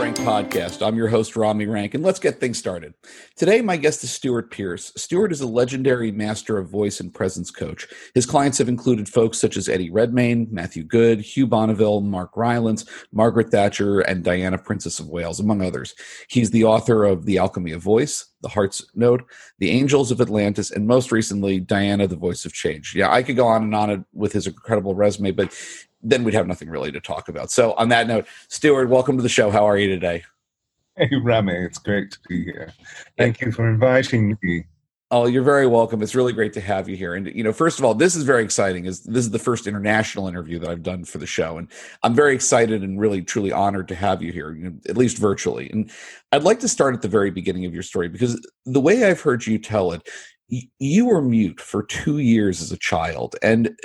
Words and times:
Rank 0.00 0.16
podcast. 0.16 0.84
I'm 0.84 0.96
your 0.96 1.08
host, 1.08 1.36
Rami 1.36 1.66
Rank, 1.66 1.92
and 1.92 2.02
let's 2.02 2.18
get 2.18 2.40
things 2.40 2.56
started. 2.56 2.94
Today, 3.36 3.60
my 3.60 3.76
guest 3.76 4.02
is 4.02 4.10
Stewart 4.10 4.50
Pearce. 4.50 4.94
Stewart 4.96 5.30
is 5.30 5.42
a 5.42 5.46
legendary 5.46 6.10
master 6.10 6.56
of 6.56 6.70
voice 6.70 7.00
and 7.00 7.12
presence 7.12 7.50
coach. 7.50 7.86
His 8.14 8.24
clients 8.24 8.56
have 8.56 8.68
included 8.70 9.10
folks 9.10 9.38
such 9.38 9.58
as 9.58 9.68
Eddie 9.68 9.90
Redmayne, 9.90 10.48
Matthew 10.50 10.84
Goode, 10.84 11.20
Hugh 11.20 11.46
Bonneville, 11.46 12.00
Mark 12.00 12.34
Rylance, 12.34 12.86
Margaret 13.12 13.50
Thatcher, 13.50 14.00
and 14.00 14.24
Diana, 14.24 14.56
Princess 14.56 15.00
of 15.00 15.08
Wales, 15.08 15.38
among 15.38 15.60
others. 15.60 15.94
He's 16.30 16.50
the 16.50 16.64
author 16.64 17.04
of 17.04 17.26
The 17.26 17.36
Alchemy 17.36 17.72
of 17.72 17.82
Voice, 17.82 18.24
The 18.40 18.48
Heart's 18.48 18.82
Note, 18.94 19.22
The 19.58 19.70
Angels 19.70 20.10
of 20.10 20.22
Atlantis, 20.22 20.70
and 20.70 20.86
most 20.86 21.12
recently, 21.12 21.60
Diana, 21.60 22.06
The 22.06 22.16
Voice 22.16 22.46
of 22.46 22.54
Change. 22.54 22.94
Yeah, 22.96 23.12
I 23.12 23.22
could 23.22 23.36
go 23.36 23.46
on 23.46 23.64
and 23.64 23.74
on 23.74 24.06
with 24.14 24.32
his 24.32 24.46
incredible 24.46 24.94
resume, 24.94 25.32
but 25.32 25.54
then 26.02 26.24
we'd 26.24 26.34
have 26.34 26.46
nothing 26.46 26.70
really 26.70 26.92
to 26.92 27.00
talk 27.00 27.28
about. 27.28 27.50
So, 27.50 27.72
on 27.74 27.88
that 27.90 28.06
note, 28.06 28.26
Stewart, 28.48 28.88
welcome 28.88 29.16
to 29.16 29.22
the 29.22 29.28
show. 29.28 29.50
How 29.50 29.64
are 29.64 29.76
you 29.76 29.88
today? 29.88 30.24
Hey, 30.96 31.10
Rami, 31.22 31.54
it's 31.54 31.78
great 31.78 32.10
to 32.12 32.18
be 32.28 32.44
here. 32.44 32.72
Thank 33.16 33.40
you 33.40 33.52
for 33.52 33.68
inviting 33.68 34.36
me. 34.42 34.64
Oh, 35.12 35.26
you're 35.26 35.42
very 35.42 35.66
welcome. 35.66 36.02
It's 36.02 36.14
really 36.14 36.32
great 36.32 36.52
to 36.52 36.60
have 36.60 36.88
you 36.88 36.96
here. 36.96 37.14
And 37.14 37.26
you 37.26 37.42
know, 37.42 37.52
first 37.52 37.80
of 37.80 37.84
all, 37.84 37.94
this 37.94 38.14
is 38.14 38.22
very 38.22 38.44
exciting. 38.44 38.84
Is 38.86 39.02
this 39.02 39.24
is 39.24 39.30
the 39.30 39.40
first 39.40 39.66
international 39.66 40.28
interview 40.28 40.60
that 40.60 40.70
I've 40.70 40.84
done 40.84 41.04
for 41.04 41.18
the 41.18 41.26
show, 41.26 41.58
and 41.58 41.68
I'm 42.04 42.14
very 42.14 42.34
excited 42.34 42.82
and 42.82 43.00
really 43.00 43.22
truly 43.22 43.50
honored 43.50 43.88
to 43.88 43.96
have 43.96 44.22
you 44.22 44.30
here, 44.30 44.52
you 44.52 44.64
know, 44.64 44.76
at 44.88 44.96
least 44.96 45.18
virtually. 45.18 45.68
And 45.70 45.90
I'd 46.30 46.44
like 46.44 46.60
to 46.60 46.68
start 46.68 46.94
at 46.94 47.02
the 47.02 47.08
very 47.08 47.30
beginning 47.30 47.64
of 47.64 47.74
your 47.74 47.82
story 47.82 48.08
because 48.08 48.40
the 48.66 48.80
way 48.80 49.04
I've 49.04 49.20
heard 49.20 49.44
you 49.46 49.58
tell 49.58 49.92
it, 49.92 50.08
you 50.78 51.06
were 51.06 51.22
mute 51.22 51.60
for 51.60 51.82
two 51.84 52.18
years 52.18 52.60
as 52.60 52.72
a 52.72 52.76
child 52.76 53.36
and 53.42 53.76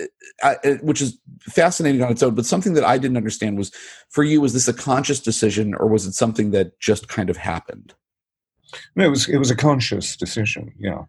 uh, 0.44 0.56
uh, 0.64 0.74
which 0.82 1.02
is 1.02 1.18
fascinating 1.42 2.02
on 2.02 2.12
its 2.12 2.24
own 2.24 2.34
but 2.34 2.46
something 2.46 2.74
that 2.74 2.84
i 2.84 2.98
didn't 2.98 3.18
understand 3.18 3.58
was 3.58 3.72
for 4.10 4.24
you 4.24 4.42
was 4.42 4.54
this 4.54 4.68
a 4.68 4.74
conscious 4.74 5.20
decision 5.20 5.76
or 5.76 5.88
was 5.88 6.06
it 6.06 6.14
something 6.14 6.52
that 6.52 6.80
just 6.80 7.08
kind 7.08 7.30
of 7.30 7.38
happened? 7.38 7.94
No 8.96 9.06
it 9.06 9.10
was 9.10 9.30
it 9.30 9.38
was 9.38 9.52
a 9.52 9.56
conscious 9.56 10.16
decision 10.16 10.74
yeah. 10.80 11.04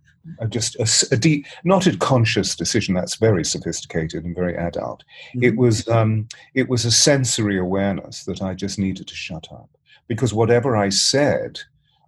Just 0.48 0.75
a, 0.77 1.15
a 1.15 1.17
deep 1.17 1.47
not 1.65 1.87
a 1.87 1.97
conscious 1.97 2.57
decision 2.57 2.95
that's 2.95 3.15
very 3.15 3.45
sophisticated 3.45 4.25
and 4.25 4.35
very 4.35 4.57
adult. 4.57 5.05
Mm-hmm. 5.31 5.45
it 5.45 5.57
was 5.57 5.89
um 5.89 6.29
it 6.55 6.69
was 6.69 6.85
a 6.85 6.91
sensory 6.91 7.59
awareness 7.59 8.25
that 8.25 8.43
i 8.43 8.53
just 8.53 8.79
needed 8.79 9.07
to 9.07 9.15
shut 9.15 9.47
up 9.53 9.70
because 10.09 10.35
whatever 10.35 10.77
i 10.77 10.89
said 10.89 11.61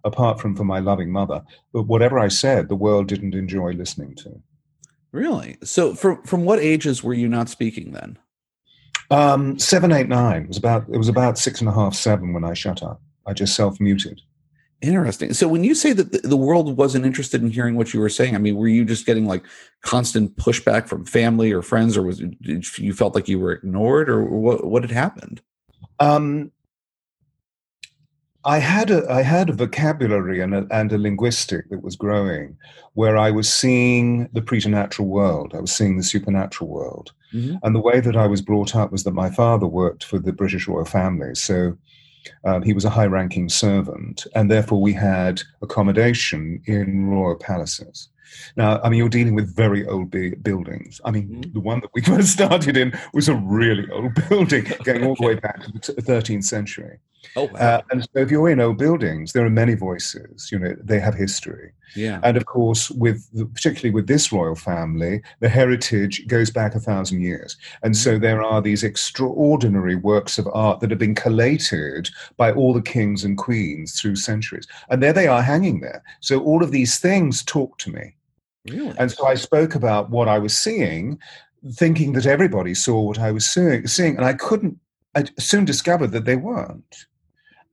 apart 0.03 0.39
from 0.39 0.55
for 0.55 0.63
my 0.63 0.79
loving 0.79 1.11
mother. 1.11 1.43
But 1.73 1.83
whatever 1.83 2.19
I 2.19 2.27
said, 2.27 2.69
the 2.69 2.75
world 2.75 3.07
didn't 3.07 3.35
enjoy 3.35 3.73
listening 3.73 4.15
to. 4.15 4.41
Really? 5.11 5.57
So, 5.63 5.95
from 5.95 6.21
from 6.23 6.45
what 6.45 6.59
ages 6.59 7.03
were 7.03 7.13
you 7.13 7.27
not 7.27 7.49
speaking 7.49 7.91
then? 7.91 8.17
Um, 9.11 9.57
seven, 9.57 9.91
eight, 9.91 10.07
nine. 10.07 10.43
It 10.43 10.47
was 10.47 10.57
about 10.57 10.87
it 10.89 10.97
was 10.97 11.09
about 11.09 11.37
six 11.37 11.61
and 11.61 11.69
a 11.69 11.73
half, 11.73 11.95
seven 11.95 12.33
when 12.33 12.43
I 12.43 12.53
shut 12.53 12.83
up. 12.83 13.01
I 13.25 13.33
just 13.33 13.55
self 13.55 13.79
muted. 13.79 14.21
Interesting. 14.81 15.33
So, 15.33 15.47
when 15.47 15.63
you 15.63 15.73
say 15.73 15.93
that 15.93 16.23
the 16.23 16.37
world 16.37 16.77
wasn't 16.77 17.05
interested 17.05 17.41
in 17.41 17.49
hearing 17.49 17.75
what 17.75 17.93
you 17.93 17.99
were 17.99 18.09
saying, 18.09 18.35
I 18.35 18.37
mean, 18.37 18.55
were 18.55 18.67
you 18.67 18.85
just 18.85 19.05
getting 19.05 19.25
like 19.25 19.43
constant 19.81 20.35
pushback 20.37 20.87
from 20.87 21.05
family 21.05 21.51
or 21.51 21.61
friends, 21.61 21.97
or 21.97 22.03
was 22.03 22.21
it, 22.21 22.33
you 22.77 22.93
felt 22.93 23.15
like 23.15 23.27
you 23.27 23.39
were 23.39 23.53
ignored, 23.53 24.09
or 24.09 24.23
what? 24.23 24.65
What 24.65 24.83
had 24.83 24.91
happened? 24.91 25.41
Um, 25.99 26.51
I 28.45 28.59
had 28.59 28.89
a 28.89 29.09
I 29.11 29.21
had 29.21 29.49
a 29.49 29.53
vocabulary 29.53 30.39
and 30.39 30.55
a, 30.55 30.65
and 30.71 30.91
a 30.91 30.97
linguistic 30.97 31.69
that 31.69 31.83
was 31.83 31.95
growing, 31.95 32.57
where 32.93 33.17
I 33.17 33.31
was 33.31 33.53
seeing 33.53 34.29
the 34.31 34.41
preternatural 34.41 35.07
world. 35.07 35.53
I 35.53 35.59
was 35.59 35.73
seeing 35.73 35.97
the 35.97 36.03
supernatural 36.03 36.69
world, 36.69 37.11
mm-hmm. 37.33 37.57
and 37.63 37.75
the 37.75 37.81
way 37.81 37.99
that 37.99 38.15
I 38.15 38.27
was 38.27 38.41
brought 38.41 38.75
up 38.75 38.91
was 38.91 39.03
that 39.03 39.11
my 39.11 39.29
father 39.29 39.67
worked 39.67 40.05
for 40.05 40.19
the 40.19 40.31
British 40.31 40.67
royal 40.67 40.85
family, 40.85 41.35
so 41.35 41.77
um, 42.45 42.63
he 42.63 42.73
was 42.73 42.85
a 42.85 42.89
high-ranking 42.89 43.49
servant, 43.49 44.25
and 44.35 44.49
therefore 44.49 44.81
we 44.81 44.93
had 44.93 45.41
accommodation 45.61 46.61
in 46.65 47.07
royal 47.07 47.35
palaces. 47.35 48.09
Now, 48.55 48.81
I 48.81 48.89
mean, 48.89 48.97
you're 48.97 49.09
dealing 49.09 49.35
with 49.35 49.55
very 49.55 49.85
old 49.87 50.11
buildings. 50.11 51.01
I 51.05 51.11
mean, 51.11 51.27
mm-hmm. 51.27 51.53
the 51.53 51.59
one 51.59 51.81
that 51.81 51.91
we 51.93 52.01
first 52.13 52.33
started 52.33 52.77
in 52.77 52.97
was 53.13 53.29
a 53.29 53.35
really 53.35 53.89
old 53.91 54.15
building, 54.29 54.65
going 54.83 55.05
all 55.05 55.15
the 55.15 55.25
way 55.25 55.35
back 55.35 55.61
to 55.81 55.93
the 55.93 56.01
13th 56.01 56.43
century. 56.43 56.99
Oh, 57.35 57.45
wow. 57.45 57.59
Uh, 57.59 57.81
and 57.91 58.03
so 58.03 58.09
if 58.15 58.31
you're 58.31 58.49
in 58.49 58.59
old 58.59 58.77
buildings, 58.77 59.33
there 59.33 59.45
are 59.45 59.49
many 59.49 59.75
voices. 59.75 60.51
You 60.51 60.59
know, 60.59 60.75
they 60.81 60.99
have 60.99 61.15
history. 61.15 61.71
Yeah. 61.95 62.19
And 62.23 62.37
of 62.37 62.45
course, 62.45 62.89
with 62.91 63.29
the, 63.33 63.45
particularly 63.45 63.91
with 63.91 64.07
this 64.07 64.31
royal 64.31 64.55
family, 64.55 65.21
the 65.39 65.49
heritage 65.49 66.27
goes 66.27 66.51
back 66.51 66.75
a 66.75 66.79
thousand 66.79 67.21
years, 67.21 67.57
and 67.83 67.95
so 67.95 68.11
mm-hmm. 68.11 68.21
there 68.21 68.43
are 68.43 68.61
these 68.61 68.83
extraordinary 68.83 69.95
works 69.95 70.37
of 70.37 70.47
art 70.53 70.79
that 70.79 70.91
have 70.91 70.99
been 70.99 71.15
collated 71.15 72.09
by 72.37 72.51
all 72.51 72.73
the 72.73 72.81
kings 72.81 73.23
and 73.23 73.37
queens 73.37 73.99
through 73.99 74.15
centuries, 74.15 74.67
and 74.89 75.01
there 75.01 75.13
they 75.13 75.27
are 75.27 75.41
hanging 75.41 75.79
there. 75.79 76.03
So 76.19 76.39
all 76.41 76.63
of 76.63 76.71
these 76.71 76.99
things 76.99 77.43
talk 77.43 77.77
to 77.79 77.91
me. 77.91 78.15
Really? 78.67 78.93
And 78.97 79.11
so 79.11 79.25
I 79.25 79.35
spoke 79.35 79.75
about 79.75 80.09
what 80.09 80.27
I 80.27 80.39
was 80.39 80.55
seeing, 80.55 81.19
thinking 81.73 82.13
that 82.13 82.25
everybody 82.25 82.73
saw 82.73 83.01
what 83.01 83.19
I 83.19 83.31
was 83.31 83.45
seeing, 83.45 83.87
seeing 83.87 84.15
and 84.17 84.25
I 84.25 84.33
couldn't. 84.33 84.77
I 85.15 85.25
soon 85.39 85.65
discovered 85.65 86.11
that 86.11 86.25
they 86.25 86.35
weren't. 86.35 87.05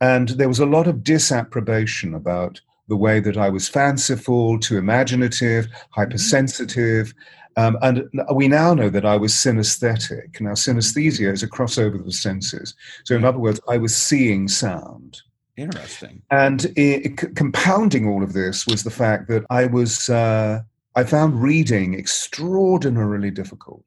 And 0.00 0.30
there 0.30 0.48
was 0.48 0.58
a 0.58 0.66
lot 0.66 0.86
of 0.86 1.04
disapprobation 1.04 2.14
about 2.14 2.60
the 2.88 2.96
way 2.96 3.20
that 3.20 3.36
I 3.36 3.48
was 3.48 3.68
fanciful, 3.68 4.58
too 4.58 4.78
imaginative, 4.78 5.68
hypersensitive. 5.90 7.12
Um, 7.56 7.78
and 7.82 8.04
we 8.34 8.48
now 8.48 8.74
know 8.74 8.90
that 8.90 9.06
I 9.06 9.16
was 9.16 9.32
synesthetic. 9.32 10.40
Now, 10.40 10.52
synesthesia 10.52 11.32
is 11.32 11.42
a 11.42 11.48
crossover 11.48 11.96
of 11.96 12.04
the 12.04 12.12
senses. 12.12 12.74
So, 13.04 13.16
in 13.16 13.24
other 13.24 13.38
words, 13.38 13.60
I 13.68 13.78
was 13.78 13.96
seeing 13.96 14.46
sound. 14.46 15.22
Interesting. 15.56 16.22
And 16.30 16.66
it, 16.76 17.18
c- 17.18 17.28
compounding 17.34 18.06
all 18.06 18.22
of 18.22 18.34
this 18.34 18.66
was 18.66 18.84
the 18.84 18.90
fact 18.90 19.28
that 19.28 19.44
I 19.48 19.66
was, 19.66 20.10
uh, 20.10 20.60
I 20.96 21.04
found 21.04 21.42
reading 21.42 21.94
extraordinarily 21.94 23.30
difficult 23.30 23.84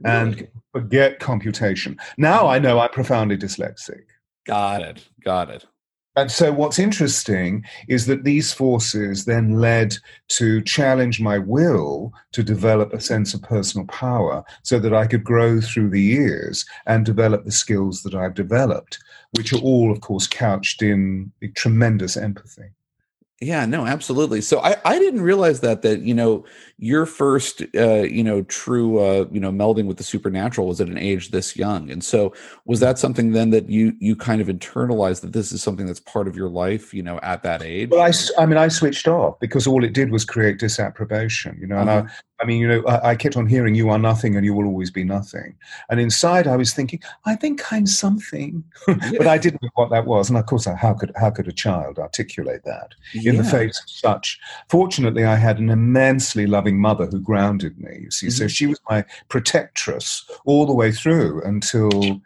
really? 0.00 0.16
and 0.16 0.48
forget 0.72 1.20
computation. 1.20 1.96
Now 2.18 2.48
I 2.48 2.58
know 2.58 2.80
I'm 2.80 2.90
profoundly 2.90 3.38
dyslexic. 3.38 4.02
Got 4.46 4.82
it. 4.82 5.08
Got 5.24 5.50
it. 5.50 5.64
And 6.16 6.30
so, 6.30 6.52
what's 6.52 6.80
interesting 6.80 7.64
is 7.88 8.06
that 8.06 8.24
these 8.24 8.52
forces 8.52 9.26
then 9.26 9.60
led 9.60 9.96
to 10.30 10.60
challenge 10.62 11.20
my 11.20 11.38
will 11.38 12.12
to 12.32 12.42
develop 12.42 12.92
a 12.92 13.00
sense 13.00 13.32
of 13.32 13.42
personal 13.42 13.86
power 13.86 14.42
so 14.64 14.80
that 14.80 14.92
I 14.92 15.06
could 15.06 15.22
grow 15.22 15.60
through 15.60 15.90
the 15.90 16.02
years 16.02 16.66
and 16.86 17.06
develop 17.06 17.44
the 17.44 17.52
skills 17.52 18.02
that 18.02 18.14
I've 18.14 18.34
developed, 18.34 18.98
which 19.36 19.52
are 19.52 19.60
all, 19.60 19.92
of 19.92 20.00
course, 20.00 20.26
couched 20.26 20.82
in 20.82 21.30
tremendous 21.54 22.16
empathy. 22.16 22.70
Yeah, 23.42 23.64
no, 23.64 23.86
absolutely. 23.86 24.42
So 24.42 24.60
I, 24.60 24.76
I 24.84 24.98
didn't 24.98 25.22
realize 25.22 25.60
that 25.60 25.80
that 25.80 26.02
you 26.02 26.12
know 26.12 26.44
your 26.76 27.06
first 27.06 27.62
uh, 27.74 28.02
you 28.02 28.22
know 28.22 28.42
true 28.42 28.98
uh, 28.98 29.26
you 29.32 29.40
know 29.40 29.50
melding 29.50 29.86
with 29.86 29.96
the 29.96 30.04
supernatural 30.04 30.66
was 30.66 30.78
at 30.78 30.88
an 30.88 30.98
age 30.98 31.30
this 31.30 31.56
young, 31.56 31.90
and 31.90 32.04
so 32.04 32.34
was 32.66 32.80
that 32.80 32.98
something 32.98 33.32
then 33.32 33.48
that 33.48 33.70
you 33.70 33.94
you 33.98 34.14
kind 34.14 34.42
of 34.42 34.48
internalized 34.48 35.22
that 35.22 35.32
this 35.32 35.52
is 35.52 35.62
something 35.62 35.86
that's 35.86 36.00
part 36.00 36.28
of 36.28 36.36
your 36.36 36.50
life 36.50 36.92
you 36.92 37.02
know 37.02 37.18
at 37.22 37.42
that 37.42 37.62
age? 37.62 37.88
Well, 37.88 38.02
I, 38.02 38.12
I 38.38 38.44
mean 38.44 38.58
I 38.58 38.68
switched 38.68 39.08
off 39.08 39.40
because 39.40 39.66
all 39.66 39.84
it 39.84 39.94
did 39.94 40.10
was 40.10 40.26
create 40.26 40.58
disapprobation, 40.58 41.56
you 41.58 41.66
know, 41.66 41.78
and 41.78 41.90
I, 41.90 41.96
uh-huh. 42.00 42.08
I 42.40 42.46
mean, 42.46 42.60
you 42.60 42.68
know, 42.68 42.82
I, 42.86 43.10
I, 43.10 43.14
kept 43.14 43.36
on 43.36 43.46
hearing 43.46 43.74
"you 43.74 43.90
are 43.90 43.98
nothing 43.98 44.36
and 44.36 44.44
you 44.44 44.54
will 44.54 44.66
always 44.66 44.90
be 44.90 45.04
nothing," 45.04 45.54
and 45.88 46.00
inside 46.00 46.46
I 46.46 46.56
was 46.56 46.72
thinking, 46.72 47.00
"I 47.26 47.36
think 47.36 47.72
I'm 47.72 47.86
something," 47.86 48.64
but 48.86 49.26
I 49.26 49.38
didn't 49.38 49.62
know 49.62 49.70
what 49.74 49.90
that 49.90 50.06
was. 50.06 50.30
And 50.30 50.38
of 50.38 50.46
course, 50.46 50.64
how 50.64 50.94
could 50.94 51.12
how 51.16 51.30
could 51.30 51.48
a 51.48 51.52
child 51.52 51.98
articulate 51.98 52.64
that 52.64 52.94
yeah. 53.12 53.32
in 53.32 53.36
the 53.36 53.44
face 53.44 53.78
of 53.80 53.90
such? 53.90 54.40
Fortunately, 54.68 55.24
I 55.24 55.36
had 55.36 55.58
an 55.58 55.70
immensely 55.70 56.46
loving 56.46 56.80
mother 56.80 57.06
who 57.06 57.20
grounded 57.20 57.78
me. 57.78 58.00
You 58.02 58.10
see, 58.10 58.26
mm-hmm. 58.28 58.44
so 58.44 58.48
she 58.48 58.66
was 58.66 58.80
my 58.88 59.04
protectress 59.28 60.28
all 60.44 60.66
the 60.66 60.74
way 60.74 60.92
through 60.92 61.42
until 61.42 62.20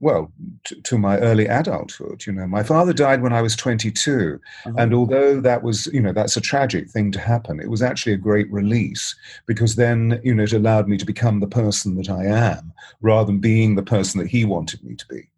well, 0.00 0.32
to, 0.64 0.80
to, 0.82 0.98
my 0.98 1.18
early 1.18 1.46
adulthood. 1.46 2.24
You 2.26 2.32
know, 2.32 2.46
my 2.46 2.62
father 2.62 2.92
died 2.92 3.22
when 3.22 3.32
I 3.32 3.42
was 3.42 3.54
22, 3.54 4.40
uh-huh. 4.66 4.74
and 4.78 4.94
although 4.94 5.40
that 5.40 5.62
was, 5.62 5.86
you 5.92 6.00
know, 6.00 6.12
that's 6.12 6.36
a 6.36 6.40
tragic 6.40 6.88
thing 6.88 7.12
to 7.12 7.20
happen, 7.20 7.60
it 7.60 7.70
was 7.70 7.82
actually 7.82 8.14
a 8.14 8.18
great 8.18 8.50
release 8.50 9.14
because 9.46 9.76
then, 9.76 10.20
you 10.24 10.34
know, 10.34 10.44
it 10.44 10.52
allowed 10.52 10.88
me 10.88 10.96
to 10.96 11.04
become 11.04 11.40
the 11.40 11.46
person 11.46 11.96
that 11.96 12.08
I 12.08 12.24
am 12.24 12.72
rather 13.02 13.26
than 13.26 13.40
being 13.40 13.74
the 13.74 13.82
person 13.82 14.20
that 14.20 14.28
he 14.28 14.44
wanted 14.44 14.82
me 14.82 14.96
to 14.96 15.06
be. 15.06 15.28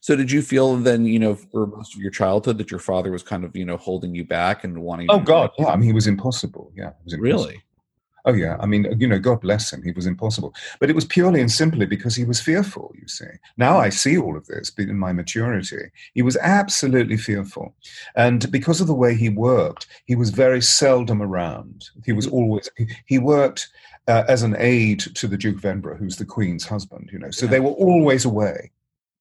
So, 0.00 0.14
did 0.14 0.30
you 0.30 0.42
feel 0.42 0.76
then, 0.76 1.06
you 1.06 1.18
know, 1.18 1.34
for 1.34 1.66
most 1.66 1.94
of 1.94 2.00
your 2.00 2.10
childhood, 2.10 2.58
that 2.58 2.70
your 2.70 2.80
father 2.80 3.10
was 3.10 3.22
kind 3.22 3.44
of, 3.44 3.56
you 3.56 3.64
know, 3.64 3.76
holding 3.76 4.14
you 4.14 4.24
back 4.24 4.62
and 4.62 4.82
wanting? 4.82 5.08
Oh 5.10 5.18
God, 5.18 5.50
yeah. 5.58 5.66
I 5.66 5.76
mean, 5.76 5.86
he 5.86 5.92
was 5.92 6.06
impossible. 6.06 6.72
Yeah, 6.76 6.92
was 7.04 7.14
impossible. 7.14 7.44
really. 7.44 7.62
Oh, 8.24 8.32
yeah. 8.32 8.56
I 8.60 8.66
mean, 8.66 8.86
you 8.98 9.06
know, 9.06 9.18
God 9.18 9.40
bless 9.40 9.72
him. 9.72 9.82
He 9.82 9.92
was 9.92 10.06
impossible. 10.06 10.54
But 10.80 10.90
it 10.90 10.94
was 10.94 11.04
purely 11.04 11.40
and 11.40 11.50
simply 11.50 11.86
because 11.86 12.14
he 12.14 12.24
was 12.24 12.40
fearful, 12.40 12.92
you 13.00 13.08
see. 13.08 13.26
Now 13.56 13.78
I 13.78 13.88
see 13.88 14.18
all 14.18 14.36
of 14.36 14.46
this 14.46 14.70
in 14.78 14.98
my 14.98 15.12
maturity. 15.12 15.90
He 16.14 16.22
was 16.22 16.36
absolutely 16.38 17.16
fearful. 17.16 17.74
And 18.16 18.50
because 18.50 18.80
of 18.80 18.86
the 18.86 18.94
way 18.94 19.14
he 19.14 19.28
worked, 19.28 19.86
he 20.04 20.14
was 20.14 20.30
very 20.30 20.60
seldom 20.60 21.22
around. 21.22 21.90
He 22.04 22.12
was 22.12 22.26
always, 22.26 22.68
he 23.06 23.18
worked 23.18 23.68
uh, 24.08 24.24
as 24.28 24.42
an 24.42 24.56
aide 24.58 25.00
to 25.00 25.26
the 25.26 25.36
Duke 25.36 25.58
of 25.58 25.64
Edinburgh, 25.64 25.98
who's 25.98 26.16
the 26.16 26.24
Queen's 26.24 26.66
husband, 26.66 27.10
you 27.12 27.18
know. 27.18 27.30
So 27.30 27.44
yeah. 27.46 27.52
they 27.52 27.60
were 27.60 27.70
always 27.70 28.24
away 28.24 28.70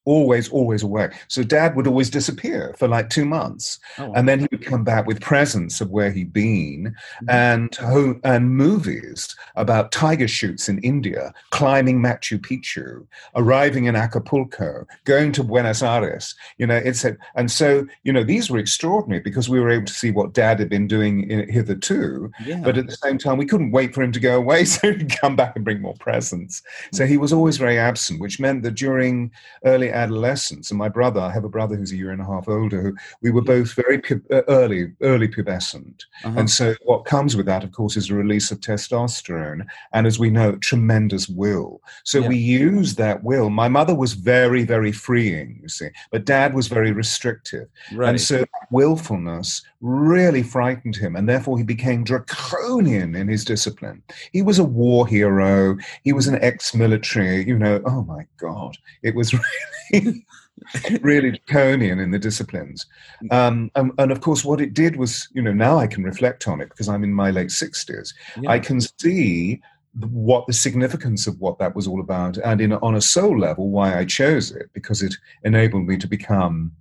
always, 0.08 0.48
always 0.50 0.84
away. 0.84 1.10
So 1.28 1.44
dad 1.44 1.76
would 1.76 1.86
always 1.86 2.10
disappear 2.10 2.74
for 2.80 2.88
like 2.88 3.10
two 3.10 3.26
months. 3.26 3.78
Oh, 3.98 4.08
wow. 4.08 4.14
And 4.16 4.28
then 4.28 4.40
he 4.40 4.48
would 4.52 4.66
come 4.66 4.86
back 4.86 5.06
with 5.06 5.20
presents 5.20 5.82
of 5.82 5.92
where 5.92 6.12
he'd 6.12 6.32
been 6.32 6.96
mm-hmm. 6.96 7.30
and, 7.30 7.76
home, 7.76 8.22
and 8.24 8.50
movies 8.50 9.36
about 9.58 9.92
tiger 9.92 10.28
shoots 10.28 10.70
in 10.70 10.80
India, 10.80 11.34
climbing 11.50 12.02
Machu 12.02 12.40
Picchu, 12.40 13.06
arriving 13.36 13.86
in 13.86 13.98
Acapulco, 13.98 14.88
going 15.04 15.34
to 15.34 15.44
Buenos 15.44 15.84
Aires. 15.84 16.34
You 16.58 16.68
know, 16.68 16.78
it's 16.78 17.04
a, 17.04 17.18
and 17.36 17.52
so, 17.52 17.86
you 18.04 18.14
know, 18.14 18.24
these 18.24 18.50
were 18.50 18.60
extraordinary 18.60 19.22
because 19.22 19.50
we 19.50 19.60
were 19.60 19.70
able 19.70 19.86
to 19.88 19.94
see 19.94 20.12
what 20.12 20.34
dad 20.34 20.60
had 20.60 20.70
been 20.70 20.88
doing 20.88 21.30
in, 21.30 21.50
hitherto. 21.50 22.32
Yeah. 22.46 22.62
But 22.64 22.78
at 22.78 22.88
the 22.88 22.96
same 22.96 23.18
time, 23.18 23.38
we 23.38 23.46
couldn't 23.46 23.72
wait 23.72 23.94
for 23.94 24.02
him 24.04 24.14
to 24.14 24.22
go 24.22 24.38
away 24.38 24.64
so 24.74 24.94
he'd 24.94 25.20
come 25.20 25.36
back 25.36 25.58
and 25.58 25.66
bring 25.66 25.82
more 25.82 25.96
presents. 26.00 26.62
So 26.94 27.06
he 27.06 27.18
was 27.18 27.34
always 27.34 27.58
very 27.58 27.78
absent, 27.78 28.22
which 28.22 28.40
meant 28.40 28.64
that 28.64 28.76
during 28.76 29.32
early 29.66 29.92
adolescence, 29.98 30.72
and 30.72 30.78
my 30.78 30.90
brother, 30.90 31.20
I 31.20 31.32
have 31.32 31.44
a 31.44 31.50
brother 31.50 31.76
who's 31.76 31.92
a 31.92 31.98
year 31.98 32.12
and 32.12 32.22
a 32.22 32.26
half 32.26 32.48
older, 32.48 32.82
who 32.82 32.96
we 33.22 33.32
were 33.32 33.42
both 33.42 33.74
very 33.74 34.00
pu- 34.00 34.24
uh, 34.32 34.42
early, 34.48 34.94
early 35.02 35.28
pubescent. 35.28 36.04
Uh-huh. 36.24 36.40
And 36.40 36.50
so 36.50 36.76
what 36.84 37.06
comes 37.06 37.36
with 37.36 37.46
that, 37.48 37.64
of 37.64 37.72
course, 37.72 37.98
is 37.98 38.10
a 38.10 38.16
release 38.16 38.52
of 38.52 38.60
testosterone. 38.60 39.66
And 39.94 40.08
as 40.08 40.20
we 40.20 40.30
know, 40.30 40.56
tremendous 40.58 41.28
will. 41.28 41.82
So 42.04 42.20
yeah. 42.20 42.28
we 42.30 42.38
use 42.38 42.96
that 42.96 43.24
will. 43.24 43.50
My 43.50 43.68
mother 43.68 43.96
was 43.96 44.14
very, 44.14 44.64
very 44.64 44.92
freeing, 44.92 45.60
you 45.62 45.70
see, 45.70 45.90
but 46.12 46.26
dad 46.26 46.54
was 46.54 46.68
very 46.68 46.92
restrictive. 46.92 47.68
Right. 47.94 48.10
And 48.10 48.22
so 48.22 48.46
willfulness 48.72 49.64
really 49.82 50.44
frightened 50.44 50.96
him, 50.96 51.16
and 51.16 51.28
therefore 51.30 51.58
he 51.58 51.64
became 51.64 52.04
draconian 52.04 53.16
in 53.16 53.28
his 53.28 53.46
discipline. 53.46 54.02
He 54.32 54.42
was 54.42 54.60
a 54.60 54.64
war 54.64 55.08
hero. 55.08 55.78
He 56.04 56.14
was 56.14 56.28
an 56.28 56.42
ex-military. 56.42 57.46
You 57.46 57.58
know, 57.58 57.82
oh 57.86 58.04
my 58.04 58.26
God, 58.38 58.78
it 59.04 59.16
was 59.16 59.34
really. 59.34 59.44
really 61.02 61.32
draconian 61.32 62.00
in 62.00 62.12
the 62.12 62.20
disciplines. 62.20 62.86
Um, 63.32 63.72
and, 63.76 63.92
and, 63.98 64.12
of 64.12 64.22
course, 64.22 64.44
what 64.44 64.62
it 64.62 64.74
did 64.74 64.96
was, 64.96 65.28
you 65.34 65.42
know, 65.42 65.54
now 65.54 65.78
I 65.78 65.88
can 65.88 66.04
reflect 66.04 66.48
on 66.48 66.62
it 66.62 66.70
because 66.70 66.90
I'm 66.90 67.04
in 67.04 67.14
my 67.14 67.32
late 67.32 67.50
60s. 67.50 68.14
Yeah. 68.42 68.50
I 68.50 68.60
can 68.60 68.82
see 68.82 69.62
what 70.00 70.46
the 70.48 70.54
significance 70.54 71.28
of 71.28 71.40
what 71.40 71.58
that 71.60 71.76
was 71.76 71.88
all 71.88 72.00
about, 72.00 72.38
and 72.38 72.62
in 72.62 72.74
on 72.74 72.96
a 72.96 73.02
soul 73.02 73.40
level, 73.40 73.70
why 73.70 73.98
I 73.98 74.06
chose 74.06 74.52
it 74.52 74.70
because 74.74 75.02
it 75.02 75.16
enabled 75.44 75.88
me 75.88 75.98
to 75.98 76.08
become 76.08 76.72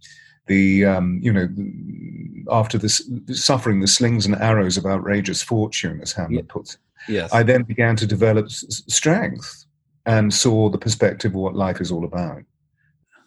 the 0.47 0.85
um, 0.85 1.21
you 1.23 1.33
know 1.33 1.49
after 2.53 2.79
this 2.79 3.09
suffering 3.33 3.81
the 3.81 3.87
slings 3.87 4.27
and 4.27 4.37
arrows 4.37 4.77
of 4.77 4.87
outrageous 4.87 5.43
fortune, 5.43 6.01
as 6.03 6.13
Hamlet 6.13 6.45
yeah. 6.47 6.53
puts 6.53 6.75
it. 6.75 6.81
Yes. 7.09 7.33
I 7.33 7.43
then 7.43 7.63
began 7.63 7.97
to 7.97 8.07
develop 8.07 8.47
s- 8.47 8.83
strength 8.89 9.65
and 10.07 10.33
saw 10.33 10.69
the 10.69 10.79
perspective 10.79 11.33
of 11.33 11.41
what 11.41 11.55
life 11.55 11.81
is 11.81 11.91
all 11.91 12.05
about. 12.05 12.43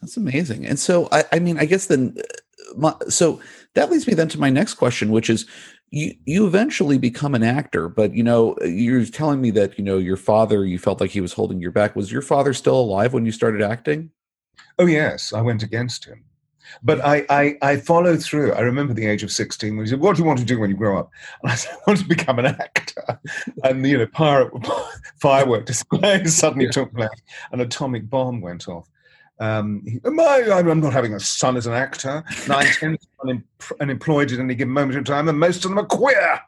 That's 0.01 0.17
amazing. 0.17 0.65
And 0.65 0.79
so, 0.79 1.07
I, 1.11 1.23
I 1.33 1.39
mean, 1.39 1.57
I 1.57 1.65
guess 1.65 1.87
then, 1.87 2.15
uh, 2.17 2.73
my, 2.77 2.93
so 3.09 3.41
that 3.73 3.91
leads 3.91 4.07
me 4.07 4.13
then 4.13 4.29
to 4.29 4.39
my 4.39 4.49
next 4.49 4.75
question, 4.75 5.11
which 5.11 5.29
is, 5.29 5.45
you 5.91 6.13
you 6.25 6.45
eventually 6.45 6.99
become 6.99 7.33
an 7.33 7.41
actor, 7.41 7.89
but 7.89 8.13
you 8.13 8.21
know, 8.21 8.55
you're 8.61 9.05
telling 9.05 9.41
me 9.41 9.49
that 9.51 9.75
you 9.79 9.83
know 9.83 9.97
your 9.97 10.17
father, 10.17 10.63
you 10.63 10.77
felt 10.77 11.01
like 11.01 11.09
he 11.09 11.19
was 11.19 11.33
holding 11.33 11.59
your 11.59 11.71
back. 11.71 11.95
Was 11.95 12.11
your 12.11 12.21
father 12.21 12.53
still 12.53 12.79
alive 12.79 13.11
when 13.11 13.25
you 13.25 13.31
started 13.31 13.63
acting? 13.63 14.11
Oh 14.77 14.85
yes, 14.85 15.33
I 15.33 15.41
went 15.41 15.63
against 15.63 16.05
him. 16.05 16.25
But 16.83 17.03
I, 17.03 17.25
I, 17.29 17.57
I 17.61 17.77
followed 17.77 18.21
through. 18.21 18.53
I 18.53 18.61
remember 18.61 18.93
the 18.93 19.07
age 19.07 19.23
of 19.23 19.31
16 19.31 19.75
when 19.75 19.85
he 19.85 19.89
said, 19.89 19.99
What 19.99 20.15
do 20.15 20.21
you 20.21 20.27
want 20.27 20.39
to 20.39 20.45
do 20.45 20.59
when 20.59 20.69
you 20.69 20.75
grow 20.75 20.99
up? 20.99 21.09
And 21.43 21.51
I 21.51 21.55
said, 21.55 21.73
I 21.73 21.77
want 21.87 21.99
to 21.99 22.07
become 22.07 22.39
an 22.39 22.45
actor. 22.45 23.19
And, 23.63 23.85
you 23.85 23.97
know, 23.97 24.07
pirate, 24.07 24.51
firework 25.21 25.65
displays 25.65 26.35
suddenly 26.35 26.65
yeah. 26.65 26.71
took 26.71 26.93
place. 26.93 27.09
An 27.51 27.61
atomic 27.61 28.09
bomb 28.09 28.41
went 28.41 28.67
off. 28.67 28.87
Um, 29.39 29.85
my, 30.03 30.43
I'm 30.51 30.81
not 30.81 30.93
having 30.93 31.13
a 31.13 31.19
son 31.19 31.55
as 31.55 31.65
an 31.65 31.73
actor. 31.73 32.23
Nine 32.47 32.65
tenths 32.65 33.07
unemployed 33.79 34.31
at 34.31 34.39
any 34.39 34.55
given 34.55 34.73
moment 34.73 34.97
in 34.97 35.03
time, 35.03 35.29
and 35.29 35.39
most 35.39 35.63
of 35.63 35.71
them 35.71 35.79
are 35.79 35.85
queer. 35.85 36.39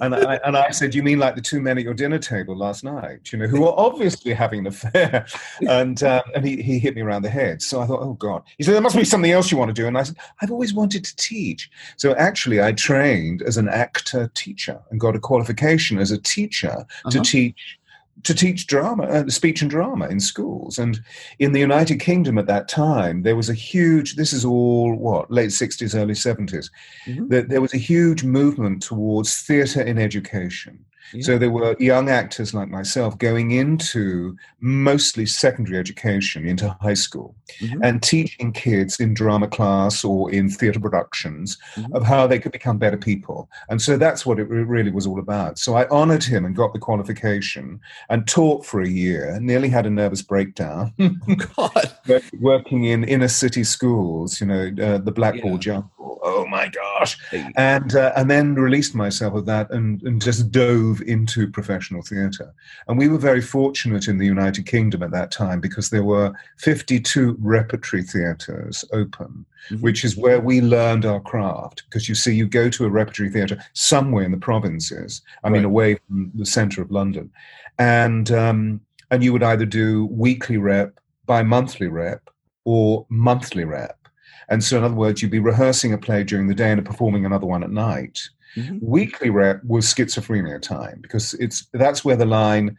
And 0.00 0.14
I, 0.14 0.40
and 0.44 0.56
I 0.56 0.70
said, 0.70 0.94
"You 0.94 1.02
mean 1.02 1.18
like 1.18 1.34
the 1.34 1.40
two 1.40 1.60
men 1.60 1.78
at 1.78 1.84
your 1.84 1.94
dinner 1.94 2.18
table 2.18 2.56
last 2.56 2.84
night? 2.84 3.32
You 3.32 3.38
know, 3.38 3.46
who 3.46 3.64
are 3.64 3.74
obviously 3.76 4.32
having 4.32 4.60
an 4.60 4.66
affair?" 4.66 5.26
And 5.68 6.02
uh, 6.02 6.22
and 6.34 6.44
he, 6.44 6.60
he 6.62 6.78
hit 6.78 6.94
me 6.94 7.02
around 7.02 7.22
the 7.22 7.30
head. 7.30 7.62
So 7.62 7.80
I 7.80 7.86
thought, 7.86 8.02
"Oh 8.02 8.14
God!" 8.14 8.42
He 8.58 8.64
said, 8.64 8.74
"There 8.74 8.80
must 8.80 8.96
be 8.96 9.04
something 9.04 9.30
else 9.30 9.50
you 9.50 9.58
want 9.58 9.68
to 9.68 9.80
do." 9.80 9.86
And 9.86 9.96
I 9.96 10.02
said, 10.02 10.16
"I've 10.40 10.50
always 10.50 10.74
wanted 10.74 11.04
to 11.04 11.16
teach." 11.16 11.70
So 11.96 12.14
actually, 12.14 12.60
I 12.62 12.72
trained 12.72 13.42
as 13.42 13.56
an 13.56 13.68
actor 13.68 14.30
teacher 14.34 14.80
and 14.90 15.00
got 15.00 15.16
a 15.16 15.20
qualification 15.20 15.98
as 15.98 16.10
a 16.10 16.18
teacher 16.18 16.74
uh-huh. 16.74 17.10
to 17.10 17.20
teach 17.20 17.78
to 18.24 18.34
teach 18.34 18.66
drama, 18.66 19.04
uh, 19.04 19.28
speech 19.28 19.62
and 19.62 19.70
drama 19.70 20.06
in 20.06 20.20
schools. 20.20 20.78
And 20.78 21.00
in 21.38 21.52
the 21.52 21.60
United 21.60 21.98
Kingdom 21.98 22.38
at 22.38 22.46
that 22.46 22.68
time, 22.68 23.22
there 23.22 23.36
was 23.36 23.48
a 23.48 23.54
huge, 23.54 24.16
this 24.16 24.32
is 24.32 24.44
all 24.44 24.94
what, 24.94 25.30
late 25.30 25.50
60s, 25.50 25.98
early 25.98 26.14
70s, 26.14 26.70
mm-hmm. 27.06 27.28
there, 27.28 27.42
there 27.42 27.60
was 27.60 27.74
a 27.74 27.78
huge 27.78 28.22
movement 28.22 28.82
towards 28.82 29.42
theatre 29.42 29.82
in 29.82 29.98
education. 29.98 30.84
So 31.20 31.36
there 31.36 31.50
were 31.50 31.76
young 31.78 32.08
actors 32.08 32.54
like 32.54 32.68
myself 32.68 33.18
going 33.18 33.50
into 33.50 34.36
mostly 34.60 35.26
secondary 35.26 35.78
education, 35.78 36.48
into 36.48 36.74
high 36.80 36.94
school, 36.94 37.34
mm-hmm. 37.60 37.82
and 37.82 38.02
teaching 38.02 38.52
kids 38.52 38.98
in 38.98 39.12
drama 39.12 39.48
class 39.48 40.04
or 40.04 40.32
in 40.32 40.48
theatre 40.48 40.80
productions 40.80 41.58
mm-hmm. 41.74 41.94
of 41.94 42.02
how 42.02 42.26
they 42.26 42.38
could 42.38 42.52
become 42.52 42.78
better 42.78 42.96
people. 42.96 43.50
And 43.68 43.82
so 43.82 43.96
that's 43.96 44.24
what 44.24 44.38
it 44.38 44.48
really 44.48 44.90
was 44.90 45.06
all 45.06 45.18
about. 45.18 45.58
So 45.58 45.74
I 45.74 45.86
honored 45.88 46.24
him 46.24 46.44
and 46.44 46.56
got 46.56 46.72
the 46.72 46.78
qualification 46.78 47.80
and 48.08 48.26
taught 48.26 48.64
for 48.64 48.80
a 48.80 48.88
year, 48.88 49.38
nearly 49.40 49.68
had 49.68 49.86
a 49.86 49.90
nervous 49.90 50.22
breakdown. 50.22 50.94
oh, 51.00 51.34
God. 51.56 51.92
Working 52.40 52.84
in 52.84 53.04
inner 53.04 53.28
city 53.28 53.64
schools, 53.64 54.40
you 54.40 54.46
know, 54.46 54.70
uh, 54.82 54.98
the 54.98 55.12
blackboard 55.12 55.64
yeah. 55.66 55.74
jungle. 55.74 56.20
Oh 56.24 56.41
my 56.52 56.68
gosh. 56.68 57.18
And, 57.56 57.96
uh, 57.96 58.12
and 58.14 58.30
then 58.30 58.54
released 58.54 58.94
myself 58.94 59.34
of 59.34 59.46
that 59.46 59.70
and, 59.70 60.02
and 60.02 60.20
just 60.20 60.50
dove 60.50 61.00
into 61.02 61.50
professional 61.50 62.02
theatre. 62.02 62.52
And 62.86 62.98
we 62.98 63.08
were 63.08 63.18
very 63.18 63.40
fortunate 63.40 64.06
in 64.06 64.18
the 64.18 64.26
United 64.26 64.66
Kingdom 64.66 65.02
at 65.02 65.10
that 65.12 65.30
time 65.30 65.60
because 65.60 65.88
there 65.88 66.04
were 66.04 66.32
52 66.58 67.36
repertory 67.40 68.02
theatres 68.02 68.84
open, 68.92 69.46
mm-hmm. 69.70 69.76
which 69.76 70.04
is 70.04 70.16
where 70.16 70.40
we 70.40 70.60
learned 70.60 71.06
our 71.06 71.20
craft. 71.20 71.84
Because 71.86 72.08
you 72.08 72.14
see, 72.14 72.34
you 72.34 72.46
go 72.46 72.68
to 72.68 72.84
a 72.84 72.90
repertory 72.90 73.30
theatre 73.30 73.58
somewhere 73.72 74.24
in 74.24 74.30
the 74.30 74.36
provinces, 74.36 75.22
I 75.42 75.48
right. 75.48 75.54
mean, 75.54 75.64
away 75.64 75.98
from 76.06 76.30
the 76.34 76.46
centre 76.46 76.82
of 76.82 76.90
London, 76.90 77.30
and 77.78 78.30
um, 78.30 78.80
and 79.10 79.24
you 79.24 79.32
would 79.32 79.42
either 79.42 79.66
do 79.66 80.06
weekly 80.06 80.58
rep, 80.58 81.00
bi 81.26 81.42
monthly 81.42 81.88
rep, 81.88 82.28
or 82.64 83.06
monthly 83.08 83.64
rep. 83.64 84.01
And 84.48 84.62
so, 84.62 84.78
in 84.78 84.84
other 84.84 84.94
words, 84.94 85.22
you'd 85.22 85.30
be 85.30 85.38
rehearsing 85.38 85.92
a 85.92 85.98
play 85.98 86.24
during 86.24 86.48
the 86.48 86.54
day 86.54 86.70
and 86.70 86.84
performing 86.84 87.24
another 87.24 87.46
one 87.46 87.62
at 87.62 87.70
night. 87.70 88.20
Mm-hmm. 88.56 88.78
Weekly 88.80 89.30
rep 89.30 89.64
was 89.64 89.86
schizophrenia 89.86 90.60
time 90.60 90.98
because 91.00 91.34
it's 91.34 91.68
that's 91.72 92.04
where 92.04 92.16
the 92.16 92.26
line 92.26 92.76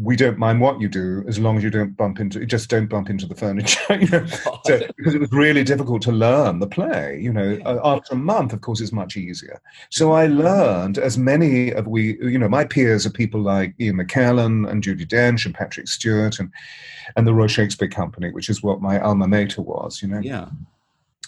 we 0.00 0.16
don't 0.16 0.38
mind 0.38 0.60
what 0.60 0.80
you 0.80 0.88
do 0.88 1.24
as 1.28 1.38
long 1.38 1.56
as 1.56 1.62
you 1.62 1.70
don't 1.70 1.96
bump 1.96 2.18
into 2.18 2.40
it, 2.40 2.46
just 2.46 2.68
don't 2.68 2.88
bump 2.88 3.08
into 3.08 3.26
the 3.26 3.34
furniture 3.34 3.94
you 4.00 4.08
know? 4.08 4.26
so, 4.64 4.80
because 4.96 5.14
it 5.14 5.20
was 5.20 5.30
really 5.30 5.62
difficult 5.62 6.02
to 6.02 6.10
learn 6.10 6.58
the 6.58 6.66
play 6.66 7.18
you 7.20 7.32
know? 7.32 7.58
After 7.84 8.14
a 8.14 8.18
month 8.18 8.52
of 8.52 8.60
course 8.60 8.80
it's 8.80 8.92
much 8.92 9.16
easier. 9.16 9.60
So 9.90 10.12
i 10.12 10.26
learned 10.26 10.98
as 10.98 11.16
many 11.16 11.72
of 11.72 11.86
we 11.86 12.18
you 12.20 12.38
know 12.38 12.48
my 12.48 12.64
peers 12.64 13.06
are 13.06 13.10
people 13.10 13.40
like 13.40 13.74
ian 13.80 13.96
mckellen 13.96 14.68
and 14.68 14.82
judi 14.82 15.06
dench 15.06 15.46
and 15.46 15.54
patrick 15.54 15.86
stewart 15.86 16.40
and 16.40 16.50
and 17.16 17.26
the 17.26 17.34
royal 17.34 17.48
shakespeare 17.48 17.88
company 17.88 18.30
which 18.30 18.48
is 18.48 18.62
what 18.62 18.80
my 18.80 18.98
alma 18.98 19.28
mater 19.28 19.62
was 19.62 20.02
you 20.02 20.08
know? 20.08 20.20
Yeah 20.20 20.48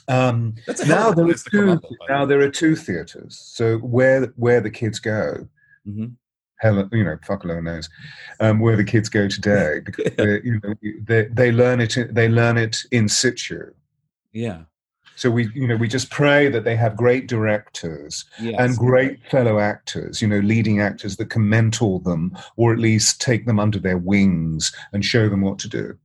um, 0.08 0.54
now 0.86 1.12
there 1.12 1.26
are 1.26 1.34
two. 1.34 1.80
Now 2.08 2.24
there 2.26 2.40
are 2.40 2.50
two 2.50 2.76
theaters. 2.76 3.38
So 3.38 3.78
where 3.78 4.26
where 4.36 4.60
the 4.60 4.70
kids 4.70 4.98
go, 4.98 5.48
mm-hmm. 5.86 6.06
hell, 6.60 6.88
you 6.92 7.04
know, 7.04 7.18
fuck 7.24 7.44
alone 7.44 7.64
knows, 7.64 7.88
um, 8.40 8.60
where 8.60 8.76
the 8.76 8.84
kids 8.84 9.08
go 9.08 9.28
today 9.28 9.80
because 9.84 10.12
yeah. 10.18 10.36
you 10.44 10.60
know 10.62 10.74
they 11.02 11.26
they 11.26 11.52
learn 11.52 11.80
it 11.80 11.96
they 12.10 12.28
learn 12.28 12.56
it 12.56 12.78
in 12.92 13.08
situ. 13.08 13.72
Yeah. 14.32 14.62
So 15.16 15.30
we, 15.30 15.48
you 15.54 15.66
know, 15.66 15.76
we 15.76 15.88
just 15.88 16.10
pray 16.10 16.50
that 16.50 16.64
they 16.64 16.76
have 16.76 16.94
great 16.94 17.26
directors 17.26 18.26
yes. 18.38 18.54
and 18.58 18.76
great 18.76 19.18
fellow 19.30 19.58
actors, 19.58 20.20
you 20.20 20.28
know, 20.28 20.40
leading 20.40 20.80
actors 20.80 21.16
that 21.16 21.30
can 21.30 21.48
mentor 21.48 22.00
them 22.00 22.36
or 22.56 22.72
at 22.74 22.78
least 22.78 23.18
take 23.18 23.46
them 23.46 23.58
under 23.58 23.78
their 23.78 23.96
wings 23.96 24.76
and 24.92 25.04
show 25.04 25.30
them 25.30 25.40
what 25.40 25.58
to 25.60 25.68
do. 25.70 25.96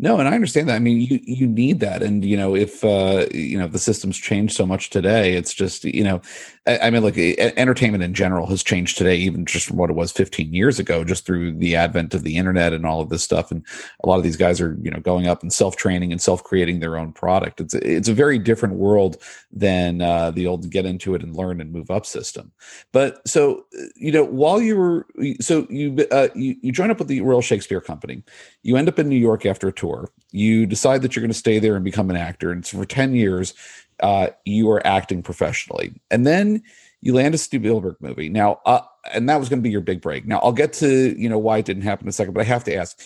No, 0.00 0.20
and 0.20 0.28
I 0.28 0.34
understand 0.34 0.68
that. 0.68 0.76
I 0.76 0.78
mean, 0.78 1.00
you 1.00 1.18
you 1.24 1.48
need 1.48 1.80
that, 1.80 2.04
and 2.04 2.24
you 2.24 2.36
know, 2.36 2.54
if 2.54 2.84
uh, 2.84 3.26
you 3.34 3.58
know 3.58 3.66
the 3.66 3.80
systems 3.80 4.16
change 4.16 4.52
so 4.54 4.64
much 4.64 4.90
today, 4.90 5.34
it's 5.34 5.52
just 5.52 5.84
you 5.84 6.04
know, 6.04 6.20
I 6.68 6.90
mean, 6.90 7.02
like 7.02 7.16
entertainment 7.16 8.04
in 8.04 8.12
general 8.12 8.46
has 8.48 8.62
changed 8.62 8.98
today, 8.98 9.16
even 9.16 9.46
just 9.46 9.66
from 9.66 9.78
what 9.78 9.88
it 9.88 9.96
was 9.96 10.12
15 10.12 10.52
years 10.52 10.78
ago, 10.78 11.02
just 11.02 11.24
through 11.24 11.54
the 11.54 11.74
advent 11.74 12.12
of 12.12 12.24
the 12.24 12.36
internet 12.36 12.74
and 12.74 12.84
all 12.84 13.00
of 13.00 13.08
this 13.08 13.22
stuff. 13.22 13.50
And 13.50 13.64
a 14.04 14.06
lot 14.06 14.18
of 14.18 14.22
these 14.22 14.36
guys 14.36 14.60
are, 14.60 14.76
you 14.82 14.90
know, 14.90 15.00
going 15.00 15.26
up 15.26 15.42
and 15.42 15.52
self 15.52 15.76
training 15.76 16.12
and 16.12 16.20
self 16.20 16.44
creating 16.44 16.80
their 16.80 16.98
own 16.98 17.12
product. 17.12 17.60
It's 17.60 17.74
it's 17.74 18.08
a 18.08 18.14
very 18.14 18.38
different 18.38 18.74
world 18.74 19.16
than 19.50 20.02
uh, 20.02 20.30
the 20.30 20.46
old 20.46 20.68
get 20.70 20.84
into 20.84 21.14
it 21.14 21.22
and 21.22 21.34
learn 21.34 21.60
and 21.60 21.72
move 21.72 21.90
up 21.90 22.04
system. 22.04 22.52
But 22.92 23.26
so 23.26 23.64
you 23.96 24.12
know, 24.12 24.24
while 24.24 24.60
you 24.60 24.76
were 24.76 25.06
so 25.40 25.66
you 25.70 26.06
uh, 26.10 26.28
you, 26.34 26.56
you 26.60 26.70
join 26.70 26.90
up 26.90 26.98
with 26.98 27.08
the 27.08 27.22
Royal 27.22 27.42
Shakespeare 27.42 27.80
Company, 27.80 28.22
you 28.62 28.76
end 28.76 28.88
up 28.88 28.98
in 28.98 29.08
New 29.08 29.16
York 29.16 29.46
after 29.46 29.68
a 29.68 29.72
tour. 29.72 30.10
You 30.32 30.66
decide 30.66 31.00
that 31.02 31.16
you're 31.16 31.22
going 31.22 31.32
to 31.32 31.38
stay 31.38 31.58
there 31.58 31.76
and 31.76 31.84
become 31.84 32.10
an 32.10 32.16
actor, 32.16 32.50
and 32.50 32.64
so 32.66 32.76
for 32.76 32.84
10 32.84 33.14
years 33.14 33.54
uh, 34.00 34.28
you 34.44 34.70
are 34.70 34.86
acting 34.86 35.22
professionally. 35.22 36.00
And 36.10 36.26
then 36.26 36.62
you 37.00 37.14
land 37.14 37.34
a 37.34 37.38
Spielberg 37.38 37.96
movie. 38.00 38.28
Now, 38.28 38.60
uh, 38.66 38.80
and 39.12 39.28
that 39.28 39.38
was 39.38 39.48
going 39.48 39.60
to 39.60 39.62
be 39.62 39.70
your 39.70 39.80
big 39.80 40.00
break. 40.00 40.26
Now, 40.26 40.38
I'll 40.38 40.52
get 40.52 40.72
to 40.74 41.18
you 41.18 41.28
know 41.28 41.38
why 41.38 41.58
it 41.58 41.66
didn't 41.66 41.82
happen 41.82 42.06
in 42.06 42.10
a 42.10 42.12
second, 42.12 42.34
but 42.34 42.40
I 42.40 42.44
have 42.44 42.64
to 42.64 42.74
ask, 42.74 43.00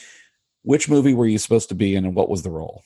which 0.62 0.88
movie 0.88 1.14
were 1.14 1.26
you 1.26 1.38
supposed 1.38 1.68
to 1.70 1.74
be 1.74 1.94
in, 1.94 2.04
and 2.04 2.14
what 2.14 2.28
was 2.28 2.42
the 2.42 2.50
role? 2.50 2.82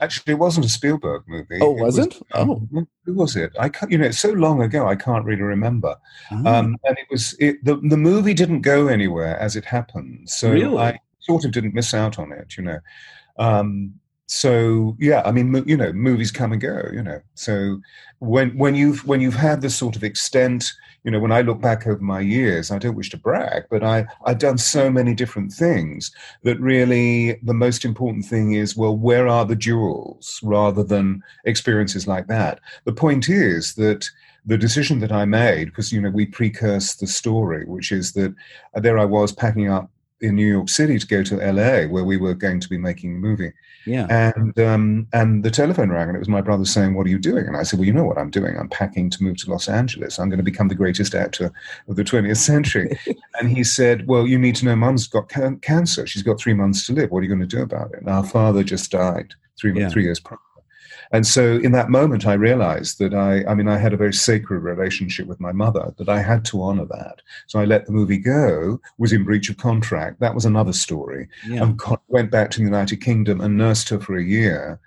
Actually, 0.00 0.32
it 0.32 0.38
wasn't 0.38 0.66
a 0.66 0.68
Spielberg 0.68 1.22
movie. 1.26 1.58
Oh, 1.60 1.70
wasn't? 1.70 2.16
It 2.16 2.22
was, 2.34 2.42
um, 2.42 2.68
oh, 2.74 2.86
who 3.04 3.14
was 3.14 3.36
it? 3.36 3.52
I 3.58 3.68
can't. 3.68 3.90
You 3.90 3.98
know, 3.98 4.06
it's 4.06 4.18
so 4.18 4.30
long 4.30 4.62
ago. 4.62 4.86
I 4.86 4.96
can't 4.96 5.24
really 5.24 5.42
remember. 5.42 5.96
Oh. 6.30 6.36
Um, 6.36 6.76
and 6.84 6.98
it 6.98 7.06
was 7.10 7.34
it, 7.40 7.64
the 7.64 7.76
the 7.76 7.96
movie 7.96 8.34
didn't 8.34 8.62
go 8.62 8.88
anywhere 8.88 9.38
as 9.38 9.56
it 9.56 9.64
happened. 9.64 10.28
So 10.28 10.52
really? 10.52 10.76
I 10.78 11.00
sort 11.20 11.44
of 11.44 11.52
didn't 11.52 11.74
miss 11.74 11.94
out 11.94 12.18
on 12.18 12.32
it. 12.32 12.56
You 12.56 12.64
know. 12.64 12.80
Um, 13.38 13.94
so 14.28 14.94
yeah 15.00 15.22
i 15.24 15.32
mean 15.32 15.64
you 15.66 15.76
know 15.76 15.92
movies 15.92 16.30
come 16.30 16.52
and 16.52 16.60
go 16.60 16.82
you 16.92 17.02
know. 17.02 17.20
So 17.34 17.80
when 18.20 18.50
when 18.58 18.74
you've 18.74 19.06
when 19.06 19.20
you've 19.20 19.34
had 19.34 19.62
this 19.62 19.74
sort 19.74 19.96
of 19.96 20.04
extent 20.04 20.70
you 21.04 21.10
know 21.10 21.18
when 21.18 21.32
i 21.32 21.40
look 21.40 21.60
back 21.60 21.86
over 21.86 22.02
my 22.02 22.20
years 22.20 22.70
i 22.70 22.78
don't 22.78 22.94
wish 22.94 23.08
to 23.10 23.16
brag 23.16 23.64
but 23.70 23.82
i 23.82 24.06
i've 24.26 24.38
done 24.38 24.58
so 24.58 24.90
many 24.90 25.14
different 25.14 25.52
things 25.52 26.10
that 26.42 26.60
really 26.60 27.38
the 27.42 27.54
most 27.54 27.84
important 27.84 28.24
thing 28.24 28.52
is 28.52 28.76
well 28.76 28.96
where 28.96 29.26
are 29.26 29.44
the 29.46 29.56
jewels 29.56 30.40
rather 30.42 30.82
than 30.82 31.22
experiences 31.44 32.06
like 32.06 32.26
that? 32.26 32.60
The 32.84 32.92
point 32.92 33.28
is 33.28 33.74
that 33.74 34.08
the 34.46 34.58
decision 34.58 34.98
that 35.00 35.12
i 35.12 35.24
made 35.24 35.66
because 35.66 35.92
you 35.92 36.00
know 36.00 36.10
we 36.10 36.24
precurse 36.24 36.94
the 36.94 37.06
story 37.06 37.64
which 37.66 37.92
is 37.92 38.12
that 38.12 38.34
uh, 38.74 38.80
there 38.80 38.98
i 38.98 39.04
was 39.04 39.32
packing 39.32 39.68
up 39.68 39.90
in 40.20 40.34
New 40.34 40.46
York 40.46 40.68
City 40.68 40.98
to 40.98 41.06
go 41.06 41.22
to 41.22 41.36
LA, 41.36 41.86
where 41.86 42.04
we 42.04 42.16
were 42.16 42.34
going 42.34 42.60
to 42.60 42.68
be 42.68 42.78
making 42.78 43.16
a 43.16 43.18
movie. 43.18 43.52
Yeah. 43.86 44.06
And 44.10 44.58
um, 44.60 45.06
and 45.12 45.44
the 45.44 45.50
telephone 45.50 45.90
rang, 45.90 46.08
and 46.08 46.16
it 46.16 46.18
was 46.18 46.28
my 46.28 46.40
brother 46.40 46.64
saying, 46.64 46.94
"What 46.94 47.06
are 47.06 47.10
you 47.10 47.18
doing?" 47.18 47.46
And 47.46 47.56
I 47.56 47.62
said, 47.62 47.78
"Well, 47.78 47.86
you 47.86 47.92
know 47.92 48.04
what 48.04 48.18
I'm 48.18 48.30
doing. 48.30 48.56
I'm 48.56 48.68
packing 48.68 49.10
to 49.10 49.22
move 49.22 49.36
to 49.38 49.50
Los 49.50 49.68
Angeles. 49.68 50.18
I'm 50.18 50.28
going 50.28 50.38
to 50.38 50.44
become 50.44 50.68
the 50.68 50.74
greatest 50.74 51.14
actor 51.14 51.52
of 51.88 51.96
the 51.96 52.04
20th 52.04 52.36
century." 52.36 52.98
and 53.40 53.48
he 53.48 53.64
said, 53.64 54.06
"Well, 54.06 54.26
you 54.26 54.38
need 54.38 54.56
to 54.56 54.64
know, 54.64 54.76
Mum's 54.76 55.06
got 55.06 55.28
can- 55.28 55.60
cancer. 55.60 56.06
She's 56.06 56.22
got 56.22 56.40
three 56.40 56.54
months 56.54 56.86
to 56.86 56.92
live. 56.92 57.10
What 57.10 57.20
are 57.20 57.22
you 57.22 57.28
going 57.28 57.46
to 57.48 57.56
do 57.56 57.62
about 57.62 57.92
it?" 57.92 58.00
And 58.00 58.08
our 58.08 58.24
father 58.24 58.62
just 58.62 58.90
died 58.90 59.34
three 59.58 59.78
yeah. 59.78 59.88
three 59.88 60.04
years 60.04 60.20
prior. 60.20 60.38
And 61.10 61.26
so 61.26 61.56
in 61.56 61.72
that 61.72 61.88
moment, 61.88 62.26
I 62.26 62.34
realized 62.34 62.98
that 62.98 63.14
I, 63.14 63.44
I 63.50 63.54
mean, 63.54 63.68
I 63.68 63.78
had 63.78 63.92
a 63.92 63.96
very 63.96 64.12
sacred 64.12 64.60
relationship 64.60 65.26
with 65.26 65.40
my 65.40 65.52
mother, 65.52 65.94
that 65.96 66.08
I 66.08 66.20
had 66.20 66.44
to 66.46 66.62
honor 66.62 66.84
that. 66.86 67.22
So 67.46 67.58
I 67.58 67.64
let 67.64 67.86
the 67.86 67.92
movie 67.92 68.18
go, 68.18 68.80
was 68.98 69.12
in 69.12 69.24
breach 69.24 69.48
of 69.48 69.56
contract. 69.56 70.20
That 70.20 70.34
was 70.34 70.44
another 70.44 70.72
story. 70.72 71.28
Yeah. 71.48 71.62
And 71.62 71.80
went 72.08 72.30
back 72.30 72.50
to 72.50 72.58
the 72.58 72.64
United 72.64 73.00
Kingdom 73.00 73.40
and 73.40 73.56
nursed 73.56 73.88
her 73.88 74.00
for 74.00 74.16
a 74.16 74.24
year. 74.24 74.80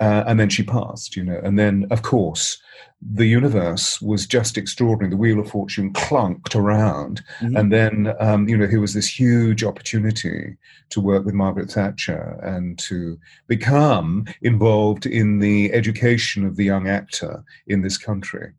Uh, 0.00 0.24
and 0.26 0.38
then 0.38 0.48
she 0.48 0.62
passed, 0.62 1.16
you 1.16 1.24
know. 1.24 1.40
And 1.42 1.58
then, 1.58 1.86
of 1.90 2.02
course, 2.02 2.58
the 3.00 3.26
universe 3.26 4.00
was 4.02 4.26
just 4.26 4.58
extraordinary. 4.58 5.10
The 5.10 5.16
wheel 5.16 5.40
of 5.40 5.50
fortune 5.50 5.92
clunked 5.92 6.56
around, 6.56 7.22
mm-hmm. 7.40 7.56
and 7.56 7.72
then 7.72 8.14
um, 8.18 8.48
you 8.48 8.56
know 8.56 8.66
here 8.66 8.80
was 8.80 8.94
this 8.94 9.06
huge 9.06 9.62
opportunity 9.62 10.56
to 10.90 11.00
work 11.00 11.24
with 11.24 11.34
Margaret 11.34 11.70
Thatcher 11.70 12.40
and 12.42 12.78
to 12.80 13.18
become 13.46 14.26
involved 14.42 15.06
in 15.06 15.38
the 15.38 15.72
education 15.72 16.44
of 16.44 16.56
the 16.56 16.64
young 16.64 16.88
actor 16.88 17.44
in 17.66 17.82
this 17.82 17.98
country. 17.98 18.52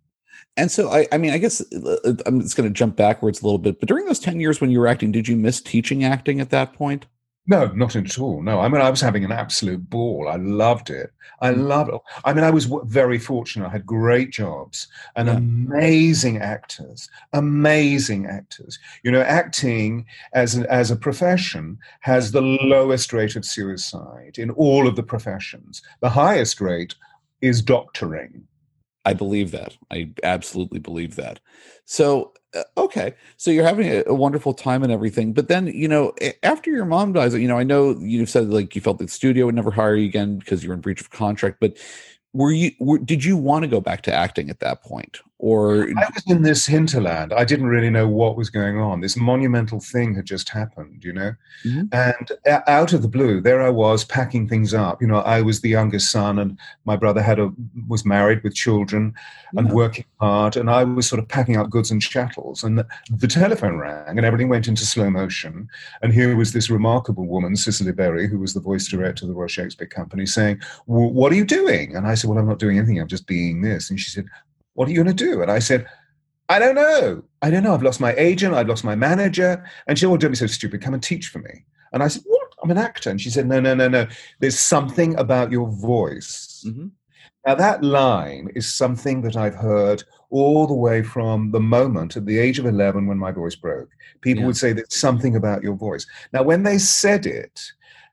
And 0.55 0.71
so, 0.71 0.89
I, 0.89 1.07
I 1.11 1.17
mean, 1.17 1.31
I 1.31 1.37
guess 1.37 1.61
uh, 1.73 2.13
I'm 2.25 2.41
just 2.41 2.57
going 2.57 2.67
to 2.67 2.73
jump 2.73 2.95
backwards 2.95 3.41
a 3.41 3.45
little 3.45 3.59
bit. 3.59 3.79
But 3.79 3.87
during 3.87 4.05
those 4.05 4.19
ten 4.19 4.39
years 4.39 4.61
when 4.61 4.71
you 4.71 4.79
were 4.79 4.87
acting, 4.87 5.11
did 5.11 5.27
you 5.27 5.35
miss 5.35 5.61
teaching 5.61 6.03
acting 6.03 6.39
at 6.39 6.49
that 6.49 6.73
point? 6.73 7.07
No, 7.47 7.67
not 7.67 7.95
at 7.95 8.19
all. 8.19 8.43
No, 8.43 8.59
I 8.59 8.67
mean, 8.67 8.81
I 8.81 8.91
was 8.91 9.01
having 9.01 9.25
an 9.25 9.31
absolute 9.31 9.89
ball. 9.89 10.27
I 10.29 10.35
loved 10.35 10.91
it. 10.91 11.11
I 11.41 11.51
mm. 11.51 11.67
loved 11.67 11.91
it. 11.91 12.01
I 12.23 12.33
mean, 12.33 12.43
I 12.43 12.51
was 12.51 12.69
very 12.83 13.17
fortunate. 13.17 13.67
I 13.67 13.71
had 13.71 13.85
great 13.85 14.29
jobs 14.29 14.87
and 15.15 15.27
yeah. 15.27 15.37
amazing 15.37 16.37
actors, 16.37 17.09
amazing 17.33 18.27
actors. 18.27 18.77
You 19.03 19.11
know, 19.11 19.21
acting 19.21 20.05
as 20.33 20.59
a, 20.59 20.71
as 20.71 20.91
a 20.91 20.95
profession 20.95 21.79
has 22.01 22.31
the 22.31 22.41
lowest 22.41 23.13
rate 23.13 23.35
of 23.35 23.45
suicide 23.45 24.37
in 24.37 24.51
all 24.51 24.87
of 24.87 24.95
the 24.95 25.03
professions. 25.03 25.81
The 26.01 26.09
highest 26.09 26.61
rate 26.61 26.93
is 27.41 27.61
doctoring. 27.61 28.43
I 29.05 29.13
believe 29.13 29.51
that. 29.51 29.77
I 29.89 30.11
absolutely 30.23 30.79
believe 30.79 31.15
that. 31.15 31.39
So, 31.85 32.33
Uh, 32.55 32.63
okay. 32.77 33.13
So 33.37 33.51
you're 33.51 33.65
having 33.65 33.87
a, 33.87 34.03
a, 34.07 34.13
wonderful 34.13 34.53
time 34.53 34.81
and 34.81 34.91
everything. 34.91 35.33
But 35.33 35.49
then, 35.49 35.67
you 35.67 35.87
know, 35.87 36.13
after 36.41 36.71
your 36.71 36.85
mom 36.85 37.13
dies, 37.13 37.35
you 37.35 37.47
know, 37.47 37.59
I 37.59 37.63
know 37.63 37.95
you've 37.99 38.29
said 38.29 38.49
like 38.49 38.75
you 38.75 38.81
felt 38.81 38.97
the 38.97 39.07
studio 39.07 39.45
would 39.45 39.55
never 39.55 39.69
hire 39.69 39.95
you 39.95 40.07
again 40.07 40.39
because 40.39 40.63
you 40.63 40.69
were 40.69 40.75
in 40.75 40.81
breach 40.81 40.99
of 41.01 41.11
contract, 41.11 41.57
but 41.59 41.77
were 42.33 42.51
you 42.51 42.71
were, 42.79 42.97
did 42.97 43.23
you 43.23 43.37
want 43.37 43.63
to 43.63 43.67
go 43.67 43.81
back 43.81 44.01
to 44.03 44.13
acting 44.13 44.49
at 44.49 44.59
that 44.61 44.83
point 44.83 45.19
or 45.39 45.87
i 45.97 46.07
was 46.13 46.23
in 46.27 46.41
this 46.41 46.65
hinterland. 46.65 47.33
I 47.33 47.45
didn't 47.45 47.67
really 47.67 47.89
know 47.89 48.07
what 48.07 48.35
was 48.35 48.49
going 48.49 48.77
on. 48.77 48.99
This 48.99 49.15
monumental 49.15 49.79
thing 49.79 50.13
had 50.13 50.25
just 50.25 50.49
happened 50.49 51.03
you 51.03 51.13
know? 51.13 51.33
Mm-hmm. 51.65 51.83
and 51.93 52.31
out 52.67 52.93
of 52.93 53.01
the 53.01 53.07
blue 53.07 53.41
there 53.41 53.61
i 53.61 53.69
was 53.69 54.03
packing 54.03 54.47
things 54.47 54.73
up. 54.73 55.01
You 55.01 55.07
know 55.07 55.19
i 55.19 55.41
was 55.41 55.61
the 55.61 55.69
youngest 55.69 56.11
son 56.11 56.39
and 56.39 56.59
my 56.85 56.97
brother 56.97 57.21
had 57.21 57.39
a 57.39 57.51
was 57.87 58.05
married 58.05 58.43
with 58.43 58.53
children 58.53 59.13
and 59.55 59.67
yeah. 59.67 59.73
working 59.73 60.05
hard 60.19 60.57
and 60.57 60.69
i 60.69 60.83
was 60.83 61.07
sort 61.07 61.19
of 61.19 61.27
packing 61.27 61.55
up 61.55 61.69
goods 61.69 61.89
and 61.89 62.01
chattels. 62.01 62.63
And 62.63 62.83
the 63.09 63.27
telephone 63.27 63.77
rang 63.77 64.17
and 64.17 64.25
everything 64.25 64.49
went 64.49 64.67
into 64.67 64.85
slow 64.85 65.09
motion. 65.09 65.69
And 66.01 66.13
here 66.13 66.35
was 66.35 66.51
this 66.51 66.69
remarkable 66.69 67.25
woman 67.25 67.55
cicely 67.55 67.93
berry 67.93 68.27
who 68.27 68.39
was 68.39 68.53
the 68.53 68.59
voice 68.59 68.87
director 68.87 69.23
of 69.23 69.29
the 69.29 69.35
royal 69.35 69.47
shakespeare 69.47 69.87
company 69.87 70.25
saying 70.25 70.59
what 70.85 71.31
are 71.31 71.35
you 71.35 71.45
doing? 71.45 71.95
And 71.95 72.05
i 72.05 72.13
said 72.13 72.29
well 72.29 72.39
i'm 72.39 72.47
not 72.47 72.59
doing 72.59 72.77
anything. 72.77 72.99
I'm 72.99 73.07
just 73.07 73.25
being 73.25 73.61
this. 73.61 73.89
And 73.89 73.97
she 73.97 74.09
said 74.11 74.25
what 74.79 74.87
are 74.87 74.91
you 74.91 75.03
going 75.03 75.13
to 75.13 75.25
do? 75.25 75.41
And 75.41 75.51
I 75.51 75.59
said, 75.59 75.85
I 76.47 76.57
don't 76.57 76.75
know. 76.75 77.21
I 77.41 77.49
don't 77.49 77.63
know. 77.63 77.73
I've 77.73 77.83
lost 77.83 77.99
my 77.99 78.13
agent. 78.13 78.53
I've 78.53 78.69
lost 78.69 78.85
my 78.85 78.95
manager. 78.95 79.61
And 79.85 79.97
she 79.97 80.03
said, 80.03 80.09
Well, 80.09 80.17
don't 80.17 80.31
be 80.31 80.37
so 80.37 80.47
stupid. 80.47 80.81
Come 80.81 80.93
and 80.93 81.03
teach 81.03 81.27
for 81.27 81.39
me. 81.39 81.65
And 81.91 82.01
I 82.01 82.07
said, 82.07 82.23
What? 82.25 82.53
I'm 82.63 82.71
an 82.71 82.77
actor. 82.77 83.09
And 83.09 83.19
she 83.19 83.29
said, 83.29 83.45
No, 83.45 83.59
no, 83.59 83.75
no, 83.75 83.89
no. 83.89 84.07
There's 84.39 84.57
something 84.57 85.17
about 85.19 85.51
your 85.51 85.67
voice. 85.67 86.63
Mm-hmm. 86.65 86.87
Now, 87.45 87.55
that 87.55 87.83
line 87.83 88.51
is 88.55 88.73
something 88.73 89.21
that 89.23 89.35
I've 89.35 89.55
heard 89.55 90.01
all 90.29 90.65
the 90.65 90.73
way 90.73 91.03
from 91.03 91.51
the 91.51 91.59
moment 91.59 92.15
at 92.15 92.25
the 92.25 92.39
age 92.39 92.57
of 92.57 92.65
11 92.65 93.05
when 93.05 93.17
my 93.17 93.33
voice 93.33 93.55
broke. 93.55 93.89
People 94.21 94.43
yeah. 94.43 94.47
would 94.47 94.57
say, 94.57 94.71
There's 94.71 94.97
something 94.97 95.35
about 95.35 95.61
your 95.61 95.75
voice. 95.75 96.07
Now, 96.31 96.43
when 96.43 96.63
they 96.63 96.77
said 96.77 97.25
it, 97.25 97.61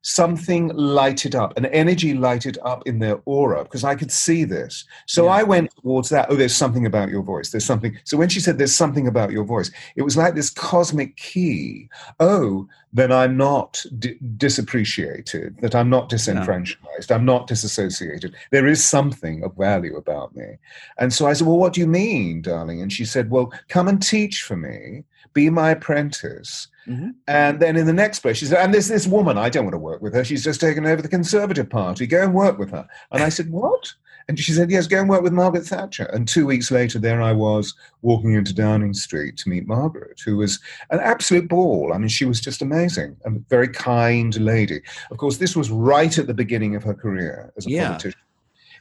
something 0.07 0.69
lighted 0.69 1.35
up, 1.35 1.57
an 1.59 1.67
energy 1.67 2.15
lighted 2.15 2.57
up 2.65 2.87
in 2.87 3.01
their 3.01 3.21
aura 3.25 3.65
because 3.65 3.83
I 3.83 3.97
could 3.97 4.13
see 4.13 4.45
this. 4.45 4.85
So 5.07 5.25
yeah. 5.25 5.33
I 5.33 5.43
went 5.43 5.75
towards 5.83 6.11
that. 6.11 6.29
Oh, 6.31 6.37
there's 6.37 6.55
something 6.55 6.87
about 6.87 7.09
your 7.09 7.23
voice. 7.23 7.51
There's 7.51 7.65
something. 7.65 7.99
So 8.05 8.17
when 8.17 8.29
she 8.29 8.39
said 8.39 8.57
there's 8.57 8.75
something 8.75 9.09
about 9.09 9.33
your 9.33 9.43
voice, 9.43 9.73
it 9.97 10.03
was 10.03 10.17
like 10.17 10.37
this 10.37 10.49
cosmic 10.49 11.17
key. 11.17 11.89
Oh, 12.21 12.69
then 12.97 13.13
I'm 13.13 13.37
not 13.37 13.85
di- 13.99 14.19
disappreciated, 14.37 15.57
that 15.61 15.75
I'm 15.75 15.91
not 15.91 16.09
disenfranchised, 16.09 17.13
I'm 17.13 17.25
not 17.25 17.47
disassociated. 17.47 18.35
There 18.51 18.67
is 18.67 18.85
something 18.85 19.43
of 19.45 19.57
value 19.57 19.97
about 19.97 20.35
me. 20.35 20.57
And 20.99 21.13
so 21.13 21.27
I 21.27 21.33
said, 21.33 21.47
Well, 21.47 21.59
what 21.59 21.73
do 21.75 21.81
you 21.81 21.87
mean, 21.87 22.43
darling? 22.43 22.83
And 22.83 22.93
she 22.93 23.05
said, 23.05 23.31
Well, 23.31 23.53
come 23.69 23.89
and 23.89 24.03
teach 24.03 24.43
for 24.43 24.57
me, 24.57 25.05
be 25.33 25.51
my 25.51 25.71
apprentice 25.71 26.69
Mm-hmm. 26.89 27.11
And 27.27 27.61
then 27.61 27.77
in 27.77 27.87
the 27.87 27.93
next 27.93 28.21
place, 28.21 28.37
she 28.39 28.47
said, 28.47 28.63
and 28.63 28.73
there's 28.73 28.89
this 28.89 29.07
woman, 29.07 29.37
I 29.37 29.49
don't 29.49 29.65
want 29.65 29.75
to 29.75 29.79
work 29.79 30.03
with 30.03 30.15
her. 30.15 30.25
She's 30.25 30.45
just 30.45 30.61
taken 30.61 30.87
over 30.87 31.03
the 31.03 31.09
Conservative 31.09 31.69
Party. 31.69 32.07
Go 32.07 32.23
and 32.23 32.35
work 32.35 32.59
with 32.59 32.71
her. 32.71 32.87
And 33.11 33.23
I 33.23 33.29
said, 33.29 33.51
What? 33.51 33.93
And 34.29 34.39
she 34.39 34.53
said, 34.53 34.71
Yes, 34.71 34.87
go 34.87 35.01
and 35.01 35.09
work 35.09 35.23
with 35.23 35.33
Margaret 35.33 35.65
Thatcher. 35.65 36.05
And 36.13 36.27
two 36.27 36.47
weeks 36.47 36.71
later, 36.71 36.99
there 36.99 37.23
I 37.23 37.33
was 37.33 37.75
walking 38.03 38.33
into 38.33 38.53
Downing 38.53 38.95
Street 38.95 39.37
to 39.39 39.49
meet 39.49 39.67
Margaret, 39.67 40.21
who 40.25 40.37
was 40.37 40.59
an 40.91 40.99
absolute 41.01 41.49
ball. 41.49 41.93
I 41.93 41.99
mean, 41.99 42.09
she 42.09 42.25
was 42.25 42.41
just 42.41 42.61
amazing, 42.61 43.17
a 43.25 43.31
very 43.49 43.69
kind 43.69 44.35
lady. 44.41 44.81
Of 45.11 45.19
course, 45.19 45.37
this 45.37 45.55
was 45.55 45.71
right 45.71 46.19
at 46.19 46.27
the 46.27 46.35
beginning 46.35 46.75
of 46.75 46.83
her 46.83 46.95
career 46.95 47.53
as 47.57 47.67
a 47.67 47.71
yeah. 47.71 47.89
politician. 47.89 48.21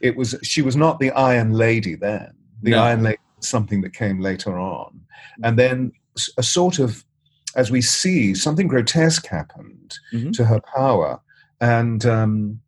It 0.02 0.18
was 0.18 0.36
she 0.42 0.62
was 0.62 0.76
not 0.76 1.00
the 1.00 1.12
Iron 1.12 1.54
Lady 1.54 1.96
then. 1.96 2.34
The 2.64 2.72
no. 2.72 2.84
Iron 2.84 3.04
Lady 3.04 3.20
was 3.38 3.48
something 3.48 3.82
that 3.82 3.94
came 3.94 4.20
later 4.20 4.58
on. 4.58 5.00
And 5.44 5.60
then 5.60 5.92
a 6.38 6.44
sort 6.44 6.80
of 6.80 7.06
as 7.56 7.72
we 7.72 7.82
see, 7.82 8.36
something 8.36 8.68
grotesque 8.68 9.28
happened 9.28 9.98
mm-hmm. 10.14 10.32
to 10.32 10.46
her 10.46 10.62
power. 10.76 11.22
And 11.62 12.06
um, 12.06 12.60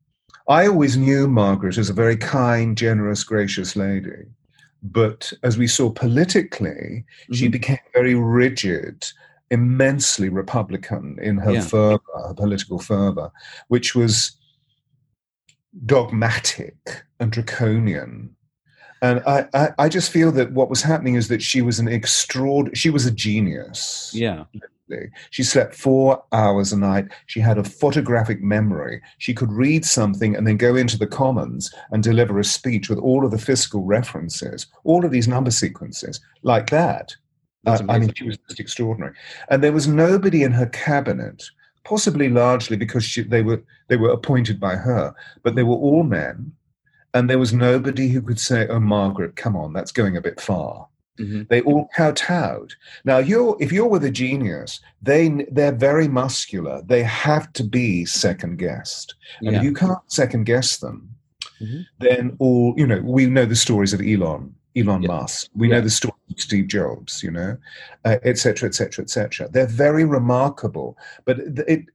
I 0.48 0.68
always 0.68 0.96
knew 0.96 1.28
Margaret 1.28 1.78
as 1.78 1.90
a 1.90 1.94
very 1.94 2.18
kind, 2.18 2.78
generous, 2.78 3.24
gracious 3.24 3.76
lady. 3.76 4.26
but 4.84 5.34
as 5.44 5.58
we 5.58 5.68
saw 5.68 5.90
politically, 5.90 7.04
mm-hmm. 7.04 7.34
she 7.34 7.48
became 7.48 7.80
very 7.94 8.16
rigid, 8.16 9.06
immensely 9.50 10.30
Republican 10.30 11.18
in 11.22 11.38
her 11.38 11.54
yeah. 11.54 11.62
fervor, 11.62 12.00
her 12.28 12.34
political 12.34 12.80
fervor, 12.80 13.32
which 13.70 13.96
was 13.96 14.38
dogmatic 15.86 17.04
and 17.20 17.32
draconian. 17.32 18.36
And 19.02 19.22
I, 19.28 19.48
I, 19.54 19.70
I, 19.78 19.90
just 19.90 20.12
feel 20.12 20.32
that 20.34 20.54
what 20.54 20.70
was 20.70 20.82
happening 20.82 21.16
is 21.16 21.28
that 21.28 21.42
she 21.42 21.62
was 21.62 21.80
an 21.80 21.88
extraordinary, 21.88 22.76
she 22.76 22.90
was 22.90 23.06
a 23.06 23.12
genius. 23.12 24.12
Yeah. 24.14 24.46
She 25.30 25.44
slept 25.44 25.76
four 25.76 26.24
hours 26.32 26.72
a 26.72 26.78
night. 26.78 27.08
She 27.26 27.40
had 27.40 27.58
a 27.58 27.64
photographic 27.64 28.42
memory. 28.42 29.02
She 29.18 29.34
could 29.34 29.52
read 29.52 29.86
something 29.86 30.36
and 30.36 30.48
then 30.48 30.58
go 30.58 30.76
into 30.76 30.98
the 30.98 31.08
Commons 31.08 31.74
and 31.92 32.04
deliver 32.04 32.40
a 32.40 32.44
speech 32.44 32.90
with 32.90 33.00
all 33.00 33.26
of 33.26 33.32
the 33.32 33.38
fiscal 33.38 33.84
references, 33.84 34.68
all 34.84 35.06
of 35.06 35.12
these 35.12 35.28
number 35.28 35.52
sequences, 35.52 36.20
like 36.44 36.70
that. 36.70 37.16
Uh, 37.66 37.80
I 37.90 38.00
mean, 38.00 38.14
she 38.14 38.26
was 38.26 38.38
just 38.48 38.60
extraordinary. 38.60 39.14
And 39.50 39.62
there 39.62 39.74
was 39.74 39.88
nobody 39.88 40.44
in 40.44 40.54
her 40.54 40.68
cabinet, 40.68 41.44
possibly 41.84 42.30
largely 42.30 42.78
because 42.78 43.04
she, 43.04 43.24
they 43.24 43.42
were 43.42 43.62
they 43.90 43.98
were 43.98 44.12
appointed 44.12 44.60
by 44.60 44.76
her, 44.76 45.14
but 45.44 45.56
they 45.56 45.64
were 45.64 45.76
all 45.76 46.04
men, 46.04 46.54
and 47.14 47.30
there 47.30 47.40
was 47.40 47.54
nobody 47.54 48.08
who 48.08 48.22
could 48.22 48.40
say, 48.40 48.68
"Oh, 48.68 48.80
Margaret, 48.80 49.36
come 49.36 49.56
on, 49.56 49.74
that's 49.74 49.92
going 49.92 50.16
a 50.16 50.22
bit 50.22 50.40
far." 50.40 50.88
Mm-hmm. 51.20 51.44
They 51.50 51.62
all 51.62 51.90
kowtowed. 51.96 52.74
Now, 53.04 53.18
you're, 53.18 53.58
if 53.60 53.72
you're 53.72 53.88
with 53.88 54.04
a 54.04 54.12
genius, 54.12 54.80
they 55.02 55.30
they're 55.52 55.72
very 55.72 56.08
muscular. 56.08 56.82
They 56.86 57.04
have 57.04 57.52
to 57.54 57.64
be 57.64 58.06
second 58.06 58.58
guessed, 58.58 59.16
and 59.42 59.52
yeah. 59.52 59.58
if 59.58 59.64
you 59.64 59.74
can't 59.74 60.00
second 60.08 60.46
guess 60.46 60.78
them, 60.78 61.10
mm-hmm. 61.62 61.82
then 62.00 62.36
all 62.40 62.74
you 62.78 62.86
know. 62.86 63.02
We 63.04 63.26
know 63.26 63.46
the 63.46 63.56
stories 63.56 63.94
of 63.94 64.02
Elon, 64.02 64.54
Elon 64.76 65.02
yeah. 65.02 65.08
Musk. 65.08 65.50
We 65.56 65.70
yeah. 65.70 65.76
know 65.76 65.82
the 65.82 65.90
story 65.90 66.14
of 66.30 66.40
Steve 66.40 66.68
Jobs. 66.68 67.24
You 67.24 67.32
know, 67.32 67.58
etc., 68.06 68.70
etc., 68.70 69.04
etc. 69.04 69.50
They're 69.50 69.66
very 69.66 70.06
remarkable, 70.06 70.98
but 71.26 71.40
it, 71.40 71.86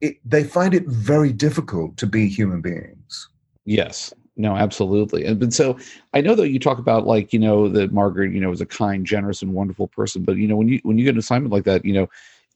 it 0.00 0.16
they 0.24 0.44
find 0.44 0.74
it 0.74 0.86
very 0.86 1.32
difficult 1.32 1.96
to 1.98 2.06
be 2.06 2.28
human 2.28 2.60
beings. 2.60 3.28
Yes, 3.64 4.12
no, 4.40 4.56
absolutely. 4.56 5.26
And, 5.26 5.42
and 5.42 5.52
so 5.52 5.78
I 6.14 6.22
know 6.22 6.34
that 6.34 6.48
you 6.48 6.58
talk 6.58 6.78
about 6.78 7.06
like, 7.06 7.32
you 7.32 7.38
know, 7.38 7.68
that 7.68 7.92
Margaret, 7.92 8.32
you 8.32 8.40
know, 8.40 8.50
is 8.50 8.62
a 8.62 8.66
kind, 8.66 9.04
generous, 9.04 9.42
and 9.42 9.52
wonderful 9.52 9.88
person. 9.88 10.22
But 10.22 10.36
you 10.36 10.48
know, 10.48 10.56
when 10.56 10.68
you 10.68 10.80
when 10.82 10.96
you 10.96 11.04
get 11.04 11.14
an 11.14 11.18
assignment 11.18 11.52
like 11.52 11.64
that, 11.64 11.84
you 11.84 11.92
know, 11.92 12.08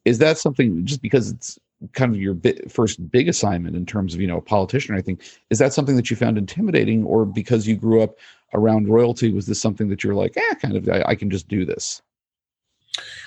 is 0.07 0.19
that 0.19 0.39
something 0.39 0.85
just 0.87 1.03
because 1.03 1.31
it's 1.31 1.59
kind 1.93 2.15
of 2.15 2.21
your 2.21 2.37
first 2.71 3.11
big 3.11 3.29
assignment 3.29 3.77
in 3.77 3.85
terms 3.85 4.15
of 4.15 4.21
you 4.21 4.27
know 4.27 4.39
a 4.39 4.43
politician? 4.43 4.97
I 4.97 5.03
think 5.03 5.23
is 5.51 5.59
that 5.59 5.75
something 5.75 5.97
that 5.97 6.11
you 6.11 6.17
found 6.17 6.39
intimidating, 6.39 7.05
or 7.05 7.27
because 7.27 7.69
you 7.69 7.77
grew 7.77 8.03
up 8.03 8.17
around 8.55 8.89
royalty, 8.89 9.31
was 9.31 9.47
this 9.47 9.61
something 9.61 9.89
that 9.89 10.03
you're 10.03 10.15
like, 10.15 10.37
eh, 10.37 10.55
kind 10.55 10.77
of, 10.77 10.89
I, 10.89 11.03
I 11.09 11.15
can 11.15 11.29
just 11.29 11.49
do 11.49 11.67
this? 11.67 12.01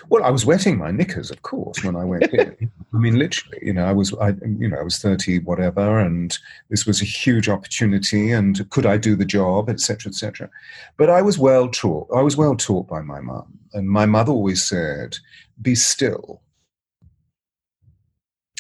Well, 0.10 0.24
I 0.24 0.30
was 0.30 0.46
wetting 0.46 0.78
my 0.78 0.92
knickers, 0.92 1.32
of 1.32 1.42
course, 1.42 1.84
when 1.84 1.96
I 1.96 2.06
went 2.06 2.34
in. 2.34 2.72
I 2.94 2.98
mean, 2.98 3.20
literally, 3.20 3.60
you 3.62 3.74
know, 3.74 3.86
I 3.86 3.92
was, 3.92 4.14
I, 4.16 4.30
you 4.58 4.70
know, 4.70 4.78
I 4.78 4.84
was 4.84 5.00
thirty, 5.00 5.40
whatever, 5.40 6.00
and 6.00 6.38
this 6.70 6.86
was 6.86 7.02
a 7.02 7.06
huge 7.06 7.50
opportunity. 7.50 8.32
And 8.32 8.70
could 8.70 8.86
I 8.86 8.98
do 8.98 9.16
the 9.16 9.26
job, 9.26 9.70
etc., 9.70 10.10
etc. 10.10 10.50
But 10.96 11.10
I 11.10 11.22
was 11.22 11.38
well 11.38 11.68
taught. 11.68 12.08
I 12.16 12.22
was 12.22 12.38
well 12.38 12.56
taught 12.56 12.88
by 12.88 13.02
my 13.02 13.20
mum, 13.20 13.60
and 13.74 13.90
my 13.90 14.06
mother 14.06 14.32
always 14.32 14.64
said, 14.64 15.18
"Be 15.62 15.76
still." 15.76 16.42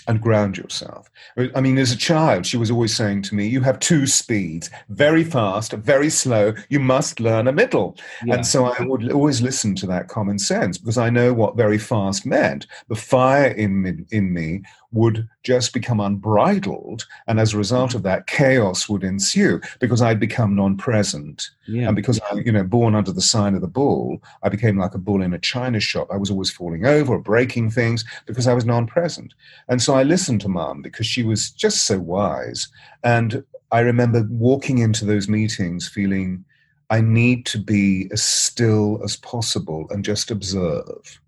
And 0.08 0.22
ground 0.22 0.58
yourself. 0.58 1.10
I 1.56 1.62
mean, 1.62 1.78
as 1.78 1.92
a 1.92 1.98
child, 1.98 2.46
she 2.46 2.58
was 2.58 2.72
always 2.72 2.96
saying 2.96 3.24
to 3.24 3.36
me, 3.36 3.48
You 3.48 3.62
have 3.62 3.80
two 3.80 4.08
speeds, 4.08 4.70
very 4.90 5.24
fast, 5.24 5.74
very 5.74 6.10
slow. 6.10 6.54
You 6.70 6.80
must 6.80 7.20
learn 7.20 7.48
a 7.48 7.52
middle. 7.52 7.98
Yeah. 8.26 8.36
And 8.36 8.48
so 8.48 8.66
I 8.66 8.82
would 8.84 9.12
always 9.12 9.42
listen 9.42 9.76
to 9.76 9.88
that 9.88 10.08
common 10.08 10.40
sense 10.40 10.78
because 10.78 10.98
I 10.98 11.10
know 11.10 11.34
what 11.34 11.58
very 11.58 11.78
fast 11.78 12.26
meant. 12.26 12.68
The 12.88 12.96
fire 12.96 13.52
in 13.52 13.82
me, 13.82 14.06
in 14.12 14.34
me 14.34 14.64
would 14.92 15.28
just 15.44 15.74
become 15.74 16.00
unbridled. 16.00 17.06
And 17.28 17.40
as 17.40 17.54
a 17.54 17.58
result 17.58 17.94
of 17.94 18.04
that, 18.04 18.28
chaos 18.28 18.88
would 18.88 19.04
ensue 19.04 19.60
because 19.80 20.02
I'd 20.02 20.20
become 20.20 20.56
non 20.56 20.78
present. 20.78 21.50
Yeah. 21.68 21.88
And 21.88 21.96
because 21.96 22.20
I, 22.32 22.36
you 22.36 22.52
know, 22.52 22.64
born 22.64 22.96
under 22.96 23.12
the 23.12 23.22
sign 23.22 23.56
of 23.56 23.62
the 23.62 23.68
bull, 23.68 24.22
I 24.44 24.50
became 24.50 24.78
like 24.78 24.96
a 24.96 25.00
bull 25.00 25.22
in 25.22 25.34
a 25.34 25.40
china 25.40 25.80
shop. 25.80 26.08
I 26.12 26.18
was 26.18 26.32
always 26.32 26.52
falling 26.52 26.86
over, 26.86 27.18
breaking 27.20 27.72
things 27.72 28.06
because 28.26 28.48
I 28.48 28.54
was 28.54 28.66
non 28.66 28.88
present. 28.88 29.34
And 29.68 29.82
so 29.82 29.94
I 29.94 30.04
listened 30.04 30.42
to 30.42 30.50
mom 30.50 30.82
because 30.82 31.06
she 31.06 31.24
was 31.24 31.52
just 31.52 31.84
so 31.84 32.00
wise. 32.00 32.68
And 33.04 33.44
I 33.72 33.82
remember 33.82 34.26
walking 34.30 34.78
into 34.78 35.06
those 35.06 35.28
meetings 35.28 35.90
feeling 35.90 36.46
I 36.90 37.02
need 37.02 37.46
to 37.48 37.58
be 37.58 38.08
as 38.12 38.24
still 38.24 39.02
as 39.04 39.18
possible 39.18 39.88
and 39.90 40.06
just 40.06 40.32
observe 40.32 41.20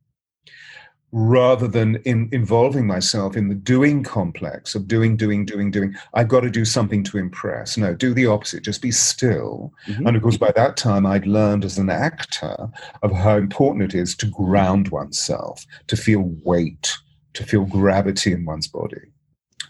rather 1.12 1.68
than 1.68 1.96
in 2.06 2.30
involving 2.32 2.86
myself 2.86 3.36
in 3.36 3.48
the 3.50 3.56
doing 3.56 4.04
complex 4.04 4.76
of 4.76 4.88
doing, 4.88 5.18
doing, 5.18 5.46
doing, 5.46 5.72
doing. 5.72 5.96
I've 6.14 6.28
got 6.28 6.42
to 6.42 6.50
do 6.50 6.66
something 6.66 7.04
to 7.06 7.18
impress. 7.18 7.78
No, 7.78 7.96
do 7.96 8.14
the 8.14 8.28
opposite. 8.28 8.64
Just 8.64 8.82
be 8.82 8.92
still. 8.92 9.74
Mm-hmm. 9.88 10.08
And 10.08 10.16
of 10.16 10.22
course, 10.22 10.38
by 10.38 10.52
that 10.52 10.78
time, 10.78 11.06
I'd 11.06 11.26
learned 11.26 11.66
as 11.66 11.78
an 11.78 11.90
actor 11.90 12.70
of 13.02 13.12
how 13.12 13.38
important 13.38 13.86
it 13.86 13.98
is 13.98 14.16
to 14.18 14.28
ground 14.28 14.90
oneself, 14.90 15.66
to 15.88 15.98
feel 15.98 16.32
weight, 16.44 16.96
to 17.34 17.44
feel 17.44 17.66
gravity 17.66 18.32
in 18.32 18.46
one's 18.46 18.68
body. 18.68 19.02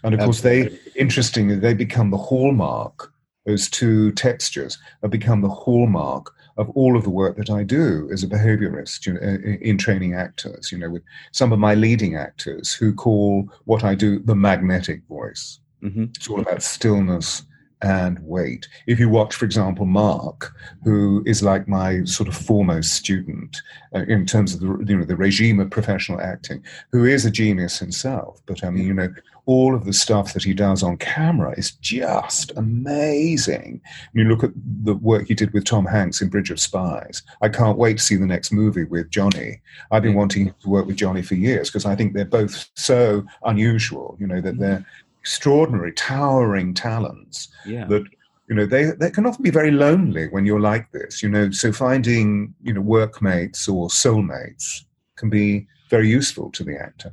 And 0.02 0.14
of 0.14 0.20
Absolutely. 0.20 0.70
course, 0.70 0.82
they, 0.94 1.00
interestingly, 1.00 1.56
they 1.56 1.74
become 1.74 2.10
the 2.10 2.18
hallmark. 2.18 3.12
Those 3.46 3.70
two 3.70 4.12
textures 4.12 4.78
have 5.00 5.10
become 5.10 5.40
the 5.40 5.48
hallmark 5.48 6.34
of 6.60 6.68
all 6.70 6.94
of 6.94 7.04
the 7.04 7.10
work 7.10 7.36
that 7.38 7.48
I 7.48 7.62
do 7.62 8.08
as 8.12 8.22
a 8.22 8.28
behaviorist 8.28 9.06
you 9.06 9.14
know, 9.14 9.20
in 9.20 9.78
training 9.78 10.14
actors, 10.14 10.70
you 10.70 10.76
know, 10.76 10.90
with 10.90 11.02
some 11.32 11.52
of 11.52 11.58
my 11.58 11.74
leading 11.74 12.16
actors 12.16 12.74
who 12.74 12.92
call 12.92 13.48
what 13.64 13.82
I 13.82 13.94
do 13.94 14.18
the 14.18 14.36
magnetic 14.36 15.00
voice. 15.08 15.58
Mm-hmm. 15.82 16.04
It's 16.14 16.28
all 16.28 16.40
about 16.40 16.62
stillness 16.62 17.44
and 17.82 18.18
weight. 18.20 18.68
If 18.86 18.98
you 18.98 19.08
watch, 19.08 19.34
for 19.34 19.44
example, 19.44 19.86
Mark, 19.86 20.54
who 20.84 21.22
is 21.26 21.42
like 21.42 21.68
my 21.68 22.04
sort 22.04 22.28
of 22.28 22.36
foremost 22.36 22.92
student 22.92 23.56
uh, 23.94 24.00
in 24.00 24.26
terms 24.26 24.54
of 24.54 24.60
the 24.60 24.84
you 24.86 24.96
know 24.96 25.04
the 25.04 25.16
regime 25.16 25.60
of 25.60 25.70
professional 25.70 26.20
acting, 26.20 26.62
who 26.92 27.04
is 27.04 27.24
a 27.24 27.30
genius 27.30 27.78
himself, 27.78 28.40
but 28.46 28.64
I 28.64 28.70
mean, 28.70 28.86
you 28.86 28.94
know, 28.94 29.12
all 29.46 29.74
of 29.74 29.84
the 29.84 29.92
stuff 29.92 30.32
that 30.34 30.44
he 30.44 30.54
does 30.54 30.82
on 30.82 30.96
camera 30.98 31.54
is 31.56 31.72
just 31.72 32.52
amazing. 32.56 33.80
When 34.12 34.24
you 34.24 34.30
look 34.30 34.44
at 34.44 34.52
the 34.84 34.94
work 34.94 35.26
he 35.26 35.34
did 35.34 35.52
with 35.52 35.64
Tom 35.64 35.86
Hanks 35.86 36.20
in 36.20 36.28
Bridge 36.28 36.50
of 36.50 36.60
Spies, 36.60 37.22
I 37.42 37.48
can't 37.48 37.78
wait 37.78 37.98
to 37.98 38.04
see 38.04 38.16
the 38.16 38.26
next 38.26 38.52
movie 38.52 38.84
with 38.84 39.10
Johnny. 39.10 39.60
I've 39.90 40.02
been 40.02 40.14
wanting 40.14 40.54
to 40.60 40.68
work 40.68 40.86
with 40.86 40.96
Johnny 40.96 41.22
for 41.22 41.34
years 41.34 41.68
because 41.68 41.86
I 41.86 41.96
think 41.96 42.12
they're 42.12 42.24
both 42.24 42.70
so 42.74 43.24
unusual, 43.44 44.16
you 44.20 44.26
know, 44.26 44.40
that 44.40 44.58
they're 44.58 44.86
extraordinary, 45.20 45.92
towering 45.92 46.74
talents 46.74 47.48
yeah. 47.66 47.84
that 47.86 48.04
you 48.48 48.56
know 48.56 48.66
they, 48.66 48.90
they 48.98 49.10
can 49.10 49.26
often 49.26 49.42
be 49.42 49.50
very 49.50 49.70
lonely 49.70 50.28
when 50.28 50.44
you're 50.44 50.60
like 50.60 50.90
this 50.90 51.22
you 51.22 51.28
know 51.28 51.50
so 51.50 51.72
finding 51.72 52.52
you 52.62 52.74
know 52.74 52.80
workmates 52.80 53.68
or 53.68 53.88
soulmates 53.88 54.84
can 55.16 55.30
be 55.30 55.66
very 55.88 56.08
useful 56.08 56.50
to 56.50 56.64
the 56.64 56.76
actor 56.76 57.12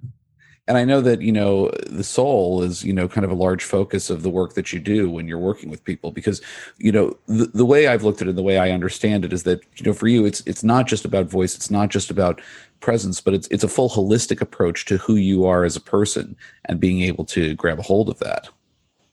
and 0.68 0.78
I 0.78 0.84
know 0.84 1.02
that 1.02 1.22
you 1.22 1.32
know 1.32 1.72
the 1.88 2.04
soul 2.04 2.62
is 2.62 2.84
you 2.84 2.94
know 2.94 3.08
kind 3.08 3.26
of 3.26 3.32
a 3.32 3.36
large 3.36 3.64
focus 3.64 4.10
of 4.10 4.24
the 4.24 4.30
work 4.30 4.54
that 4.56 4.74
you 4.74 4.80
do 4.80 5.10
when 5.10 5.28
you're 5.28 5.40
working 5.40 5.70
with 5.70 5.84
people 5.84 6.12
because 6.12 6.42
you 6.78 6.92
know 6.92 7.18
the, 7.28 7.46
the 7.46 7.66
way 7.66 7.88
I've 7.88 8.04
looked 8.04 8.22
at 8.22 8.28
it, 8.28 8.32
and 8.32 8.38
the 8.38 8.44
way 8.44 8.58
I 8.58 8.72
understand 8.72 9.24
it 9.26 9.34
is 9.34 9.44
that 9.44 9.62
you 9.78 9.86
know 9.86 9.94
for 9.94 10.08
you 10.08 10.26
it's 10.26 10.42
it's 10.46 10.64
not 10.64 10.88
just 10.88 11.06
about 11.06 11.28
voice, 11.28 11.56
it's 11.56 11.72
not 11.72 11.90
just 11.90 12.12
about 12.12 12.42
presence, 12.80 13.22
but 13.22 13.34
it's 13.34 13.48
it's 13.48 13.64
a 13.64 13.70
full 13.70 13.90
holistic 13.90 14.42
approach 14.42 14.86
to 14.86 14.98
who 14.98 15.16
you 15.16 15.46
are 15.46 15.64
as 15.64 15.76
a 15.76 15.82
person 15.82 16.36
and 16.66 16.80
being 16.80 17.02
able 17.02 17.26
to 17.26 17.56
grab 17.56 17.80
a 17.80 17.84
hold 17.84 18.10
of 18.10 18.20
that. 18.20 18.50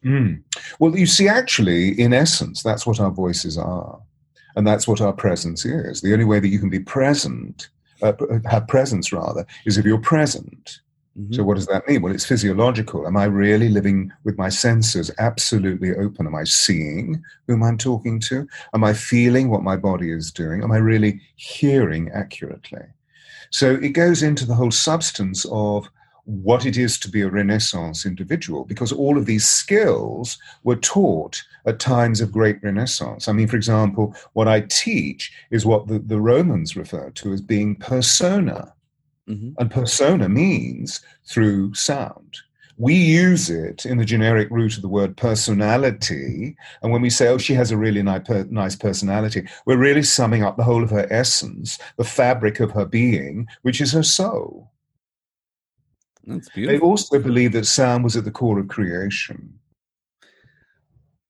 Mm. 0.05 0.43
Well, 0.81 0.97
you 0.97 1.07
see, 1.07 1.29
actually, 1.29 1.99
in 1.99 2.13
essence, 2.13 2.63
that's 2.63 2.87
what 2.87 3.01
our 3.01 3.11
voices 3.11 3.57
are, 3.57 3.99
and 4.57 4.67
that's 4.67 4.87
what 4.87 5.01
our 5.01 5.13
presence 5.13 5.65
is. 5.65 6.01
The 6.01 6.13
only 6.13 6.27
way 6.27 6.41
that 6.41 6.49
you 6.49 6.59
can 6.59 6.69
be 6.69 6.81
present, 6.81 7.69
uh, 8.03 8.13
have 8.45 8.69
presence 8.69 9.13
rather, 9.13 9.47
is 9.65 9.79
if 9.79 9.87
you're 9.87 9.99
present. 9.99 10.81
Mm-hmm. 11.19 11.35
So, 11.35 11.45
what 11.45 11.55
does 11.55 11.67
that 11.67 11.87
mean? 11.87 12.03
Well, 12.03 12.13
it's 12.13 12.27
physiological. 12.27 13.07
Am 13.07 13.17
I 13.17 13.25
really 13.25 13.69
living 13.69 14.13
with 14.25 14.37
my 14.37 14.49
senses 14.49 15.13
absolutely 15.19 15.95
open? 15.95 16.27
Am 16.27 16.35
I 16.35 16.45
seeing 16.45 17.23
whom 17.47 17.63
I'm 17.63 17.79
talking 17.79 18.19
to? 18.21 18.49
Am 18.75 18.83
I 18.83 18.95
feeling 18.95 19.49
what 19.49 19.63
my 19.63 19.77
body 19.77 20.11
is 20.11 20.33
doing? 20.33 20.63
Am 20.63 20.73
I 20.73 20.79
really 20.79 21.21
hearing 21.37 22.11
accurately? 22.13 22.83
So, 23.51 23.75
it 23.75 23.91
goes 23.91 24.25
into 24.25 24.45
the 24.45 24.57
whole 24.57 24.73
substance 24.73 25.47
of 25.53 25.89
what 26.25 26.67
it 26.67 26.77
is 26.77 26.99
to 26.99 27.11
be 27.11 27.21
a 27.21 27.31
Renaissance 27.31 28.07
individual, 28.07 28.65
because 28.65 28.91
all 28.91 29.17
of 29.17 29.27
these 29.27 29.47
skills 29.47 30.39
were 30.65 30.77
taught 30.77 31.43
at 31.67 31.79
times 31.79 32.21
of 32.21 32.33
great 32.33 32.63
Renaissance. 32.63 33.29
I 33.29 33.33
mean, 33.33 33.47
for 33.47 33.57
example, 33.57 34.17
what 34.33 34.49
I 34.49 34.63
teach 34.63 35.33
is 35.51 35.67
what 35.67 35.87
the, 35.87 35.99
the 35.99 36.21
Romans 36.21 36.77
referred 36.77 37.15
to 37.17 37.33
as 37.33 37.41
being 37.41 37.77
persona. 37.77 38.74
Mm-hmm. 39.29 39.53
And 39.59 39.71
persona 39.71 40.29
means 40.29 41.01
through 41.25 41.75
sound. 41.75 42.37
we 42.77 42.95
use 42.95 43.51
it 43.51 43.87
in 43.87 43.99
the 43.99 44.05
generic 44.05 44.49
root 44.51 44.77
of 44.77 44.83
the 44.83 44.89
word 44.89 45.17
personality. 45.17 46.57
And 46.83 46.93
when 46.93 47.03
we 47.03 47.11
say, 47.11 47.29
oh, 47.29 47.39
she 47.39 47.55
has 47.55 47.71
a 47.71 47.77
really 47.77 48.03
nice 48.03 48.77
personality, 48.77 49.47
we're 49.67 49.77
really 49.79 50.03
summing 50.03 50.43
up 50.43 50.57
the 50.57 50.65
whole 50.65 50.83
of 50.83 50.91
her 50.91 51.07
essence, 51.11 51.79
the 51.97 52.05
fabric 52.05 52.61
of 52.61 52.73
her 52.73 52.85
being, 52.85 53.47
which 53.63 53.81
is 53.81 53.93
her 53.93 54.03
soul. 54.03 54.73
That's 56.27 56.49
beautiful. 56.49 56.79
They 56.79 56.85
also 56.85 57.19
believe 57.19 57.53
that 57.53 57.67
sound 57.67 58.03
was 58.03 58.17
at 58.17 58.25
the 58.25 58.31
core 58.31 58.59
of 58.59 58.69
creation. 58.69 59.59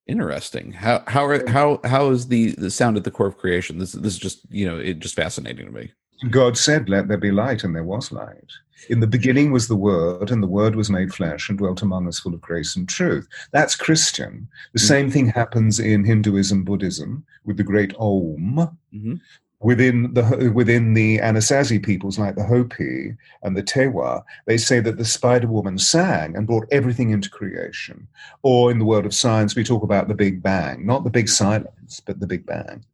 Interesting. 0.07 0.73
How 0.73 1.03
how 1.07 1.25
are, 1.25 1.49
how 1.49 1.81
how 1.85 2.11
is 2.11 2.29
the 2.29 2.51
the 2.53 2.71
sound 2.71 2.97
at 2.99 3.05
the 3.05 3.11
core 3.11 3.27
of 3.27 3.39
creation? 3.39 3.79
This 3.79 3.93
this 3.93 4.13
is 4.15 4.19
just 4.19 4.41
you 4.51 4.67
know 4.67 4.79
it 4.79 4.99
just 4.99 5.15
fascinating 5.17 5.67
to 5.67 5.73
me. 5.73 5.93
God 6.31 6.57
said, 6.57 6.89
"Let 6.89 7.09
there 7.09 7.19
be 7.19 7.31
light," 7.31 7.65
and 7.65 7.75
there 7.75 7.85
was 7.85 8.13
light. 8.13 8.53
In 8.91 9.01
the 9.01 9.07
beginning 9.07 9.51
was 9.51 9.69
the 9.69 9.77
Word, 9.77 10.31
and 10.31 10.43
the 10.43 10.49
Word 10.49 10.77
was 10.77 10.91
made 10.91 11.15
flesh 11.15 11.49
and 11.49 11.57
dwelt 11.57 11.83
among 11.83 12.07
us, 12.07 12.19
full 12.19 12.35
of 12.35 12.41
grace 12.41 12.77
and 12.77 12.89
truth. 12.89 13.27
That's 13.53 13.77
Christian. 13.77 14.49
The 14.73 14.79
mm-hmm. 14.79 14.87
same 14.87 15.11
thing 15.11 15.29
happens 15.29 15.81
in 15.81 16.05
Hinduism, 16.05 16.65
Buddhism, 16.65 17.25
with 17.45 17.57
the 17.57 17.65
great 17.65 17.95
Om. 17.99 18.77
Mm-hmm 18.95 19.15
within 19.65 20.13
the 20.13 20.53
within 20.55 20.93
the 20.93 21.19
Anasazi 21.19 21.83
peoples 21.83 22.19
like 22.19 22.37
the 22.37 22.45
Hopi 22.45 23.17
and 23.43 23.57
the 23.57 23.63
Tewa, 23.63 24.23
they 24.47 24.59
say 24.59 24.79
that 24.81 24.99
the 24.99 25.05
Spider 25.05 25.49
Woman 25.49 25.79
sang 25.79 26.37
and 26.37 26.47
brought 26.47 26.69
everything 26.71 27.11
into 27.11 27.31
creation. 27.31 28.07
Or 28.43 28.71
in 28.71 28.79
the 28.79 28.85
world 28.85 29.07
of 29.07 29.15
science, 29.15 29.57
we 29.57 29.65
talk 29.65 29.83
about 29.83 30.07
the 30.07 30.15
Big 30.15 30.43
Bang, 30.43 30.85
not 30.87 31.03
the 31.03 31.11
Big 31.11 31.29
Silence, 31.29 32.01
but 32.05 32.21
the 32.21 32.27
Big 32.27 32.45
Bang. 32.45 32.85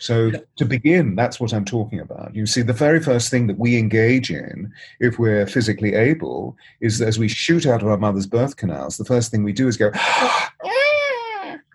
So 0.00 0.32
to 0.56 0.64
begin, 0.64 1.14
that's 1.14 1.38
what 1.38 1.52
I'm 1.52 1.66
talking 1.66 2.00
about. 2.00 2.34
You 2.34 2.46
see, 2.46 2.62
the 2.62 2.72
very 2.72 3.00
first 3.00 3.30
thing 3.30 3.46
that 3.48 3.58
we 3.58 3.78
engage 3.78 4.30
in, 4.30 4.72
if 4.98 5.18
we're 5.18 5.46
physically 5.46 5.94
able, 5.94 6.56
is 6.80 7.02
as 7.02 7.18
we 7.18 7.28
shoot 7.28 7.66
out 7.66 7.82
of 7.82 7.88
our 7.88 7.98
mother's 7.98 8.26
birth 8.26 8.56
canals, 8.56 8.96
the 8.96 9.04
first 9.04 9.30
thing 9.30 9.44
we 9.44 9.52
do 9.52 9.68
is 9.68 9.76
go. 9.76 9.92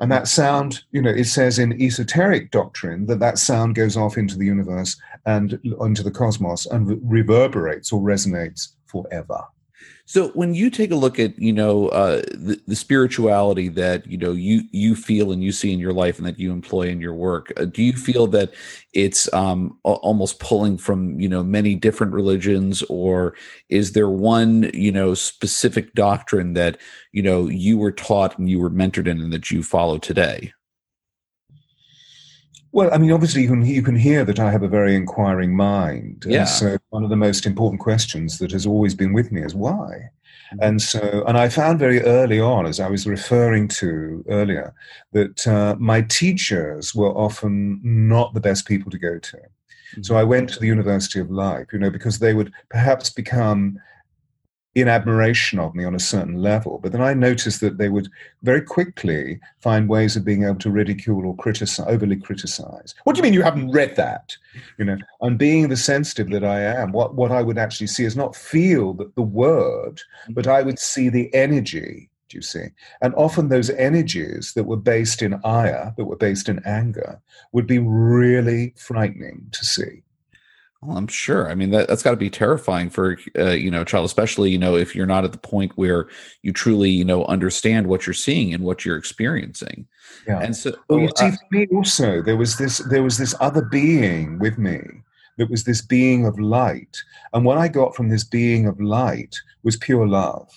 And 0.01 0.11
that 0.11 0.27
sound, 0.27 0.83
you 0.91 1.01
know, 1.01 1.09
it 1.09 1.23
says 1.23 1.57
in 1.57 1.81
esoteric 1.81 2.51
doctrine 2.51 3.05
that 3.05 3.19
that 3.19 3.37
sound 3.37 3.75
goes 3.75 3.95
off 3.95 4.17
into 4.17 4.37
the 4.37 4.45
universe 4.45 4.97
and 5.25 5.57
into 5.79 6.03
the 6.03 6.11
cosmos 6.11 6.65
and 6.65 6.99
reverberates 7.09 7.93
or 7.93 8.01
resonates 8.01 8.73
forever. 8.87 9.41
So 10.07 10.29
when 10.29 10.53
you 10.53 10.69
take 10.69 10.91
a 10.91 10.95
look 10.95 11.19
at 11.19 11.37
you 11.39 11.51
know 11.51 11.87
uh, 11.87 12.21
the, 12.31 12.61
the, 12.67 12.75
spirituality 12.75 13.69
that 13.69 14.05
you 14.05 14.17
know 14.19 14.33
you 14.33 14.61
you 14.71 14.95
feel 14.95 15.31
and 15.31 15.43
you 15.43 15.51
see 15.51 15.73
in 15.73 15.79
your 15.79 15.93
life 15.93 16.19
and 16.19 16.27
that 16.27 16.39
you 16.39 16.51
employ 16.51 16.83
in 16.83 17.01
your 17.01 17.15
work, 17.15 17.51
uh, 17.57 17.65
do 17.65 17.81
you 17.81 17.93
feel 17.93 18.27
that 18.27 18.53
it's 18.93 19.31
um, 19.33 19.79
almost 19.83 20.39
pulling 20.39 20.77
from 20.77 21.19
you 21.19 21.27
know 21.27 21.43
many 21.43 21.73
different 21.73 22.13
religions, 22.13 22.83
or 22.83 23.33
is 23.69 23.93
there 23.93 24.09
one 24.09 24.69
you 24.75 24.91
know 24.91 25.15
specific 25.15 25.93
doctrine 25.95 26.53
that 26.53 26.77
you 27.11 27.23
know 27.23 27.47
you 27.47 27.77
were 27.77 27.91
taught 27.91 28.37
and 28.37 28.47
you 28.47 28.59
were 28.59 28.69
mentored 28.69 29.07
in 29.07 29.19
and 29.19 29.33
that 29.33 29.49
you 29.49 29.63
follow 29.63 29.97
today? 29.97 30.53
Well, 32.75 32.93
I 32.93 32.97
mean, 32.97 33.13
obviously, 33.13 33.41
you 33.43 33.47
can, 33.47 33.65
you 33.65 33.81
can 33.81 33.95
hear 33.95 34.25
that 34.25 34.37
I 34.37 34.51
have 34.51 34.61
a 34.61 34.67
very 34.67 34.95
inquiring 34.95 35.55
mind. 35.55 36.25
Yeah. 36.27 36.39
And 36.39 36.49
so, 36.49 36.77
one 36.89 37.05
of 37.05 37.09
the 37.09 37.15
most 37.15 37.45
important 37.45 37.79
questions 37.79 38.37
that 38.39 38.51
has 38.51 38.65
always 38.65 38.93
been 38.93 39.13
with 39.13 39.31
me 39.31 39.43
is 39.43 39.55
why? 39.55 40.09
Mm-hmm. 40.51 40.57
And 40.61 40.81
so, 40.81 41.23
and 41.25 41.37
I 41.37 41.47
found 41.47 41.79
very 41.79 42.01
early 42.01 42.37
on, 42.41 42.65
as 42.65 42.81
I 42.81 42.89
was 42.89 43.07
referring 43.07 43.69
to 43.79 44.25
earlier, 44.27 44.73
that 45.13 45.47
uh, 45.47 45.77
my 45.79 46.01
teachers 46.01 46.93
were 46.93 47.15
often 47.15 47.79
not 47.81 48.33
the 48.33 48.41
best 48.41 48.67
people 48.67 48.91
to 48.91 48.99
go 48.99 49.19
to. 49.19 49.37
Mm-hmm. 49.37 50.03
So 50.03 50.17
I 50.17 50.25
went 50.25 50.49
to 50.49 50.59
the 50.59 50.67
University 50.67 51.21
of 51.21 51.31
Life, 51.31 51.67
you 51.71 51.79
know, 51.79 51.89
because 51.89 52.19
they 52.19 52.33
would 52.33 52.51
perhaps 52.69 53.09
become 53.09 53.79
in 54.75 54.89
admiration 54.89 55.57
of 55.57 55.73
me 55.73 55.85
on 55.85 55.95
a 55.95 55.99
certain 55.99 56.35
level. 56.35 56.79
But 56.83 56.91
then 56.91 57.01
I 57.01 57.13
noticed 57.13 57.61
that 57.61 57.77
they 57.77 57.87
would 57.87 58.09
very 58.43 58.61
quickly 58.61 59.39
find 59.61 59.87
ways 59.87 60.17
of 60.17 60.25
being 60.25 60.43
able 60.43 60.59
to 60.59 60.69
ridicule 60.69 61.25
or 61.25 61.35
criticize, 61.37 61.87
overly 61.87 62.17
criticize. 62.17 62.93
What 63.05 63.15
do 63.15 63.19
you 63.19 63.23
mean 63.23 63.33
you 63.33 63.41
haven't 63.41 63.71
read 63.71 63.95
that? 63.95 64.35
You 64.77 64.83
know, 64.83 64.97
and 65.21 65.39
being 65.39 65.69
the 65.69 65.77
sensitive 65.77 66.29
that 66.31 66.43
I 66.43 66.59
am, 66.59 66.91
what, 66.91 67.15
what 67.15 67.31
I 67.31 67.41
would 67.41 67.57
actually 67.57 67.87
see 67.87 68.03
is 68.03 68.17
not 68.17 68.35
feel 68.35 68.93
that 68.95 69.15
the 69.15 69.21
word, 69.21 70.01
but 70.29 70.45
I 70.45 70.61
would 70.61 70.77
see 70.77 71.07
the 71.07 71.33
energy. 71.33 72.09
Do 72.27 72.37
you 72.37 72.41
see? 72.41 72.65
And 73.01 73.13
often 73.15 73.47
those 73.47 73.69
energies 73.69 74.53
that 74.55 74.65
were 74.65 74.77
based 74.77 75.21
in 75.21 75.39
ire, 75.45 75.93
that 75.95 76.05
were 76.05 76.17
based 76.17 76.49
in 76.49 76.59
anger, 76.65 77.21
would 77.53 77.67
be 77.67 77.79
really 77.79 78.73
frightening 78.75 79.47
to 79.51 79.63
see. 79.63 80.01
Well, 80.81 80.97
I'm 80.97 81.07
sure. 81.07 81.49
I 81.49 81.55
mean, 81.55 81.71
that, 81.71 81.87
that's 81.87 82.03
got 82.03 82.11
to 82.11 82.17
be 82.17 82.29
terrifying 82.29 82.89
for 82.89 83.17
uh, 83.37 83.51
you 83.51 83.71
know 83.71 83.81
a 83.81 83.85
child, 83.85 84.05
especially 84.05 84.51
you 84.51 84.57
know 84.57 84.75
if 84.75 84.95
you're 84.95 85.05
not 85.05 85.23
at 85.23 85.31
the 85.31 85.37
point 85.37 85.71
where 85.75 86.07
you 86.41 86.53
truly 86.53 86.89
you 86.89 87.05
know 87.05 87.25
understand 87.25 87.87
what 87.87 88.05
you're 88.05 88.13
seeing 88.13 88.53
and 88.53 88.63
what 88.63 88.85
you're 88.85 88.97
experiencing. 88.97 89.87
Yeah. 90.27 90.39
And 90.39 90.55
so, 90.55 90.75
well, 90.87 90.99
you 90.99 91.09
see, 91.15 91.31
for 91.31 91.37
me 91.51 91.67
also, 91.73 92.21
there 92.21 92.37
was 92.37 92.57
this 92.57 92.79
there 92.89 93.03
was 93.03 93.17
this 93.17 93.33
other 93.39 93.63
being 93.63 94.39
with 94.39 94.57
me. 94.57 94.79
That 95.37 95.49
was 95.49 95.65
this 95.65 95.81
being 95.81 96.25
of 96.25 96.39
light, 96.39 96.97
and 97.33 97.43
what 97.43 97.57
I 97.57 97.67
got 97.67 97.95
from 97.95 98.09
this 98.09 98.23
being 98.23 98.67
of 98.67 98.79
light 98.79 99.35
was 99.63 99.75
pure 99.75 100.07
love 100.07 100.49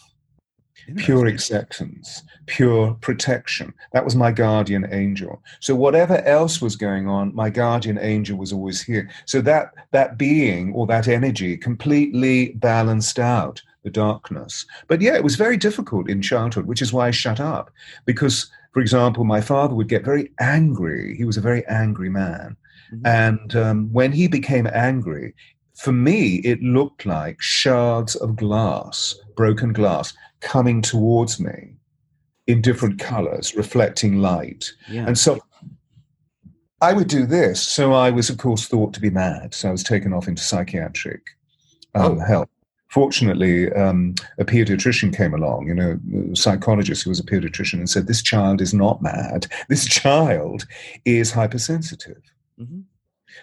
pure 0.96 1.26
acceptance, 1.26 2.22
pure 2.46 2.94
protection. 3.00 3.74
That 3.92 4.04
was 4.04 4.16
my 4.16 4.32
guardian 4.32 4.86
angel. 4.90 5.42
So 5.60 5.74
whatever 5.74 6.18
else 6.18 6.60
was 6.60 6.76
going 6.76 7.08
on, 7.08 7.34
my 7.34 7.50
guardian 7.50 7.98
angel 7.98 8.38
was 8.38 8.52
always 8.52 8.82
here. 8.82 9.10
So 9.26 9.40
that 9.42 9.74
that 9.92 10.18
being 10.18 10.72
or 10.72 10.86
that 10.86 11.08
energy 11.08 11.56
completely 11.56 12.50
balanced 12.50 13.18
out 13.18 13.62
the 13.84 13.90
darkness. 13.90 14.66
But 14.86 15.00
yeah, 15.00 15.14
it 15.14 15.24
was 15.24 15.36
very 15.36 15.56
difficult 15.56 16.10
in 16.10 16.22
childhood, 16.22 16.66
which 16.66 16.82
is 16.82 16.92
why 16.92 17.08
I 17.08 17.10
shut 17.12 17.40
up. 17.40 17.70
Because, 18.04 18.50
for 18.72 18.80
example, 18.80 19.24
my 19.24 19.40
father 19.40 19.74
would 19.74 19.88
get 19.88 20.04
very 20.04 20.30
angry. 20.40 21.16
He 21.16 21.24
was 21.24 21.36
a 21.36 21.42
very 21.42 21.66
angry 21.66 22.10
man. 22.10 22.56
Mm-hmm. 22.92 23.06
And 23.06 23.56
um, 23.56 23.92
when 23.92 24.12
he 24.12 24.28
became 24.28 24.68
angry, 24.72 25.34
for 25.74 25.92
me, 25.92 26.36
it 26.44 26.60
looked 26.60 27.06
like 27.06 27.40
shards 27.40 28.16
of 28.16 28.34
glass, 28.34 29.14
broken 29.36 29.72
glass, 29.72 30.12
coming 30.40 30.82
towards 30.82 31.40
me 31.40 31.74
in 32.46 32.62
different 32.62 32.98
colors, 32.98 33.54
reflecting 33.54 34.16
light. 34.16 34.72
Yeah. 34.90 35.06
And 35.06 35.18
so 35.18 35.38
I 36.80 36.92
would 36.92 37.08
do 37.08 37.26
this. 37.26 37.62
So 37.62 37.92
I 37.92 38.10
was, 38.10 38.30
of 38.30 38.38
course, 38.38 38.66
thought 38.66 38.94
to 38.94 39.00
be 39.00 39.10
mad. 39.10 39.54
So 39.54 39.68
I 39.68 39.72
was 39.72 39.82
taken 39.82 40.12
off 40.12 40.28
into 40.28 40.42
psychiatric 40.42 41.22
um, 41.94 42.18
oh. 42.18 42.24
help. 42.24 42.50
Fortunately, 42.88 43.70
um, 43.72 44.14
a 44.38 44.46
pediatrician 44.46 45.14
came 45.14 45.34
along, 45.34 45.68
you 45.68 45.74
know, 45.74 45.98
a 46.32 46.34
psychologist 46.34 47.02
who 47.02 47.10
was 47.10 47.20
a 47.20 47.24
pediatrician, 47.24 47.74
and 47.74 47.90
said, 47.90 48.06
This 48.06 48.22
child 48.22 48.62
is 48.62 48.72
not 48.72 49.02
mad. 49.02 49.46
This 49.68 49.86
child 49.88 50.66
is 51.04 51.30
hypersensitive. 51.30 52.22
Mm-hmm. 52.58 52.80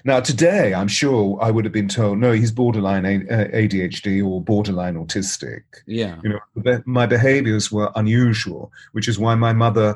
Now, 0.04 0.20
today, 0.20 0.74
I'm 0.74 0.88
sure 0.88 1.38
I 1.42 1.52
would 1.52 1.66
have 1.66 1.74
been 1.74 1.88
told, 1.88 2.18
no, 2.20 2.32
he's 2.32 2.52
borderline 2.52 3.04
ADHD 3.04 4.26
or 4.26 4.42
borderline 4.42 4.96
autistic. 4.96 5.62
Yeah. 5.86 6.20
You 6.24 6.40
know, 6.56 6.82
my 6.86 7.06
behaviors 7.06 7.72
were 7.72 7.92
unusual, 7.96 8.72
which 8.92 9.08
is 9.08 9.20
why 9.20 9.36
my 9.36 9.54
mother 9.54 9.96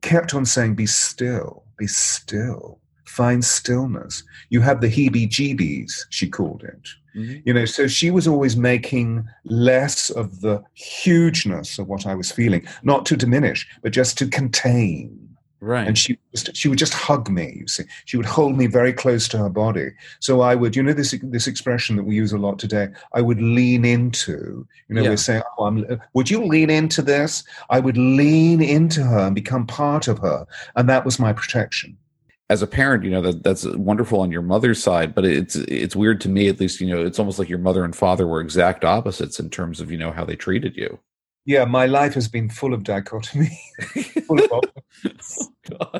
kept 0.00 0.34
on 0.34 0.46
saying, 0.46 0.74
be 0.74 0.86
still, 0.86 1.64
be 1.76 1.86
still, 1.86 2.78
find 3.04 3.44
stillness. 3.44 4.22
You 4.48 4.60
have 4.62 4.80
the 4.80 4.88
heebie 4.88 5.28
jeebies, 5.28 6.06
she 6.10 6.28
called 6.28 6.64
it. 6.64 6.88
Mm-hmm. 7.16 7.40
You 7.44 7.54
know, 7.54 7.64
so 7.64 7.88
she 7.88 8.10
was 8.10 8.28
always 8.28 8.56
making 8.56 9.28
less 9.44 10.10
of 10.10 10.40
the 10.40 10.62
hugeness 10.74 11.78
of 11.78 11.88
what 11.88 12.06
I 12.06 12.14
was 12.14 12.30
feeling, 12.30 12.66
not 12.82 13.04
to 13.06 13.16
diminish, 13.16 13.66
but 13.82 13.92
just 13.92 14.16
to 14.18 14.26
contain. 14.26 15.29
Right. 15.60 15.86
And 15.86 15.98
she 15.98 16.18
just, 16.34 16.56
she 16.56 16.68
would 16.68 16.78
just 16.78 16.94
hug 16.94 17.28
me. 17.28 17.54
You 17.60 17.68
see, 17.68 17.84
she 18.06 18.16
would 18.16 18.24
hold 18.24 18.56
me 18.56 18.66
very 18.66 18.94
close 18.94 19.28
to 19.28 19.38
her 19.38 19.50
body. 19.50 19.90
So 20.18 20.40
I 20.40 20.54
would, 20.54 20.74
you 20.74 20.82
know, 20.82 20.94
this 20.94 21.14
this 21.22 21.46
expression 21.46 21.96
that 21.96 22.04
we 22.04 22.14
use 22.14 22.32
a 22.32 22.38
lot 22.38 22.58
today. 22.58 22.88
I 23.12 23.20
would 23.20 23.42
lean 23.42 23.84
into. 23.84 24.66
You 24.88 24.94
know, 24.94 25.02
yeah. 25.02 25.10
we're 25.10 25.16
saying, 25.18 25.42
"Oh, 25.58 25.66
I'm." 25.66 26.00
Would 26.14 26.30
you 26.30 26.44
lean 26.44 26.70
into 26.70 27.02
this? 27.02 27.44
I 27.68 27.78
would 27.78 27.98
lean 27.98 28.62
into 28.62 29.02
her 29.02 29.26
and 29.26 29.34
become 29.34 29.66
part 29.66 30.08
of 30.08 30.18
her, 30.20 30.46
and 30.76 30.88
that 30.88 31.04
was 31.04 31.18
my 31.18 31.34
protection. 31.34 31.96
As 32.48 32.62
a 32.62 32.66
parent, 32.66 33.04
you 33.04 33.10
know 33.10 33.20
that 33.20 33.42
that's 33.42 33.66
wonderful 33.66 34.20
on 34.20 34.32
your 34.32 34.42
mother's 34.42 34.82
side, 34.82 35.14
but 35.14 35.26
it's 35.26 35.56
it's 35.56 35.94
weird 35.94 36.22
to 36.22 36.30
me, 36.30 36.48
at 36.48 36.58
least. 36.58 36.80
You 36.80 36.86
know, 36.86 37.04
it's 37.04 37.18
almost 37.18 37.38
like 37.38 37.50
your 37.50 37.58
mother 37.58 37.84
and 37.84 37.94
father 37.94 38.26
were 38.26 38.40
exact 38.40 38.82
opposites 38.82 39.38
in 39.38 39.50
terms 39.50 39.78
of 39.78 39.90
you 39.90 39.98
know 39.98 40.10
how 40.10 40.24
they 40.24 40.36
treated 40.36 40.74
you 40.74 40.98
yeah, 41.44 41.64
my 41.64 41.86
life 41.86 42.14
has 42.14 42.28
been 42.28 42.48
full 42.48 42.74
of 42.74 42.84
dichotomy. 42.84 43.58
full 44.26 44.38
of 44.42 44.50
oh, 44.52 45.90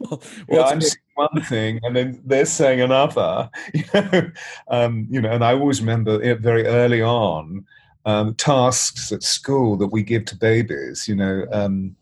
Well, 0.00 0.20
yeah, 0.48 0.62
I'm 0.62 0.80
saying 0.80 0.96
one 1.14 1.42
thing, 1.42 1.80
and 1.82 1.94
then 1.94 2.22
they're 2.24 2.46
saying 2.46 2.80
another. 2.80 3.50
You 3.74 3.84
know, 3.94 4.30
um, 4.68 5.06
you 5.10 5.20
know, 5.20 5.30
and 5.30 5.44
I 5.44 5.54
always 5.54 5.80
remember 5.80 6.22
it 6.22 6.40
very 6.40 6.66
early 6.66 7.02
on 7.02 7.66
um, 8.04 8.34
tasks 8.34 9.12
at 9.12 9.22
school 9.22 9.76
that 9.76 9.88
we 9.88 10.02
give 10.02 10.24
to 10.26 10.36
babies. 10.36 11.06
You 11.06 11.16
know, 11.16 11.46
um, 11.52 11.96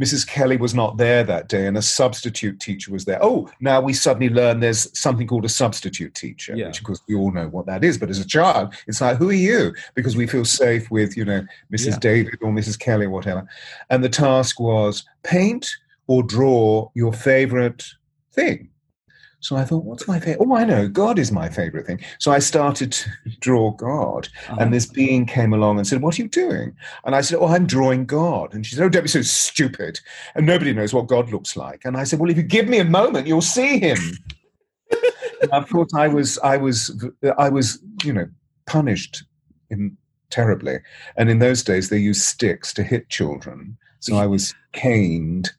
Mrs. 0.00 0.26
Kelly 0.26 0.56
was 0.56 0.74
not 0.74 0.98
there 0.98 1.24
that 1.24 1.48
day, 1.48 1.66
and 1.66 1.76
a 1.78 1.82
substitute 1.82 2.60
teacher 2.60 2.92
was 2.92 3.06
there. 3.06 3.18
Oh, 3.22 3.48
now 3.60 3.80
we 3.80 3.92
suddenly 3.92 4.28
learn 4.28 4.60
there's 4.60 4.96
something 4.98 5.26
called 5.26 5.46
a 5.46 5.50
substitute 5.50 6.14
teacher, 6.14 6.54
yeah. 6.54 6.66
which 6.66 6.78
of 6.78 6.84
course 6.84 7.00
we 7.08 7.14
all 7.14 7.32
know 7.32 7.48
what 7.48 7.66
that 7.66 7.82
is. 7.82 7.96
But 7.96 8.10
as 8.10 8.18
a 8.18 8.26
child, 8.26 8.74
it's 8.86 9.00
like, 9.00 9.16
who 9.16 9.30
are 9.30 9.32
you? 9.32 9.74
Because 9.94 10.16
we 10.16 10.26
feel 10.26 10.44
safe 10.44 10.90
with, 10.90 11.16
you 11.16 11.24
know, 11.24 11.46
Mrs. 11.72 11.92
Yeah. 11.92 11.98
David 12.00 12.38
or 12.42 12.52
Mrs. 12.52 12.78
Kelly 12.78 13.06
or 13.06 13.10
whatever. 13.10 13.46
And 13.88 14.04
the 14.04 14.08
task 14.08 14.60
was 14.60 15.04
paint 15.22 15.68
or 16.06 16.22
draw 16.22 16.90
your 16.94 17.12
favorite 17.12 17.84
thing. 18.32 18.68
So 19.40 19.56
I 19.56 19.64
thought, 19.64 19.84
what's 19.84 20.08
my 20.08 20.18
favorite? 20.18 20.44
Oh, 20.44 20.56
I 20.56 20.64
know, 20.64 20.88
God 20.88 21.18
is 21.18 21.30
my 21.30 21.48
favorite 21.48 21.86
thing. 21.86 22.00
So 22.18 22.32
I 22.32 22.38
started 22.38 22.92
to 22.92 23.10
draw 23.40 23.70
God, 23.72 24.28
uh-huh. 24.48 24.56
and 24.58 24.72
this 24.72 24.86
being 24.86 25.26
came 25.26 25.52
along 25.52 25.78
and 25.78 25.86
said, 25.86 26.02
"What 26.02 26.18
are 26.18 26.22
you 26.22 26.28
doing?" 26.28 26.74
And 27.04 27.14
I 27.14 27.20
said, 27.20 27.38
"Oh, 27.38 27.46
I'm 27.46 27.66
drawing 27.66 28.06
God." 28.06 28.54
And 28.54 28.66
she 28.66 28.74
said, 28.74 28.84
"Oh, 28.84 28.88
don't 28.88 29.02
be 29.02 29.08
so 29.08 29.22
stupid." 29.22 30.00
And 30.34 30.46
nobody 30.46 30.72
knows 30.72 30.94
what 30.94 31.06
God 31.06 31.30
looks 31.30 31.56
like. 31.56 31.82
And 31.84 31.96
I 31.96 32.04
said, 32.04 32.18
"Well, 32.18 32.30
if 32.30 32.36
you 32.36 32.42
give 32.42 32.68
me 32.68 32.78
a 32.78 32.84
moment, 32.84 33.26
you'll 33.26 33.42
see 33.42 33.78
Him." 33.78 33.98
of 35.52 35.68
course, 35.68 35.92
I 35.94 36.08
was, 36.08 36.38
I 36.38 36.56
was, 36.56 37.06
I 37.38 37.48
was, 37.48 37.78
you 38.04 38.12
know, 38.12 38.28
punished 38.66 39.24
in, 39.70 39.96
terribly. 40.30 40.78
And 41.16 41.30
in 41.30 41.38
those 41.38 41.62
days, 41.62 41.88
they 41.88 41.98
used 41.98 42.22
sticks 42.22 42.72
to 42.74 42.82
hit 42.82 43.08
children. 43.08 43.76
So 44.00 44.16
I 44.16 44.26
was 44.26 44.54
caned 44.72 45.50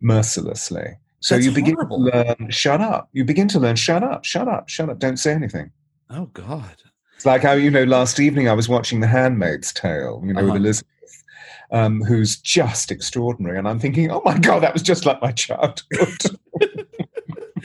mercilessly. 0.00 0.98
So 1.24 1.36
That's 1.36 1.46
you 1.46 1.52
begin 1.52 1.72
horrible. 1.76 2.04
to 2.04 2.04
learn, 2.04 2.50
shut 2.50 2.82
up. 2.82 3.08
You 3.14 3.24
begin 3.24 3.48
to 3.48 3.58
learn, 3.58 3.76
shut 3.76 4.02
up, 4.02 4.26
shut 4.26 4.46
up, 4.46 4.68
shut 4.68 4.90
up. 4.90 4.98
Don't 4.98 5.16
say 5.16 5.32
anything. 5.32 5.70
Oh 6.10 6.26
God. 6.34 6.76
It's 7.16 7.24
like 7.24 7.40
how, 7.40 7.52
you 7.52 7.70
know, 7.70 7.84
last 7.84 8.20
evening 8.20 8.46
I 8.46 8.52
was 8.52 8.68
watching 8.68 9.00
The 9.00 9.06
Handmaid's 9.06 9.72
Tale, 9.72 10.22
you 10.22 10.34
know, 10.34 10.40
uh-huh. 10.40 10.52
with 10.52 10.56
Elizabeth, 10.56 11.24
um, 11.70 12.02
who's 12.02 12.36
just 12.36 12.90
extraordinary. 12.90 13.56
And 13.56 13.66
I'm 13.66 13.80
thinking, 13.80 14.10
oh 14.10 14.20
my 14.22 14.36
God, 14.36 14.62
that 14.64 14.74
was 14.74 14.82
just 14.82 15.06
like 15.06 15.22
my 15.22 15.32
childhood. 15.32 16.18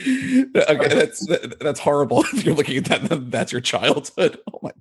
okay, 0.00 0.88
that's 0.88 1.26
that's 1.60 1.80
horrible. 1.80 2.24
If 2.32 2.46
you're 2.46 2.54
looking 2.54 2.78
at 2.78 2.84
that, 2.86 3.30
that's 3.30 3.52
your 3.52 3.60
childhood. 3.60 4.38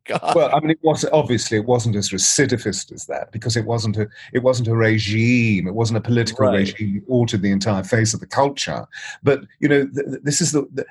God. 0.10 0.36
Well, 0.36 0.50
I 0.54 0.60
mean, 0.60 0.72
it 0.72 0.80
was 0.82 1.06
obviously 1.14 1.58
it 1.58 1.66
wasn't 1.66 1.96
as 1.96 2.10
recidivist 2.10 2.92
as 2.92 3.06
that 3.06 3.32
because 3.32 3.56
it 3.56 3.66
wasn't 3.66 3.96
a 3.98 4.08
it 4.34 4.40
wasn't 4.40 4.68
a 4.68 4.76
regime. 4.76 5.68
It 5.68 5.76
wasn't 5.76 5.98
a 5.98 6.02
political 6.02 6.48
right. 6.48 6.60
regime 6.60 6.96
that 6.96 7.12
altered 7.12 7.44
the 7.44 7.52
entire 7.52 7.84
face 7.84 8.14
of 8.16 8.20
the 8.20 8.26
culture. 8.26 8.88
But 9.22 9.42
you 9.60 9.70
know, 9.70 9.88
th- 9.88 10.22
this 10.24 10.42
is 10.42 10.52
the, 10.52 10.68
the, 10.74 10.86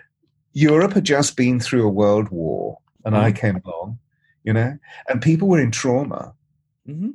Europe 0.52 0.92
had 0.92 1.04
just 1.04 1.36
been 1.36 1.58
through 1.58 1.84
a 1.84 1.90
world 1.90 2.28
war, 2.28 2.78
and 3.04 3.14
mm-hmm. 3.14 3.24
I 3.24 3.32
came 3.32 3.60
along. 3.64 3.98
You 4.44 4.52
know, 4.52 4.78
and 5.08 5.20
people 5.20 5.48
were 5.48 5.60
in 5.60 5.72
trauma. 5.72 6.32
Mm-hmm. 6.88 7.10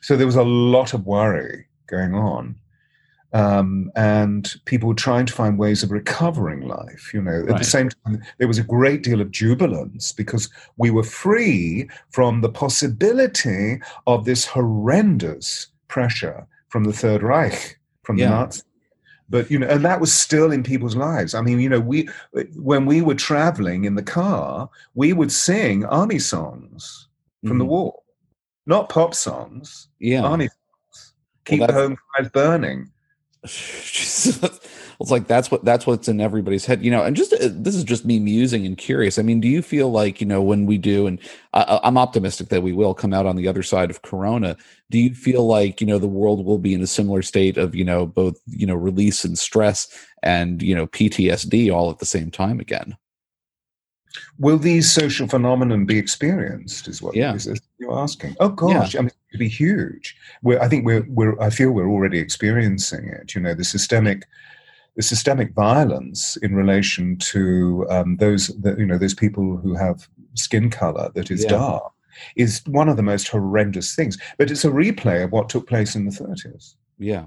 So 0.00 0.16
there 0.16 0.26
was 0.26 0.36
a 0.36 0.42
lot 0.42 0.94
of 0.94 1.06
worry 1.06 1.66
going 1.86 2.14
on 2.14 2.56
um, 3.32 3.90
and 3.96 4.54
people 4.66 4.88
were 4.88 4.94
trying 4.94 5.26
to 5.26 5.32
find 5.32 5.58
ways 5.58 5.82
of 5.82 5.90
recovering 5.90 6.68
life. 6.68 7.12
You 7.14 7.22
know, 7.22 7.32
right. 7.32 7.50
at 7.50 7.58
the 7.58 7.64
same 7.64 7.88
time, 7.88 8.22
there 8.38 8.48
was 8.48 8.58
a 8.58 8.64
great 8.64 9.02
deal 9.02 9.20
of 9.20 9.30
jubilance 9.30 10.12
because 10.12 10.50
we 10.76 10.90
were 10.90 11.02
free 11.02 11.88
from 12.10 12.40
the 12.40 12.50
possibility 12.50 13.80
of 14.06 14.24
this 14.24 14.44
horrendous 14.44 15.68
pressure 15.88 16.46
from 16.68 16.84
the 16.84 16.92
Third 16.92 17.22
Reich, 17.22 17.78
from 18.02 18.18
yeah. 18.18 18.28
the 18.28 18.34
Nazis. 18.34 18.64
But 19.30 19.50
you 19.50 19.58
know, 19.58 19.66
and 19.66 19.84
that 19.84 20.00
was 20.00 20.12
still 20.12 20.52
in 20.52 20.62
people's 20.62 20.96
lives. 20.96 21.34
I 21.34 21.40
mean, 21.40 21.58
you 21.58 21.68
know, 21.70 21.80
we 21.80 22.08
when 22.54 22.84
we 22.84 23.00
were 23.00 23.14
traveling 23.14 23.84
in 23.84 23.94
the 23.94 24.02
car, 24.02 24.68
we 24.94 25.14
would 25.14 25.32
sing 25.32 25.86
army 25.86 26.18
songs 26.18 27.08
from 27.46 27.56
mm. 27.56 27.60
the 27.60 27.64
war, 27.64 27.98
not 28.66 28.90
pop 28.90 29.14
songs. 29.14 29.88
Yeah, 30.00 30.22
army 30.22 30.48
songs. 30.48 31.14
Keep 31.46 31.60
well, 31.60 31.66
the 31.68 31.72
home 31.72 31.96
fires 32.14 32.30
burning 32.30 32.90
it's 33.44 35.10
like 35.10 35.26
that's 35.26 35.50
what 35.50 35.64
that's 35.64 35.84
what's 35.84 36.06
in 36.06 36.20
everybody's 36.20 36.64
head 36.64 36.84
you 36.84 36.92
know 36.92 37.02
and 37.02 37.16
just 37.16 37.32
uh, 37.32 37.48
this 37.50 37.74
is 37.74 37.82
just 37.82 38.04
me 38.04 38.20
musing 38.20 38.64
and 38.64 38.78
curious. 38.78 39.18
I 39.18 39.22
mean 39.22 39.40
do 39.40 39.48
you 39.48 39.62
feel 39.62 39.90
like 39.90 40.20
you 40.20 40.26
know 40.28 40.40
when 40.40 40.64
we 40.64 40.78
do 40.78 41.08
and 41.08 41.18
I, 41.52 41.80
i'm 41.82 41.98
optimistic 41.98 42.50
that 42.50 42.62
we 42.62 42.72
will 42.72 42.94
come 42.94 43.12
out 43.12 43.26
on 43.26 43.34
the 43.34 43.48
other 43.48 43.64
side 43.64 43.90
of 43.90 44.02
corona 44.02 44.56
do 44.90 44.98
you 44.98 45.12
feel 45.12 45.44
like 45.44 45.80
you 45.80 45.88
know 45.88 45.98
the 45.98 46.06
world 46.06 46.44
will 46.46 46.58
be 46.58 46.72
in 46.72 46.82
a 46.82 46.86
similar 46.86 47.22
state 47.22 47.56
of 47.56 47.74
you 47.74 47.84
know 47.84 48.06
both 48.06 48.36
you 48.46 48.66
know 48.66 48.76
release 48.76 49.24
and 49.24 49.36
stress 49.36 49.88
and 50.22 50.62
you 50.62 50.74
know 50.74 50.86
ptsd 50.86 51.74
all 51.74 51.90
at 51.90 51.98
the 51.98 52.06
same 52.06 52.30
time 52.30 52.60
again 52.60 52.96
Will 54.38 54.58
these 54.58 54.90
social 54.90 55.28
phenomenon 55.28 55.84
be 55.84 55.98
experienced? 55.98 56.88
Is 56.88 57.02
what 57.02 57.14
yeah. 57.14 57.34
is, 57.34 57.48
you're 57.78 57.98
asking? 57.98 58.36
Oh 58.40 58.48
gosh, 58.48 58.94
yeah. 58.94 59.00
I 59.00 59.02
mean, 59.02 59.12
it'd 59.30 59.40
be 59.40 59.48
huge. 59.48 60.16
We're, 60.42 60.60
I 60.60 60.68
think 60.68 60.84
we're, 60.84 61.06
we're. 61.08 61.40
I 61.40 61.50
feel 61.50 61.70
we're 61.70 61.88
already 61.88 62.18
experiencing 62.18 63.08
it. 63.08 63.34
You 63.34 63.40
know, 63.40 63.54
the 63.54 63.64
systemic, 63.64 64.24
the 64.96 65.02
systemic 65.02 65.54
violence 65.54 66.36
in 66.38 66.54
relation 66.54 67.16
to 67.18 67.86
um, 67.88 68.16
those, 68.16 68.48
the, 68.48 68.74
you 68.76 68.86
know, 68.86 68.98
those 68.98 69.14
people 69.14 69.56
who 69.56 69.74
have 69.74 70.08
skin 70.34 70.70
color 70.70 71.10
that 71.14 71.30
is 71.30 71.42
yeah. 71.44 71.50
dark 71.50 71.92
is 72.36 72.62
one 72.66 72.88
of 72.88 72.96
the 72.96 73.02
most 73.02 73.28
horrendous 73.28 73.94
things. 73.94 74.18
But 74.38 74.50
it's 74.50 74.64
a 74.64 74.70
replay 74.70 75.24
of 75.24 75.32
what 75.32 75.48
took 75.48 75.66
place 75.66 75.94
in 75.94 76.04
the 76.04 76.10
30s. 76.10 76.74
Yeah. 76.98 77.26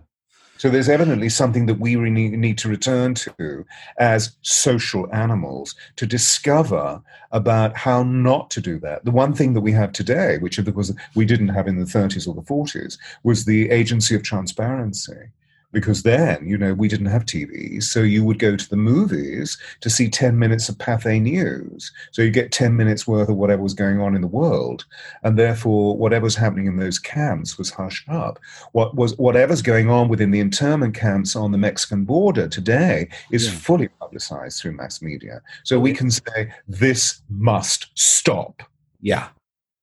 So 0.57 0.69
there's 0.69 0.89
evidently 0.89 1.29
something 1.29 1.65
that 1.65 1.79
we 1.79 1.97
really 1.97 2.29
need 2.29 2.57
to 2.59 2.69
return 2.69 3.13
to 3.15 3.65
as 3.97 4.37
social 4.41 5.13
animals 5.13 5.75
to 5.97 6.05
discover 6.05 7.01
about 7.31 7.75
how 7.75 8.03
not 8.03 8.49
to 8.51 8.61
do 8.61 8.79
that. 8.79 9.03
The 9.03 9.11
one 9.11 9.33
thing 9.33 9.53
that 9.53 9.61
we 9.61 9.73
have 9.73 9.91
today, 9.91 10.37
which 10.37 10.57
of 10.57 10.73
course 10.73 10.93
we 11.13 11.25
didn't 11.25 11.49
have 11.49 11.67
in 11.67 11.77
the 11.77 11.85
30s 11.85 12.27
or 12.27 12.33
the 12.33 12.41
40s, 12.41 12.97
was 13.23 13.43
the 13.43 13.69
agency 13.69 14.15
of 14.15 14.23
transparency 14.23 15.29
because 15.75 16.03
then, 16.03 16.47
you 16.47 16.57
know, 16.57 16.73
we 16.73 16.87
didn't 16.87 17.07
have 17.07 17.25
TV. 17.25 17.83
So 17.83 17.99
you 17.99 18.23
would 18.23 18.39
go 18.39 18.55
to 18.55 18.69
the 18.69 18.77
movies 18.77 19.57
to 19.81 19.89
see 19.89 20.09
10 20.09 20.39
minutes 20.39 20.69
of 20.69 20.77
Pathé 20.77 21.21
News. 21.21 21.91
So 22.11 22.21
you 22.21 22.31
get 22.31 22.53
10 22.53 22.77
minutes 22.77 23.05
worth 23.05 23.27
of 23.27 23.35
whatever 23.35 23.61
was 23.61 23.73
going 23.73 23.99
on 23.99 24.15
in 24.15 24.21
the 24.21 24.27
world. 24.27 24.85
And 25.23 25.37
therefore, 25.37 25.97
whatever's 25.97 26.37
happening 26.37 26.67
in 26.67 26.77
those 26.77 26.97
camps 26.97 27.57
was 27.57 27.71
hushed 27.71 28.07
up. 28.07 28.39
What 28.71 28.95
was 28.95 29.17
whatever's 29.17 29.61
going 29.61 29.89
on 29.89 30.07
within 30.07 30.31
the 30.31 30.39
internment 30.39 30.95
camps 30.95 31.35
on 31.35 31.51
the 31.51 31.57
Mexican 31.57 32.05
border 32.05 32.47
today 32.47 33.09
is 33.29 33.45
yeah. 33.45 33.59
fully 33.59 33.89
publicized 33.99 34.61
through 34.61 34.77
mass 34.77 35.01
media. 35.01 35.41
So 35.65 35.77
we 35.77 35.91
can 35.91 36.09
say 36.09 36.53
this 36.69 37.21
must 37.29 37.89
stop. 37.95 38.63
Yeah, 39.01 39.27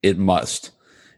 it 0.02 0.16
must 0.16 0.70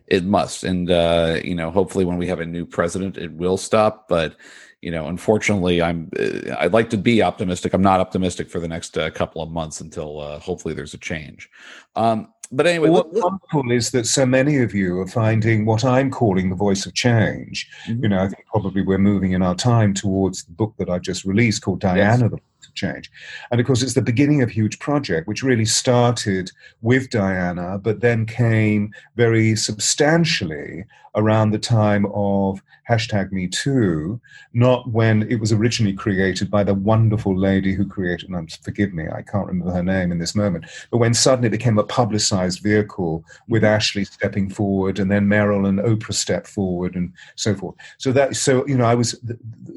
it 0.07 0.25
must 0.25 0.64
and 0.64 0.90
uh, 0.90 1.38
you 1.43 1.55
know 1.55 1.71
hopefully 1.71 2.05
when 2.05 2.19
we 2.19 2.27
have 2.27 2.40
a 2.40 2.47
new 2.47 2.67
president 2.67 3.17
it 3.17 3.33
will 3.33 3.57
stop 3.57 4.09
but 4.09 4.37
you 4.85 4.90
know, 4.90 5.07
unfortunately, 5.07 5.81
I'm. 5.81 6.11
Uh, 6.19 6.55
I'd 6.59 6.75
like 6.75 6.90
to 6.90 6.99
be 6.99 7.23
optimistic. 7.23 7.73
I'm 7.73 7.81
not 7.81 8.01
optimistic 8.01 8.51
for 8.51 8.61
the 8.61 8.69
next 8.69 8.99
uh, 8.99 9.09
couple 9.09 9.40
of 9.40 9.51
months 9.51 9.81
until 9.81 10.21
uh, 10.21 10.38
hopefully 10.38 10.75
there's 10.75 10.93
a 10.93 10.99
change. 10.99 11.49
Um, 11.97 12.29
but 12.53 12.67
anyway, 12.67 12.90
what's 12.90 13.09
wonderful 13.19 13.73
is 13.73 13.93
that 13.93 14.07
so 14.07 14.27
many 14.27 14.59
of 14.59 14.75
you 14.75 15.01
are 15.01 15.07
finding 15.07 15.64
what 15.64 15.87
I'm 15.87 16.11
calling 16.11 16.51
the 16.51 16.55
voice 16.55 16.85
of 16.85 16.93
change. 16.93 17.67
Mm-hmm. 17.88 18.03
You 18.03 18.09
know, 18.11 18.19
I 18.19 18.29
think 18.29 18.45
probably 18.47 18.83
we're 18.83 18.99
moving 18.99 19.33
in 19.33 19.40
our 19.40 19.55
time 19.55 19.95
towards 19.95 20.45
the 20.45 20.53
book 20.53 20.75
that 20.79 20.90
I've 20.90 21.01
just 21.01 21.25
released 21.25 21.62
called 21.62 21.81
Diana, 21.81 22.25
yes. 22.25 22.31
the 22.31 22.38
change. 22.74 23.11
And 23.50 23.61
of 23.61 23.66
course, 23.66 23.83
it's 23.83 23.94
the 23.94 24.03
beginning 24.03 24.42
of 24.42 24.48
a 24.48 24.53
huge 24.53 24.79
project, 24.79 25.29
which 25.29 25.42
really 25.42 25.64
started 25.64 26.50
with 26.83 27.11
Diana, 27.11 27.79
but 27.79 28.00
then 28.00 28.27
came 28.27 28.92
very 29.16 29.57
substantially 29.57 30.85
around 31.16 31.50
the 31.50 31.59
time 31.59 32.07
of 32.12 32.61
hashtag 32.88 33.33
Me 33.33 33.48
Too, 33.48 34.20
not 34.53 34.90
when 34.90 35.22
it 35.31 35.37
was 35.37 35.53
originally 35.53 35.94
created 35.94 36.50
by 36.50 36.62
the 36.64 36.74
wonderful 36.74 37.37
lady 37.37 37.72
who 37.72 37.87
created, 37.87 38.29
and 38.29 38.53
forgive 38.62 38.92
me, 38.92 39.05
I 39.09 39.22
can't 39.22 39.46
remember 39.46 39.72
her 39.72 39.83
name 39.83 40.12
in 40.12 40.18
this 40.18 40.35
moment, 40.35 40.66
but 40.90 40.98
when 40.98 41.14
suddenly 41.14 41.46
it 41.46 41.53
became 41.53 41.79
a 41.79 41.85
publicized 41.85 42.62
vehicle 42.62 43.24
with 43.48 43.62
mm-hmm. 43.62 43.74
Ashley 43.74 44.05
stepping 44.05 44.50
forward 44.50 44.98
and 44.98 45.11
then 45.11 45.27
Meryl 45.27 45.68
and 45.68 45.79
Oprah 45.79 46.14
stepped 46.14 46.48
forward 46.48 46.94
and 46.94 47.12
so 47.37 47.55
forth. 47.55 47.74
So 47.98 48.12
that, 48.12 48.37
so, 48.37 48.66
you 48.66 48.77
know, 48.77 48.85
I 48.85 48.94
was, 48.94 49.18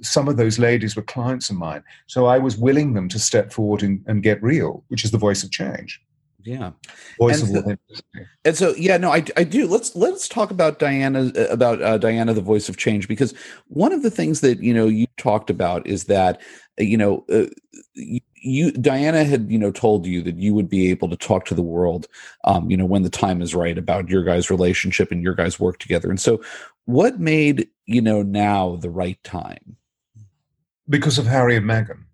some 0.02 0.28
of 0.28 0.38
those 0.38 0.60
ladies 0.60 0.96
were 0.96 1.02
clients 1.04 1.50
of 1.50 1.56
mine. 1.56 1.84
So 2.08 2.26
I 2.26 2.38
was 2.38 2.58
willing 2.58 2.77
them 2.86 3.10
to 3.10 3.20
step 3.20 3.52
forward 3.52 3.84
and, 3.84 4.04
and 4.08 4.24
get 4.24 4.42
real, 4.42 4.84
which 4.88 5.04
is 5.04 5.12
the 5.12 5.18
voice 5.18 5.44
of 5.44 5.52
change. 5.52 6.02
Yeah. 6.48 6.72
Voice 7.20 7.42
and, 7.42 7.58
of 7.58 7.80
and 8.46 8.56
so 8.58 8.74
yeah 8.76 8.96
no 8.96 9.12
I, 9.12 9.26
I 9.36 9.44
do. 9.44 9.68
Let's 9.68 9.94
let's 9.98 10.30
talk 10.30 10.50
about 10.50 10.80
diana 10.80 11.30
about 11.50 11.82
uh, 11.82 11.98
diana 11.98 12.34
the 12.34 12.42
voice 12.42 12.70
of 12.70 12.78
change 12.78 13.10
because 13.10 13.34
one 13.68 13.92
of 13.92 14.02
the 14.02 14.10
things 14.10 14.40
that 14.40 14.64
you 14.64 14.74
know 14.74 14.86
you 14.86 15.08
talked 15.18 15.50
about 15.50 15.86
is 15.86 16.06
that 16.06 16.42
you 16.78 16.96
know 16.96 17.26
uh, 17.30 17.48
you, 17.96 18.22
you, 18.36 18.72
diana 18.72 19.26
had 19.26 19.52
you 19.52 19.60
know 19.60 19.72
told 19.72 20.06
you 20.06 20.22
that 20.22 20.38
you 20.38 20.54
would 20.54 20.70
be 20.70 20.90
able 20.90 21.10
to 21.10 21.18
talk 21.18 21.44
to 21.46 21.54
the 21.54 21.62
world 21.62 22.08
um 22.46 22.72
you 22.72 22.78
know 22.78 22.86
when 22.86 23.04
the 23.04 23.10
time 23.10 23.42
is 23.42 23.54
right 23.54 23.78
about 23.78 24.08
your 24.08 24.24
guys 24.24 24.50
relationship 24.50 25.12
and 25.12 25.22
your 25.22 25.36
guys 25.36 25.60
work 25.60 25.80
together. 25.80 26.10
And 26.10 26.22
so 26.22 26.42
what 26.86 27.20
made 27.20 27.68
you 27.88 28.00
know 28.00 28.22
now 28.22 28.78
the 28.78 28.90
right 28.90 29.22
time? 29.26 29.76
Because 30.88 31.18
of 31.18 31.26
harry 31.26 31.58
and 31.58 31.66
meghan 31.66 32.07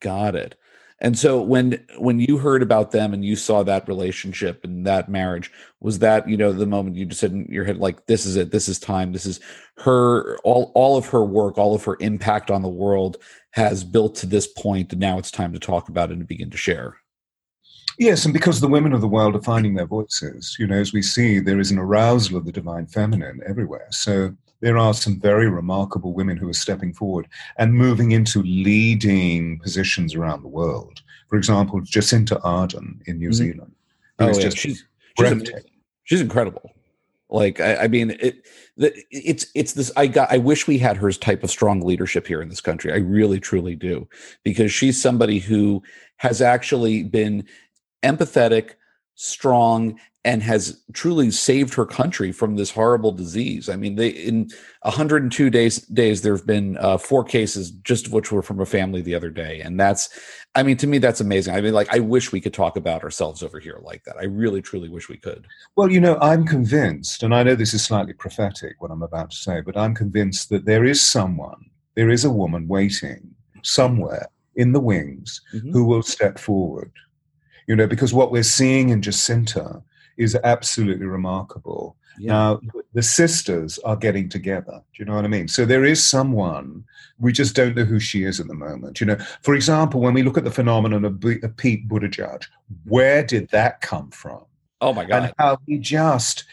got 0.00 0.34
it 0.34 0.56
And 1.00 1.18
so 1.18 1.40
when 1.42 1.84
when 1.98 2.18
you 2.20 2.38
heard 2.38 2.62
about 2.62 2.90
them 2.90 3.14
and 3.14 3.24
you 3.24 3.36
saw 3.36 3.62
that 3.64 3.88
relationship 3.88 4.64
and 4.64 4.86
that 4.86 5.08
marriage, 5.08 5.50
was 5.80 6.00
that 6.00 6.28
you 6.28 6.36
know 6.36 6.52
the 6.52 6.66
moment 6.66 6.96
you 6.96 7.06
just 7.06 7.20
said 7.20 7.32
in 7.32 7.46
your 7.46 7.64
head 7.64 7.78
like 7.78 8.06
this 8.06 8.26
is 8.26 8.36
it, 8.36 8.50
this 8.50 8.68
is 8.68 8.78
time, 8.80 9.12
this 9.12 9.26
is 9.26 9.40
her 9.78 10.36
all 10.44 10.72
all 10.74 10.96
of 10.96 11.06
her 11.08 11.24
work, 11.24 11.58
all 11.58 11.74
of 11.74 11.84
her 11.84 11.96
impact 12.00 12.50
on 12.50 12.62
the 12.62 12.68
world 12.68 13.16
has 13.52 13.84
built 13.84 14.14
to 14.16 14.26
this 14.26 14.46
point, 14.46 14.92
and 14.92 15.00
now 15.00 15.18
it's 15.18 15.30
time 15.30 15.52
to 15.52 15.58
talk 15.60 15.88
about 15.88 16.10
it 16.10 16.18
and 16.18 16.26
begin 16.28 16.50
to 16.50 16.56
share. 16.56 16.96
Yes, 17.98 18.24
and 18.24 18.32
because 18.32 18.60
the 18.60 18.68
women 18.68 18.92
of 18.92 19.00
the 19.00 19.08
world 19.08 19.34
are 19.34 19.42
finding 19.42 19.74
their 19.74 19.86
voices, 19.86 20.56
you 20.58 20.66
know, 20.66 20.76
as 20.76 20.92
we 20.92 21.02
see, 21.02 21.40
there 21.40 21.58
is 21.58 21.70
an 21.72 21.78
arousal 21.78 22.36
of 22.36 22.44
the 22.44 22.52
divine 22.52 22.86
feminine 22.86 23.40
everywhere. 23.46 23.88
So 23.90 24.36
there 24.60 24.78
are 24.78 24.94
some 24.94 25.20
very 25.20 25.48
remarkable 25.48 26.12
women 26.12 26.36
who 26.36 26.48
are 26.48 26.54
stepping 26.54 26.92
forward 26.92 27.28
and 27.58 27.74
moving 27.74 28.12
into 28.12 28.42
leading 28.42 29.58
positions 29.60 30.14
around 30.14 30.42
the 30.42 30.48
world. 30.48 31.02
For 31.28 31.36
example, 31.36 31.80
Jacinda 31.80 32.40
Ardern 32.42 33.00
in 33.06 33.18
New 33.18 33.28
mm-hmm. 33.28 33.32
Zealand. 33.34 33.74
Oh, 34.18 34.26
yeah. 34.26 34.32
just 34.32 34.56
she's, 34.56 34.84
she's, 35.18 35.52
she's, 36.04 36.20
incredible. 36.20 36.72
Like 37.30 37.60
I, 37.60 37.76
I 37.76 37.88
mean, 37.88 38.16
it, 38.18 38.46
it's 39.10 39.46
it's 39.54 39.74
this. 39.74 39.92
I 39.96 40.06
got. 40.06 40.32
I 40.32 40.38
wish 40.38 40.66
we 40.66 40.78
had 40.78 40.96
her 40.96 41.12
type 41.12 41.44
of 41.44 41.50
strong 41.50 41.82
leadership 41.82 42.26
here 42.26 42.40
in 42.40 42.48
this 42.48 42.60
country. 42.60 42.92
I 42.92 42.96
really, 42.96 43.38
truly 43.38 43.76
do, 43.76 44.08
because 44.42 44.72
she's 44.72 45.00
somebody 45.00 45.38
who 45.38 45.82
has 46.16 46.40
actually 46.40 47.04
been 47.04 47.46
empathetic, 48.02 48.72
strong, 49.14 50.00
and 50.28 50.42
has 50.42 50.78
truly 50.92 51.30
saved 51.30 51.72
her 51.72 51.86
country 51.86 52.32
from 52.32 52.56
this 52.56 52.70
horrible 52.70 53.12
disease. 53.12 53.70
I 53.70 53.76
mean, 53.76 53.94
they 53.94 54.08
in 54.08 54.50
102 54.82 55.48
days 55.48 55.78
days 55.86 56.20
there 56.20 56.36
have 56.36 56.46
been 56.46 56.76
uh, 56.76 56.98
four 56.98 57.24
cases, 57.24 57.70
just 57.70 58.08
of 58.08 58.12
which 58.12 58.30
were 58.30 58.42
from 58.42 58.60
a 58.60 58.66
family 58.66 59.00
the 59.00 59.14
other 59.14 59.30
day, 59.30 59.62
and 59.62 59.80
that's, 59.80 60.10
I 60.54 60.62
mean, 60.64 60.76
to 60.76 60.86
me 60.86 60.98
that's 60.98 61.22
amazing. 61.22 61.54
I 61.54 61.62
mean, 61.62 61.72
like 61.72 61.90
I 61.90 62.00
wish 62.00 62.30
we 62.30 62.42
could 62.42 62.52
talk 62.52 62.76
about 62.76 63.02
ourselves 63.04 63.42
over 63.42 63.58
here 63.58 63.78
like 63.80 64.04
that. 64.04 64.16
I 64.20 64.24
really, 64.24 64.60
truly 64.60 64.90
wish 64.90 65.08
we 65.08 65.16
could. 65.16 65.46
Well, 65.76 65.90
you 65.90 65.98
know, 65.98 66.18
I'm 66.20 66.46
convinced, 66.46 67.22
and 67.22 67.34
I 67.34 67.42
know 67.42 67.54
this 67.54 67.72
is 67.72 67.82
slightly 67.82 68.12
prophetic 68.12 68.74
what 68.80 68.90
I'm 68.90 69.02
about 69.02 69.30
to 69.30 69.36
say, 69.36 69.62
but 69.62 69.78
I'm 69.78 69.94
convinced 69.94 70.50
that 70.50 70.66
there 70.66 70.84
is 70.84 71.00
someone, 71.00 71.70
there 71.94 72.10
is 72.10 72.26
a 72.26 72.30
woman 72.30 72.68
waiting 72.68 73.34
somewhere 73.62 74.26
in 74.56 74.72
the 74.72 74.80
wings 74.80 75.40
mm-hmm. 75.54 75.72
who 75.72 75.86
will 75.86 76.02
step 76.02 76.38
forward 76.38 76.92
you 77.68 77.76
know, 77.76 77.86
because 77.86 78.14
what 78.14 78.32
we're 78.32 78.42
seeing 78.42 78.88
in 78.88 79.02
Jacinda 79.02 79.82
is 80.18 80.36
absolutely 80.44 81.06
remarkable. 81.06 81.96
Yeah. 82.18 82.32
Now, 82.32 82.60
the 82.92 83.02
sisters 83.02 83.78
are 83.84 83.96
getting 83.96 84.28
together. 84.28 84.82
Do 84.92 85.02
you 85.02 85.04
know 85.04 85.14
what 85.14 85.24
I 85.24 85.28
mean? 85.28 85.46
So 85.46 85.64
there 85.64 85.84
is 85.84 86.04
someone, 86.04 86.84
we 87.18 87.32
just 87.32 87.54
don't 87.54 87.76
know 87.76 87.84
who 87.84 88.00
she 88.00 88.24
is 88.24 88.40
at 88.40 88.48
the 88.48 88.54
moment. 88.54 89.00
You 89.00 89.06
know, 89.06 89.18
for 89.42 89.54
example, 89.54 90.00
when 90.00 90.14
we 90.14 90.24
look 90.24 90.36
at 90.36 90.44
the 90.44 90.50
phenomenon 90.50 91.04
of, 91.04 91.20
B- 91.20 91.38
of 91.42 91.56
Pete 91.56 91.88
Buttigieg, 91.88 92.44
where 92.84 93.22
did 93.22 93.48
that 93.50 93.80
come 93.80 94.10
from? 94.10 94.44
Oh 94.80 94.92
my 94.92 95.04
God. 95.04 95.22
And 95.22 95.34
how 95.38 95.58
he 95.66 95.78
just 95.78 96.44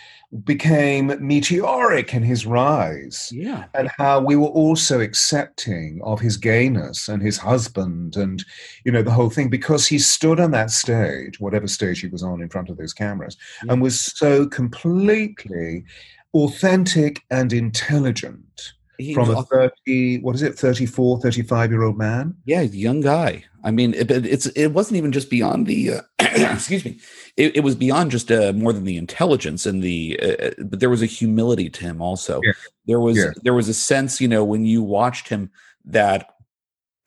became 0.44 1.16
meteoric 1.26 2.14
in 2.14 2.24
his 2.24 2.46
rise. 2.46 3.32
Yeah. 3.34 3.66
And 3.74 3.90
how 3.98 4.22
we 4.22 4.36
were 4.36 4.48
also 4.48 5.00
accepting 5.00 6.02
of 6.04 6.20
his 6.20 6.38
gayness 6.38 7.08
and 7.08 7.22
his 7.22 7.38
husband 7.38 8.16
and, 8.16 8.44
you 8.84 8.92
know, 8.92 9.02
the 9.04 9.12
whole 9.12 9.30
thing 9.30 9.50
because 9.50 9.88
he 9.88 10.00
stood 10.00 10.40
on 10.40 10.52
that 10.52 10.72
stage, 10.72 11.40
whatever 11.40 11.68
stage 11.68 12.02
he 12.02 12.08
was 12.08 12.24
on 12.24 12.42
in 12.42 12.50
front 12.50 12.70
of 12.70 12.78
those 12.78 12.94
cameras, 12.94 13.38
yeah. 13.64 13.74
and 13.74 13.82
was 13.82 14.00
so 14.00 14.48
completely 14.48 15.86
authentic 16.34 17.24
and 17.32 17.54
intelligent. 17.54 18.74
He 18.98 19.14
from 19.14 19.30
a 19.30 19.44
30 19.44 20.20
what 20.20 20.36
is 20.36 20.42
it 20.42 20.58
34 20.58 21.20
35 21.20 21.72
year 21.72 21.84
old 21.84 21.98
man 21.98 22.36
yeah 22.46 22.62
young 22.62 23.02
guy 23.02 23.44
i 23.64 23.72
mean 23.72 23.94
it, 23.94 24.10
it's 24.10 24.46
it 24.48 24.68
wasn't 24.68 24.98
even 24.98 25.12
just 25.12 25.30
beyond 25.30 25.68
the 25.68 25.94
uh, 25.94 26.02
excuse 26.20 26.86
me 26.86 27.00
it, 27.38 27.58
it, 27.58 27.60
was 27.62 27.76
beyond 27.76 28.12
just 28.12 28.32
uh, 28.32 28.54
more 28.54 28.74
than 28.74 28.86
the 28.86 28.98
intelligence 28.98 29.66
and 29.66 29.84
the 29.84 30.20
uh, 30.22 30.46
uh, 30.46 30.52
but 30.66 30.80
there 30.80 30.90
was 30.90 31.02
a 31.02 31.08
humility 31.08 31.70
to 31.70 31.84
him 31.84 32.02
also 32.02 32.42
yeah. 32.44 32.54
there 32.86 33.00
was 33.00 33.18
yeah. 33.18 33.32
there 33.44 33.54
was 33.54 33.70
a 33.70 33.74
sense 33.74 34.22
you 34.22 34.28
know 34.28 34.44
when 34.44 34.66
you 34.66 34.82
watched 34.82 35.30
him 35.30 35.52
that 35.84 36.30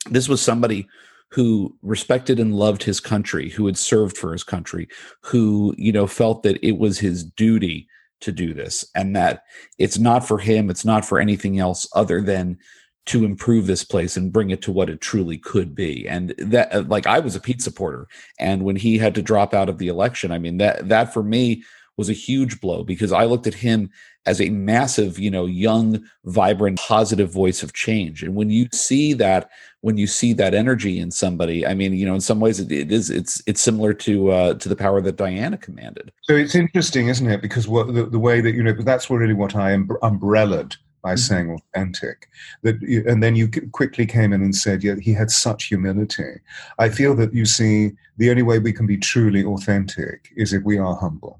this 0.09 0.29
was 0.29 0.41
somebody 0.41 0.87
who 1.31 1.75
respected 1.81 2.39
and 2.39 2.55
loved 2.55 2.83
his 2.83 2.99
country 2.99 3.49
who 3.49 3.65
had 3.65 3.77
served 3.77 4.17
for 4.17 4.31
his 4.31 4.43
country 4.43 4.87
who 5.21 5.75
you 5.77 5.91
know 5.91 6.07
felt 6.07 6.43
that 6.43 6.63
it 6.65 6.77
was 6.77 6.99
his 6.99 7.23
duty 7.23 7.88
to 8.21 8.31
do 8.31 8.53
this 8.53 8.85
and 8.95 9.15
that 9.15 9.43
it's 9.77 9.97
not 9.97 10.27
for 10.27 10.37
him 10.37 10.69
it's 10.69 10.85
not 10.85 11.05
for 11.05 11.19
anything 11.19 11.59
else 11.59 11.87
other 11.93 12.21
than 12.21 12.57
to 13.05 13.25
improve 13.25 13.65
this 13.65 13.83
place 13.83 14.15
and 14.15 14.31
bring 14.31 14.51
it 14.51 14.61
to 14.61 14.71
what 14.71 14.87
it 14.87 15.01
truly 15.01 15.35
could 15.35 15.73
be. 15.73 16.07
And 16.07 16.35
that 16.37 16.73
uh, 16.73 16.83
like 16.83 17.07
i 17.07 17.19
was 17.19 17.35
a 17.35 17.39
pete 17.39 17.61
supporter 17.61 18.07
and 18.39 18.63
when 18.63 18.75
he 18.75 18.97
had 18.97 19.15
to 19.15 19.21
drop 19.21 19.53
out 19.53 19.69
of 19.69 19.77
the 19.77 19.87
election 19.87 20.31
i 20.31 20.37
mean 20.37 20.57
that 20.57 20.87
that 20.89 21.13
for 21.13 21.23
me 21.23 21.63
was 21.97 22.09
a 22.09 22.13
huge 22.13 22.61
blow 22.61 22.83
because 22.83 23.11
i 23.11 23.25
looked 23.25 23.47
at 23.47 23.53
him 23.53 23.89
as 24.29 24.39
a 24.39 24.49
massive 24.49 25.17
you 25.17 25.31
know 25.31 25.47
young 25.47 26.03
vibrant 26.25 26.77
positive 26.79 27.31
voice 27.33 27.63
of 27.63 27.73
change. 27.73 28.21
And 28.21 28.35
when 28.35 28.49
you 28.51 28.67
see 28.71 29.13
that 29.13 29.49
when 29.81 29.97
you 29.97 30.07
see 30.07 30.33
that 30.33 30.53
energy 30.53 30.99
in 30.99 31.09
somebody 31.09 31.65
i 31.65 31.73
mean 31.73 31.93
you 31.93 32.05
know 32.05 32.15
in 32.15 32.21
some 32.21 32.39
ways 32.39 32.59
it, 32.59 32.71
it 32.71 32.91
is 32.91 33.09
it's 33.09 33.41
it's 33.47 33.61
similar 33.61 33.93
to 33.93 34.31
uh 34.31 34.53
to 34.55 34.69
the 34.69 34.75
power 34.75 35.01
that 35.01 35.15
diana 35.15 35.57
commanded. 35.57 36.11
So 36.23 36.35
it's 36.35 36.55
interesting 36.55 37.07
isn't 37.07 37.29
it? 37.29 37.41
Because 37.41 37.67
what 37.67 37.93
the, 37.93 38.05
the 38.05 38.19
way 38.19 38.41
that 38.41 38.53
you 38.53 38.63
know 38.63 38.73
that's 38.73 39.09
really 39.09 39.33
what 39.33 39.55
i 39.55 39.73
um, 39.73 39.89
umbrellaed 40.01 40.75
by 41.01 41.13
mm-hmm. 41.13 41.17
saying 41.17 41.51
authentic 41.51 42.27
that 42.63 42.81
you, 42.81 43.03
and 43.07 43.23
then 43.23 43.35
you 43.35 43.49
quickly 43.71 44.05
came 44.05 44.33
in 44.33 44.41
and 44.41 44.55
said 44.55 44.83
yeah 44.83 44.95
he 44.99 45.13
had 45.13 45.31
such 45.31 45.65
humility. 45.65 46.33
I 46.77 46.89
feel 46.89 47.15
that 47.15 47.33
you 47.33 47.45
see 47.45 47.91
the 48.17 48.29
only 48.29 48.43
way 48.43 48.59
we 48.59 48.73
can 48.73 48.85
be 48.85 48.97
truly 48.97 49.43
authentic 49.43 50.29
is 50.35 50.53
if 50.53 50.63
we 50.63 50.77
are 50.77 50.95
humble 50.95 51.39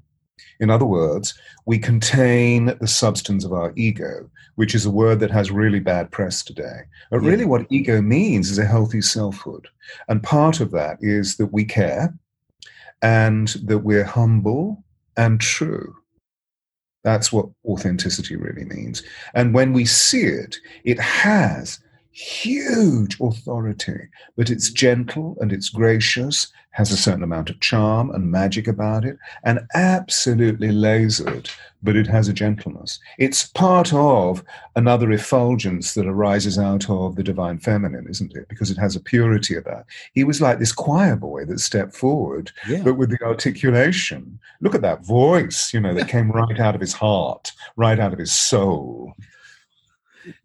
in 0.60 0.70
other 0.70 0.84
words, 0.84 1.34
we 1.66 1.78
contain 1.78 2.76
the 2.80 2.86
substance 2.86 3.44
of 3.44 3.52
our 3.52 3.72
ego, 3.76 4.30
which 4.56 4.74
is 4.74 4.86
a 4.86 4.90
word 4.90 5.20
that 5.20 5.30
has 5.30 5.50
really 5.50 5.80
bad 5.80 6.10
press 6.10 6.42
today. 6.42 6.82
But 7.10 7.20
really, 7.20 7.44
what 7.44 7.66
ego 7.70 8.02
means 8.02 8.50
is 8.50 8.58
a 8.58 8.64
healthy 8.64 9.00
selfhood. 9.00 9.68
And 10.08 10.22
part 10.22 10.60
of 10.60 10.70
that 10.72 10.98
is 11.00 11.36
that 11.36 11.52
we 11.52 11.64
care 11.64 12.14
and 13.02 13.48
that 13.64 13.78
we're 13.78 14.04
humble 14.04 14.84
and 15.16 15.40
true. 15.40 15.96
That's 17.02 17.32
what 17.32 17.48
authenticity 17.64 18.36
really 18.36 18.64
means. 18.64 19.02
And 19.34 19.54
when 19.54 19.72
we 19.72 19.86
see 19.86 20.24
it, 20.24 20.56
it 20.84 21.00
has 21.00 21.80
huge 22.12 23.18
authority, 23.20 24.08
but 24.36 24.50
it's 24.50 24.70
gentle 24.70 25.36
and 25.40 25.52
it's 25.52 25.68
gracious, 25.68 26.52
has 26.72 26.92
a 26.92 26.96
certain 26.96 27.22
amount 27.22 27.50
of 27.50 27.60
charm 27.60 28.10
and 28.10 28.30
magic 28.30 28.68
about 28.68 29.04
it, 29.04 29.18
and 29.44 29.60
absolutely 29.74 30.68
lasered, 30.68 31.50
but 31.82 31.96
it 31.96 32.06
has 32.06 32.28
a 32.28 32.32
gentleness. 32.32 33.00
It's 33.18 33.46
part 33.48 33.92
of 33.92 34.44
another 34.76 35.10
effulgence 35.10 35.94
that 35.94 36.06
arises 36.06 36.58
out 36.58 36.88
of 36.88 37.16
the 37.16 37.22
divine 37.22 37.58
feminine, 37.58 38.06
isn't 38.08 38.36
it? 38.36 38.48
Because 38.48 38.70
it 38.70 38.78
has 38.78 38.94
a 38.94 39.00
purity 39.00 39.56
about. 39.56 39.80
It. 39.80 39.86
He 40.12 40.24
was 40.24 40.40
like 40.40 40.58
this 40.58 40.72
choir 40.72 41.16
boy 41.16 41.44
that 41.46 41.60
stepped 41.60 41.96
forward, 41.96 42.52
yeah. 42.68 42.82
but 42.82 42.94
with 42.94 43.10
the 43.10 43.24
articulation. 43.24 44.38
Look 44.60 44.74
at 44.74 44.82
that 44.82 45.04
voice, 45.04 45.72
you 45.72 45.80
know, 45.80 45.94
that 45.94 46.08
came 46.08 46.30
right 46.30 46.60
out 46.60 46.74
of 46.74 46.80
his 46.80 46.92
heart, 46.92 47.52
right 47.76 47.98
out 47.98 48.12
of 48.12 48.18
his 48.18 48.32
soul. 48.32 49.14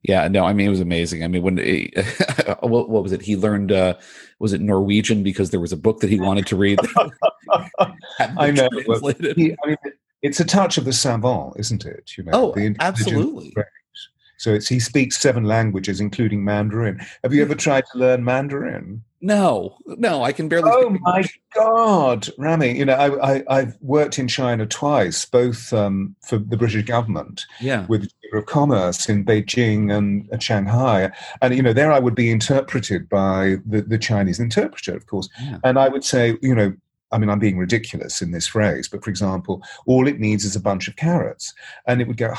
Yeah, 0.03 0.27
no, 0.27 0.45
I 0.45 0.53
mean 0.53 0.67
it 0.67 0.71
was 0.71 0.79
amazing. 0.79 1.23
I 1.23 1.27
mean, 1.27 1.43
when 1.43 1.57
he, 1.57 1.93
what, 2.61 2.89
what, 2.89 3.03
was 3.03 3.11
it? 3.11 3.21
He 3.21 3.35
learned 3.35 3.71
uh, 3.71 3.95
was 4.39 4.53
it 4.53 4.61
Norwegian 4.61 5.23
because 5.23 5.49
there 5.49 5.59
was 5.59 5.71
a 5.71 5.77
book 5.77 5.99
that 5.99 6.09
he 6.09 6.19
wanted 6.19 6.47
to 6.47 6.55
read. 6.55 6.79
I 8.19 8.51
know. 8.51 8.69
He, 9.35 9.55
I 9.63 9.67
mean, 9.67 9.77
it's 10.21 10.39
a 10.39 10.45
touch 10.45 10.77
of 10.77 10.85
the 10.85 10.93
savant, 10.93 11.53
isn't 11.57 11.85
it? 11.85 12.17
You 12.17 12.23
know, 12.23 12.53
oh, 12.55 12.75
absolutely. 12.79 13.53
So 14.37 14.53
it's 14.53 14.67
he 14.67 14.79
speaks 14.79 15.17
seven 15.17 15.45
languages, 15.45 15.99
including 15.99 16.43
Mandarin. 16.43 16.99
Have 17.23 17.33
you 17.33 17.41
ever 17.41 17.55
tried 17.55 17.85
to 17.91 17.97
learn 17.97 18.23
Mandarin? 18.23 19.03
No, 19.25 19.75
no, 19.87 20.23
I 20.23 20.31
can 20.31 20.47
barely. 20.47 20.69
Oh 20.71 20.95
my 21.01 21.23
God, 21.55 22.29
Rami! 22.37 22.77
You 22.77 22.85
know, 22.85 22.93
I, 22.93 23.43
I 23.49 23.59
have 23.61 23.75
worked 23.81 24.19
in 24.19 24.27
China 24.27 24.67
twice, 24.67 25.25
both 25.25 25.73
um, 25.73 26.15
for 26.21 26.37
the 26.37 26.55
British 26.55 26.85
government, 26.85 27.43
yeah, 27.59 27.87
with 27.87 28.03
the 28.03 28.09
Chamber 28.21 28.37
of 28.37 28.45
Commerce 28.45 29.09
in 29.09 29.25
Beijing 29.25 29.91
and, 29.91 30.29
and, 30.31 30.43
Shanghai, 30.43 31.11
and 31.41 31.55
you 31.55 31.63
know, 31.63 31.73
there 31.73 31.91
I 31.91 31.97
would 31.97 32.13
be 32.13 32.29
interpreted 32.29 33.09
by 33.09 33.55
the, 33.65 33.81
the 33.81 33.97
Chinese 33.97 34.39
interpreter, 34.39 34.95
of 34.95 35.07
course, 35.07 35.27
yeah. 35.41 35.57
and 35.63 35.79
I 35.79 35.89
would 35.89 36.03
say, 36.03 36.37
you 36.43 36.53
know, 36.53 36.75
I 37.15 37.17
mean, 37.17 37.29
I'm 37.29 37.39
being 37.39 37.57
ridiculous 37.57 38.21
in 38.21 38.31
this 38.31 38.45
phrase, 38.45 38.89
but 38.89 39.01
for 39.01 39.09
example, 39.09 39.63
all 39.85 40.05
it 40.05 40.19
needs 40.19 40.43
is 40.43 40.57
a 40.57 40.59
bunch 40.59 40.89
of 40.89 40.97
carrots. 40.97 41.53
And 41.87 42.01
it 42.01 42.09
would 42.09 42.17
go, 42.17 42.33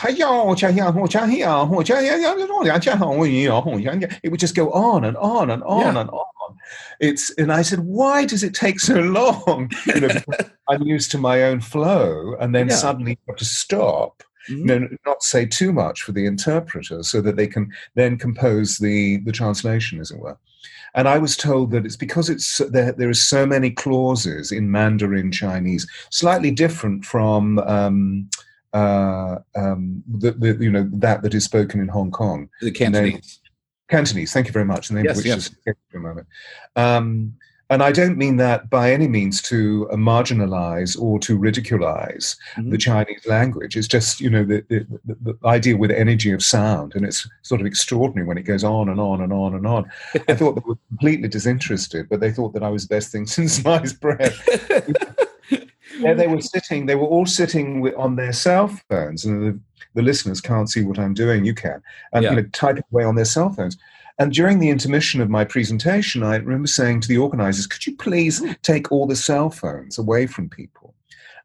it 4.23 4.29
would 4.29 4.39
just 4.39 4.55
go 4.55 4.71
on 4.73 5.05
and 5.05 5.17
on 5.17 5.49
and 5.49 5.62
on 5.62 5.95
yeah. 5.95 6.01
and 6.01 6.11
on. 6.11 6.59
It's 7.01 7.31
and 7.39 7.51
I 7.51 7.62
said, 7.62 7.81
why 7.81 8.27
does 8.27 8.43
it 8.43 8.53
take 8.53 8.81
so 8.81 8.97
long? 8.97 9.71
You 9.87 10.01
know, 10.03 10.09
I'm 10.69 10.83
used 10.83 11.11
to 11.12 11.19
my 11.19 11.45
own 11.45 11.61
flow, 11.61 12.37
and 12.39 12.55
then 12.55 12.69
yeah. 12.69 12.75
suddenly 12.75 13.12
you 13.12 13.19
have 13.29 13.37
to 13.37 13.45
stop. 13.47 14.23
Mm-hmm. 14.51 14.69
You 14.69 14.81
know, 14.81 14.89
not 15.07 15.23
say 15.23 15.47
too 15.47 15.73
much 15.73 16.03
for 16.03 16.12
the 16.12 16.27
interpreter 16.27 17.03
so 17.03 17.21
that 17.23 17.37
they 17.37 17.47
can 17.47 17.73
then 17.95 18.19
compose 18.19 18.77
the 18.77 19.19
the 19.19 19.33
translation, 19.33 20.01
as 20.01 20.11
it 20.11 20.19
were. 20.19 20.37
And 20.97 21.07
I 21.07 21.18
was 21.18 21.36
told 21.36 21.70
that 21.72 21.84
it's 21.84 21.97
because 21.97 22.30
it's 22.30 22.59
there, 22.70 22.92
there 22.92 23.11
are 23.11 23.14
so 23.14 23.47
many 23.47 23.70
clauses 23.70 24.51
in 24.51 24.70
Mandarin 24.70 25.30
Chinese, 25.30 25.86
slightly 26.11 26.51
different 26.51 27.05
from 27.05 27.59
um, 27.61 28.28
uh, 28.72 29.36
um, 29.55 30.03
the, 30.09 30.32
the, 30.32 30.57
you 30.59 30.70
know 30.70 30.88
that 30.94 31.22
that 31.22 31.34
is 31.34 31.44
spoken 31.44 31.80
in 31.80 31.88
Hong 31.88 32.11
Kong. 32.11 32.49
The 32.62 32.70
Cantonese. 32.70 33.40
Cantonese. 33.88 34.32
Thank 34.32 34.47
you 34.47 34.53
very 34.53 34.64
much. 34.64 34.88
The 34.88 34.94
name 34.94 35.05
Yes, 35.05 35.12
of 35.12 35.16
which 35.18 35.26
yes. 35.26 35.51
is 35.66 35.74
for 35.90 35.99
a 35.99 36.01
moment. 36.01 36.26
Um, 36.74 37.34
and 37.69 37.83
I 37.83 37.91
don't 37.91 38.17
mean 38.17 38.37
that 38.37 38.71
by 38.71 38.93
any 38.93 39.09
means 39.09 39.43
to 39.43 39.89
uh, 39.91 39.97
marginalize 39.97 40.97
or 41.01 41.19
to 41.21 41.37
ridiculize 41.39 42.37
Mhm. 42.57 42.71
the 42.71 42.79
Chinese 42.79 43.27
language. 43.27 43.77
It's 43.77 43.89
just, 43.89 44.21
you 44.21 44.31
know, 44.31 44.45
the, 44.45 44.64
the, 44.69 44.87
the, 45.23 45.37
idea 45.45 45.77
with 45.77 45.91
energy 45.91 46.31
of 46.33 46.43
sound. 46.45 46.95
And 46.95 47.05
it's 47.05 47.29
sort 47.43 47.61
of 47.61 47.67
extraordinary 47.67 48.27
when 48.27 48.39
it 48.39 48.43
goes 48.43 48.62
on 48.62 48.89
and 48.89 49.01
on 49.01 49.21
and 49.21 49.33
on 49.33 49.55
and 49.55 49.67
on. 49.67 49.91
I 50.29 50.35
thought 50.35 50.55
they 50.55 50.62
were 50.64 50.77
completely 50.89 51.29
disinterested, 51.29 52.09
but 52.09 52.21
they 52.21 52.31
thought 52.31 52.53
that 52.55 52.62
I 52.62 52.69
was 52.71 52.87
the 52.87 52.95
best 52.95 53.11
thing 53.11 53.27
since 53.37 53.55
sliced 53.55 54.01
bread. 54.01 54.33
There 56.01 56.14
they 56.14 56.27
were 56.29 56.43
sitting, 56.43 56.87
they 56.87 56.95
were 56.95 57.07
all 57.07 57.27
sitting 57.27 57.81
with, 57.81 57.95
on 57.95 58.17
their 58.17 58.33
cell 58.33 58.69
phones. 58.89 59.25
And 59.25 59.43
the, 59.43 59.61
the 59.95 60.03
listeners 60.03 60.41
can't 60.41 60.69
see 60.71 60.83
what 60.85 60.99
I'm 60.99 61.14
doing, 61.14 61.45
you 61.45 61.55
can. 61.55 61.83
And, 62.12 62.23
Yeah. 62.23 62.31
you 62.31 62.37
know, 62.37 62.49
typing 62.53 62.85
away 62.93 63.05
on 63.05 63.14
their 63.17 63.25
cell 63.25 63.51
phones. 63.51 63.77
And 64.19 64.33
during 64.33 64.59
the 64.59 64.71
intermission 64.71 65.21
of 65.21 65.29
my 65.29 65.45
presentation, 65.45 66.23
I 66.23 66.37
remember 66.37 66.69
saying 66.69 67.03
to 67.03 67.09
the 67.09 67.19
organizers, 67.19 67.67
could 67.67 67.87
you 67.87 67.97
please 67.97 68.43
take 68.62 68.91
all 68.91 69.07
the 69.07 69.17
cell 69.17 69.51
phones 69.51 69.99
away 69.99 70.27
from 70.27 70.49
people? 70.49 70.95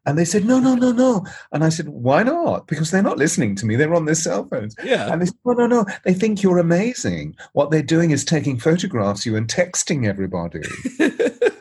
And 0.04 0.18
they 0.18 0.24
said, 0.24 0.44
no, 0.44 0.58
no, 0.58 0.74
no, 0.74 0.90
no. 0.90 1.24
And 1.52 1.62
I 1.62 1.68
said, 1.68 1.88
why 1.88 2.24
not? 2.24 2.66
Because 2.66 2.90
they're 2.90 3.02
not 3.02 3.18
listening 3.18 3.54
to 3.56 3.66
me. 3.66 3.76
They're 3.76 3.94
on 3.94 4.06
their 4.06 4.16
cell 4.16 4.48
phones. 4.50 4.74
yeah. 4.82 5.12
And 5.12 5.22
they 5.22 5.26
said, 5.26 5.36
no, 5.44 5.52
no, 5.52 5.66
no. 5.66 5.86
They 6.04 6.12
think 6.14 6.42
you're 6.42 6.58
amazing. 6.58 7.36
What 7.52 7.70
they're 7.70 7.82
doing 7.82 8.10
is 8.10 8.24
taking 8.24 8.58
photographs 8.58 9.20
of 9.20 9.26
you 9.26 9.36
and 9.36 9.46
texting 9.46 10.06
everybody. 10.06 10.62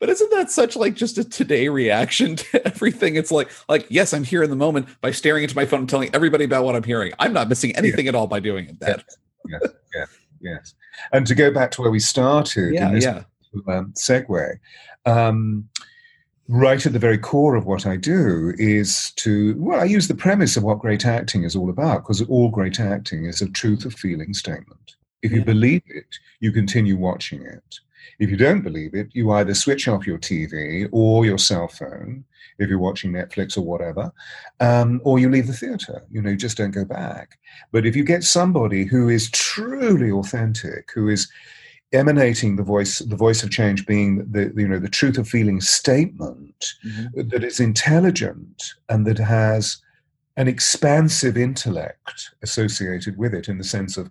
but 0.00 0.08
isn't 0.08 0.30
that 0.32 0.50
such 0.50 0.74
like 0.76 0.94
just 0.94 1.18
a 1.18 1.24
today 1.24 1.68
reaction 1.68 2.36
to 2.36 2.66
everything? 2.66 3.16
It's 3.16 3.30
like 3.30 3.50
like 3.68 3.86
yes, 3.90 4.12
I'm 4.12 4.24
here 4.24 4.42
in 4.42 4.50
the 4.50 4.56
moment 4.56 4.88
by 5.00 5.10
staring 5.12 5.44
into 5.44 5.54
my 5.54 5.66
phone 5.66 5.80
and 5.80 5.88
telling 5.88 6.10
everybody 6.14 6.44
about 6.44 6.64
what 6.64 6.74
I'm 6.74 6.82
hearing. 6.82 7.12
I'm 7.18 7.32
not 7.32 7.48
missing 7.48 7.76
anything 7.76 8.08
at 8.08 8.14
all 8.14 8.26
by 8.26 8.40
doing 8.40 8.66
it. 8.66 8.80
That 8.80 9.04
yes, 9.46 9.62
yes, 9.94 10.08
yes. 10.40 10.74
And 11.12 11.26
to 11.26 11.34
go 11.34 11.52
back 11.52 11.70
to 11.72 11.82
where 11.82 11.90
we 11.90 12.00
started, 12.00 12.74
yeah, 12.74 12.88
in 12.88 12.94
this 12.94 13.04
yeah, 13.04 13.22
um, 13.68 13.92
segue, 13.96 14.58
um, 15.06 15.68
right 16.48 16.84
at 16.84 16.92
the 16.92 16.98
very 16.98 17.16
core 17.18 17.54
of 17.54 17.64
what 17.64 17.86
I 17.86 17.96
do 17.96 18.52
is 18.58 19.12
to, 19.16 19.54
well, 19.56 19.80
I 19.80 19.84
use 19.84 20.08
the 20.08 20.14
premise 20.14 20.56
of 20.56 20.62
what 20.64 20.80
great 20.80 21.06
acting 21.06 21.44
is 21.44 21.54
all 21.54 21.70
about, 21.70 22.02
because 22.02 22.20
all 22.22 22.48
great 22.50 22.80
acting 22.80 23.24
is 23.26 23.40
a 23.40 23.48
truth 23.48 23.84
of 23.84 23.94
feeling 23.94 24.34
statement. 24.34 24.96
If 25.22 25.30
you 25.30 25.38
Yeah. 25.38 25.44
believe 25.44 25.82
it, 25.86 26.06
you 26.40 26.50
continue 26.52 26.96
watching 26.96 27.42
it. 27.42 27.78
If 28.18 28.30
you 28.30 28.36
don't 28.36 28.62
believe 28.62 28.94
it, 28.94 29.08
you 29.12 29.30
either 29.32 29.54
switch 29.54 29.88
off 29.88 30.06
your 30.06 30.18
TV 30.18 30.88
or 30.92 31.24
your 31.24 31.38
cell 31.38 31.68
phone, 31.68 32.24
if 32.58 32.68
you're 32.68 32.78
watching 32.78 33.12
Netflix 33.12 33.56
or 33.56 33.62
whatever, 33.62 34.12
um, 34.60 35.00
or 35.04 35.18
you 35.18 35.30
leave 35.30 35.46
the 35.46 35.52
theater. 35.52 36.02
You 36.10 36.20
know, 36.20 36.30
you 36.30 36.36
just 36.36 36.56
don't 36.58 36.70
go 36.70 36.84
back. 36.84 37.38
But 37.72 37.86
if 37.86 37.96
you 37.96 38.04
get 38.04 38.22
somebody 38.24 38.84
who 38.84 39.08
is 39.08 39.30
truly 39.30 40.10
authentic, 40.10 40.90
who 40.94 41.08
is 41.08 41.30
emanating 41.92 42.56
the 42.56 42.62
voice, 42.62 43.00
the 43.00 43.16
voice 43.16 43.42
of 43.42 43.50
change 43.50 43.86
being 43.86 44.30
the, 44.30 44.52
you 44.56 44.68
know, 44.68 44.78
the 44.78 44.88
truth 44.88 45.18
of 45.18 45.28
feeling 45.28 45.60
statement 45.60 46.74
Mhm. 46.86 47.30
that 47.30 47.42
is 47.42 47.58
intelligent 47.58 48.74
and 48.88 49.06
that 49.06 49.18
has 49.18 49.78
an 50.36 50.46
expansive 50.46 51.36
intellect 51.36 52.30
associated 52.42 53.16
with 53.16 53.34
it 53.34 53.48
in 53.48 53.58
the 53.58 53.64
sense 53.64 53.96
of 53.96 54.10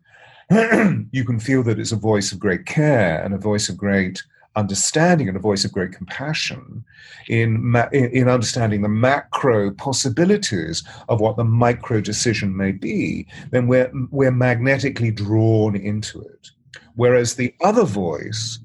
you 1.11 1.23
can 1.25 1.39
feel 1.39 1.63
that 1.63 1.79
it's 1.79 1.91
a 1.91 1.97
voice 1.97 2.31
of 2.31 2.39
great 2.39 2.65
care 2.65 3.23
and 3.23 3.33
a 3.33 3.37
voice 3.37 3.69
of 3.69 3.77
great 3.77 4.23
understanding 4.55 5.27
and 5.27 5.37
a 5.37 5.39
voice 5.39 5.63
of 5.63 5.71
great 5.71 5.91
compassion 5.91 6.83
in, 7.27 7.63
ma- 7.63 7.87
in 7.91 8.05
in 8.11 8.27
understanding 8.27 8.81
the 8.81 8.89
macro 8.89 9.71
possibilities 9.71 10.83
of 11.07 11.21
what 11.21 11.37
the 11.37 11.43
micro 11.43 12.01
decision 12.01 12.55
may 12.55 12.71
be, 12.71 13.27
then 13.51 13.67
we're, 13.67 13.91
we're 14.09 14.31
magnetically 14.31 15.11
drawn 15.11 15.75
into 15.75 16.21
it. 16.21 16.49
Whereas 16.95 17.35
the 17.35 17.53
other 17.61 17.85
voice, 17.85 18.59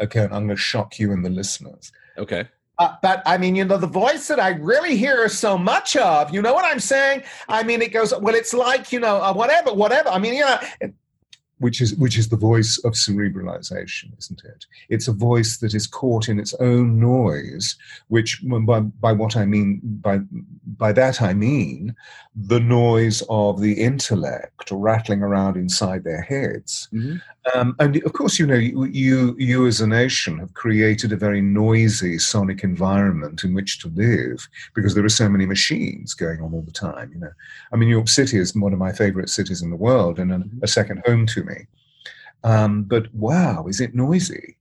okay, 0.00 0.24
I'm 0.24 0.46
going 0.46 0.48
to 0.48 0.56
shock 0.56 0.98
you 0.98 1.12
and 1.12 1.24
the 1.24 1.30
listeners, 1.30 1.90
okay. 2.18 2.48
Uh, 2.80 2.96
but 3.02 3.22
I 3.26 3.36
mean, 3.38 3.54
you 3.54 3.64
know, 3.64 3.76
the 3.76 3.86
voice 3.86 4.26
that 4.28 4.40
I 4.40 4.50
really 4.72 4.96
hear 4.96 5.28
so 5.28 5.56
much 5.58 5.96
of, 5.96 6.32
you 6.34 6.40
know 6.42 6.54
what 6.54 6.64
I'm 6.64 6.80
saying? 6.80 7.22
I 7.48 7.62
mean, 7.62 7.80
it 7.82 7.92
goes, 7.92 8.12
well, 8.24 8.34
it's 8.34 8.54
like, 8.54 8.90
you 8.94 8.98
know, 9.00 9.16
uh, 9.22 9.32
whatever, 9.32 9.72
whatever. 9.72 10.08
I 10.08 10.18
mean, 10.18 10.34
you 10.34 10.40
know, 10.48 10.58
it- 10.80 10.94
which 11.58 11.82
is 11.82 11.94
which 11.96 12.16
is 12.16 12.26
the 12.30 12.38
voice 12.38 12.78
of 12.86 12.94
cerebralization, 12.94 14.06
isn't 14.18 14.42
it? 14.46 14.64
It's 14.88 15.08
a 15.08 15.12
voice 15.12 15.58
that 15.58 15.74
is 15.74 15.86
caught 15.86 16.30
in 16.30 16.38
its 16.40 16.54
own 16.54 16.98
noise, 16.98 17.76
which 18.08 18.42
by, 18.70 18.80
by 18.80 19.12
what 19.12 19.36
I 19.36 19.44
mean 19.44 19.78
by 19.84 20.20
by 20.78 20.92
that 20.92 21.20
I 21.20 21.34
mean 21.34 21.94
the 22.34 22.60
noise 22.60 23.22
of 23.28 23.60
the 23.60 23.74
intellect 23.74 24.70
rattling 24.70 25.22
around 25.22 25.58
inside 25.58 26.02
their 26.02 26.22
heads. 26.22 26.88
Mhm. 26.94 27.20
Um, 27.54 27.74
and 27.78 27.96
of 28.04 28.12
course, 28.12 28.38
you 28.38 28.46
know, 28.46 28.54
you, 28.54 29.34
you 29.38 29.66
as 29.66 29.80
a 29.80 29.86
nation 29.86 30.38
have 30.38 30.52
created 30.52 31.12
a 31.12 31.16
very 31.16 31.40
noisy 31.40 32.18
sonic 32.18 32.62
environment 32.62 33.44
in 33.44 33.54
which 33.54 33.78
to 33.80 33.88
live 33.88 34.46
because 34.74 34.94
there 34.94 35.04
are 35.04 35.08
so 35.08 35.28
many 35.28 35.46
machines 35.46 36.12
going 36.12 36.40
on 36.40 36.52
all 36.52 36.62
the 36.62 36.70
time. 36.70 37.10
You 37.14 37.20
know, 37.20 37.32
I 37.72 37.76
mean, 37.76 37.88
New 37.88 37.96
York 37.96 38.08
City 38.08 38.38
is 38.38 38.54
one 38.54 38.74
of 38.74 38.78
my 38.78 38.92
favorite 38.92 39.30
cities 39.30 39.62
in 39.62 39.70
the 39.70 39.76
world 39.76 40.18
and 40.18 40.32
a, 40.32 40.42
a 40.62 40.68
second 40.68 41.02
home 41.06 41.26
to 41.28 41.42
me. 41.44 41.66
Um, 42.44 42.84
but 42.84 43.12
wow, 43.14 43.66
is 43.66 43.80
it 43.80 43.94
noisy? 43.94 44.56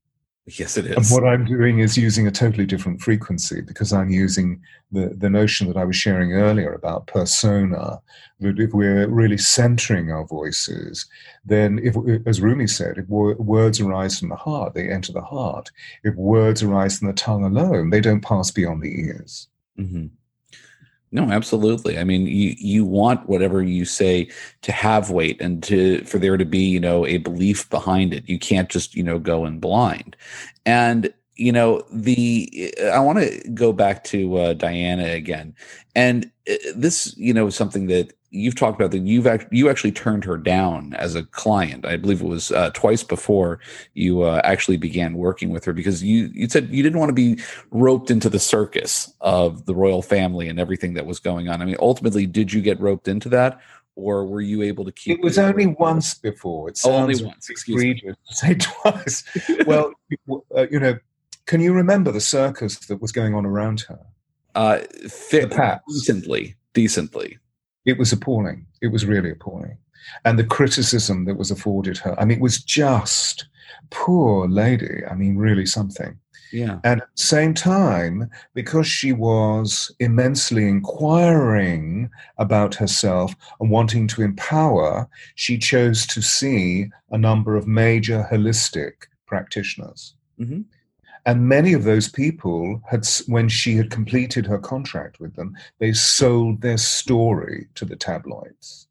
Yes, 0.46 0.78
it 0.78 0.86
is. 0.86 0.96
And 0.96 1.06
what 1.10 1.30
I'm 1.30 1.46
doing 1.46 1.80
is 1.80 1.98
using 1.98 2.26
a 2.28 2.32
totally 2.32 2.66
different 2.66 3.02
frequency 3.02 3.62
because 3.62 3.94
I'm 3.94 4.10
using 4.10 4.62
the, 4.92 5.10
the 5.10 5.30
notion 5.30 5.68
that 5.68 5.78
I 5.78 5.86
was 5.86 5.96
sharing 5.96 6.34
earlier 6.34 6.74
about 6.74 7.08
persona. 7.08 8.02
That 8.40 8.60
if 8.60 8.74
we're 8.74 9.08
really 9.08 9.38
centering 9.38 10.12
our 10.12 10.26
voices, 10.26 11.06
then, 11.46 11.80
if, 11.84 11.96
as 12.26 12.42
Rumi 12.42 12.68
said, 12.68 12.98
if 12.98 13.08
words 13.08 13.80
arise 13.80 14.18
from 14.18 14.30
the 14.30 14.36
heart, 14.36 14.74
they 14.74 14.90
enter 14.90 15.12
the 15.12 15.22
heart. 15.22 15.70
If 16.04 16.16
words 16.16 16.64
arise 16.64 16.98
from 16.98 17.10
the 17.10 17.14
tongue 17.14 17.44
alone, 17.44 17.92
they 17.92 18.02
don't 18.02 18.22
pass 18.22 18.50
beyond 18.50 18.82
the 18.82 19.00
ears. 19.00 19.50
hmm 19.76 20.08
No, 21.12 21.24
absolutely. 21.32 21.98
I 21.98 22.04
mean, 22.04 22.28
you 22.28 22.56
you 22.58 22.86
want 22.86 23.28
whatever 23.28 23.64
you 23.64 23.84
say 23.86 24.30
to 24.62 24.72
have 24.72 25.10
weight 25.10 25.42
and 25.42 25.64
to 25.64 26.04
for 26.04 26.20
there 26.20 26.38
to 26.38 26.46
be, 26.46 26.60
you 26.60 26.80
know, 26.80 27.06
a 27.06 27.18
belief 27.18 27.68
behind 27.70 28.14
it. 28.14 28.30
You 28.30 28.38
can't 28.38 28.70
just, 28.70 28.94
you 28.96 29.04
know, 29.04 29.18
go 29.18 29.46
in 29.46 29.60
blind. 29.60 30.16
And 30.66 31.12
you 31.36 31.52
know, 31.52 31.84
the 31.92 32.74
I 32.94 33.00
want 33.00 33.20
to 33.20 33.50
go 33.54 33.74
back 33.74 34.04
to 34.06 34.38
uh, 34.38 34.54
Diana 34.54 35.06
again, 35.06 35.56
and 35.96 36.30
uh, 36.50 36.56
this, 36.76 37.16
you 37.18 37.34
know, 37.34 37.48
is 37.48 37.56
something 37.56 37.88
that 37.88 38.14
you've 38.32 38.56
talked 38.56 38.80
about 38.80 38.92
that 38.92 39.00
you've 39.00 39.26
act- 39.28 39.48
you 39.52 39.70
actually 39.70 39.92
turned 39.92 40.24
her 40.24 40.38
down 40.38 40.94
as 40.94 41.16
a 41.16 41.24
client. 41.24 41.86
I 41.86 41.98
believe 41.98 42.22
it 42.22 42.28
was 42.28 42.52
uh, 42.52 42.70
twice 42.74 43.04
before 43.04 43.60
you 43.94 44.22
uh, 44.24 44.42
actually 44.44 44.78
began 44.78 45.16
working 45.16 45.50
with 45.50 45.66
her 45.66 45.74
because 45.74 46.04
you 46.04 46.30
you 46.34 46.48
said 46.50 46.70
you 46.70 46.84
didn't 46.84 47.00
want 47.00 47.10
to 47.10 47.14
be 47.14 47.42
roped 47.72 48.12
into 48.12 48.30
the 48.30 48.40
circus 48.40 49.12
of 49.22 49.66
the 49.66 49.74
royal 49.76 50.02
family 50.02 50.48
and 50.48 50.60
everything 50.60 50.94
that 50.94 51.06
was 51.06 51.20
going 51.20 51.50
on. 51.50 51.62
I 51.62 51.66
mean, 51.66 51.78
ultimately, 51.80 52.26
did 52.26 52.54
you 52.54 52.62
get 52.62 52.80
roped 52.80 53.08
into 53.08 53.30
that, 53.30 53.60
or 53.96 54.26
were 54.26 54.42
you 54.42 54.62
able 54.62 54.86
to 54.86 54.92
keep? 54.92 55.18
It 55.18 55.24
was 55.24 55.38
only 55.38 55.66
once 55.68 56.14
before. 56.14 56.70
It 56.70 56.80
Oh, 56.86 56.92
only 56.94 57.24
once, 57.24 57.50
excuse 57.50 57.82
me. 57.84 58.02
say 58.26 58.56
twice. 58.60 59.24
well, 59.66 59.92
uh, 60.56 60.68
you 60.70 60.80
know, 60.80 60.98
can 61.48 61.62
you 61.62 61.74
remember 61.74 62.12
the 62.12 62.22
circus 62.22 62.78
that 62.88 63.02
was 63.02 63.12
going 63.12 63.34
on 63.34 63.46
around 63.46 63.82
her? 63.90 64.00
Uh, 64.56 64.80
fit 65.08 65.52
decently, 65.88 66.56
decently. 66.74 67.38
It 67.86 67.98
was 67.98 68.12
appalling. 68.12 68.66
It 68.82 68.88
was 68.88 69.06
really 69.06 69.32
appalling. 69.32 69.78
And 70.26 70.40
the 70.40 70.44
criticism 70.44 71.26
that 71.26 71.38
was 71.38 71.52
afforded 71.52 71.98
her, 72.00 72.20
I 72.20 72.26
mean, 72.26 72.38
it 72.38 72.42
was 72.42 72.64
just 72.64 73.48
poor 73.90 74.48
lady. 74.48 75.04
I 75.10 75.16
mean, 75.16 75.38
really 75.38 75.66
something. 75.66 76.18
Yeah. 76.52 76.80
And 76.84 77.02
at 77.02 77.08
the 77.16 77.22
same 77.22 77.54
time, 77.54 78.30
because 78.56 78.88
she 78.88 79.14
was 79.14 79.94
immensely 80.00 80.68
inquiring 80.68 82.10
about 82.38 82.74
herself 82.76 83.36
and 83.60 83.70
wanting 83.70 84.08
to 84.08 84.24
empower, 84.24 85.08
she 85.36 85.58
chose 85.58 86.08
to 86.08 86.22
see 86.22 86.90
a 87.12 87.18
number 87.18 87.56
of 87.56 87.68
major 87.68 88.28
holistic 88.32 88.94
practitioners. 89.28 90.16
Mhm. 90.40 90.66
And 91.30 91.48
many 91.48 91.74
of 91.74 91.84
those 91.84 92.10
people 92.10 92.82
had, 92.90 93.08
when 93.28 93.50
she 93.50 93.76
had 93.76 93.92
completed 93.92 94.48
her 94.48 94.58
contract 94.58 95.20
with 95.20 95.36
them, 95.36 95.56
they 95.78 95.94
sold 95.94 96.60
their 96.60 96.80
story 96.80 97.68
to 97.76 97.86
the 97.86 97.96
tabloids. 97.96 98.88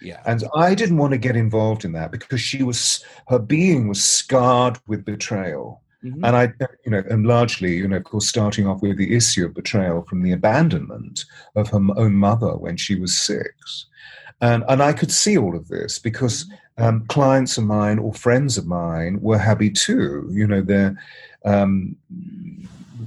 Yeah. 0.00 0.22
And 0.24 0.42
I 0.54 0.74
didn't 0.74 0.96
want 0.96 1.10
to 1.12 1.18
get 1.18 1.36
involved 1.36 1.84
in 1.84 1.92
that 1.92 2.12
because 2.12 2.40
she 2.40 2.62
was, 2.62 3.04
her 3.28 3.38
being 3.38 3.88
was 3.88 4.02
scarred 4.02 4.78
with 4.86 5.04
betrayal. 5.04 5.82
Mhm. 6.02 6.26
And 6.26 6.34
I, 6.34 6.44
you 6.86 6.92
know, 6.92 7.02
and 7.10 7.26
largely, 7.26 7.76
you 7.76 7.86
know, 7.86 7.98
of 7.98 8.04
course, 8.04 8.26
starting 8.26 8.66
off 8.66 8.80
with 8.80 8.96
the 8.96 9.14
issue 9.14 9.44
of 9.44 9.52
betrayal 9.52 10.00
from 10.04 10.22
the 10.22 10.32
abandonment 10.32 11.26
of 11.56 11.68
her 11.68 11.80
own 11.98 12.14
mother 12.14 12.56
when 12.56 12.78
she 12.78 12.98
was 12.98 13.20
six. 13.20 13.84
And, 14.40 14.64
and 14.70 14.82
I 14.82 14.94
could 14.94 15.12
see 15.12 15.36
all 15.36 15.54
of 15.54 15.68
this 15.68 15.98
because 15.98 16.50
um, 16.78 17.06
clients 17.08 17.58
of 17.58 17.64
mine 17.64 17.98
or 17.98 18.12
friends 18.12 18.58
of 18.58 18.66
mine 18.66 19.18
were 19.20 19.38
happy 19.38 19.70
too. 19.70 20.28
You 20.30 20.46
know, 20.46 20.62
they're 20.62 20.96
um, 21.46 21.96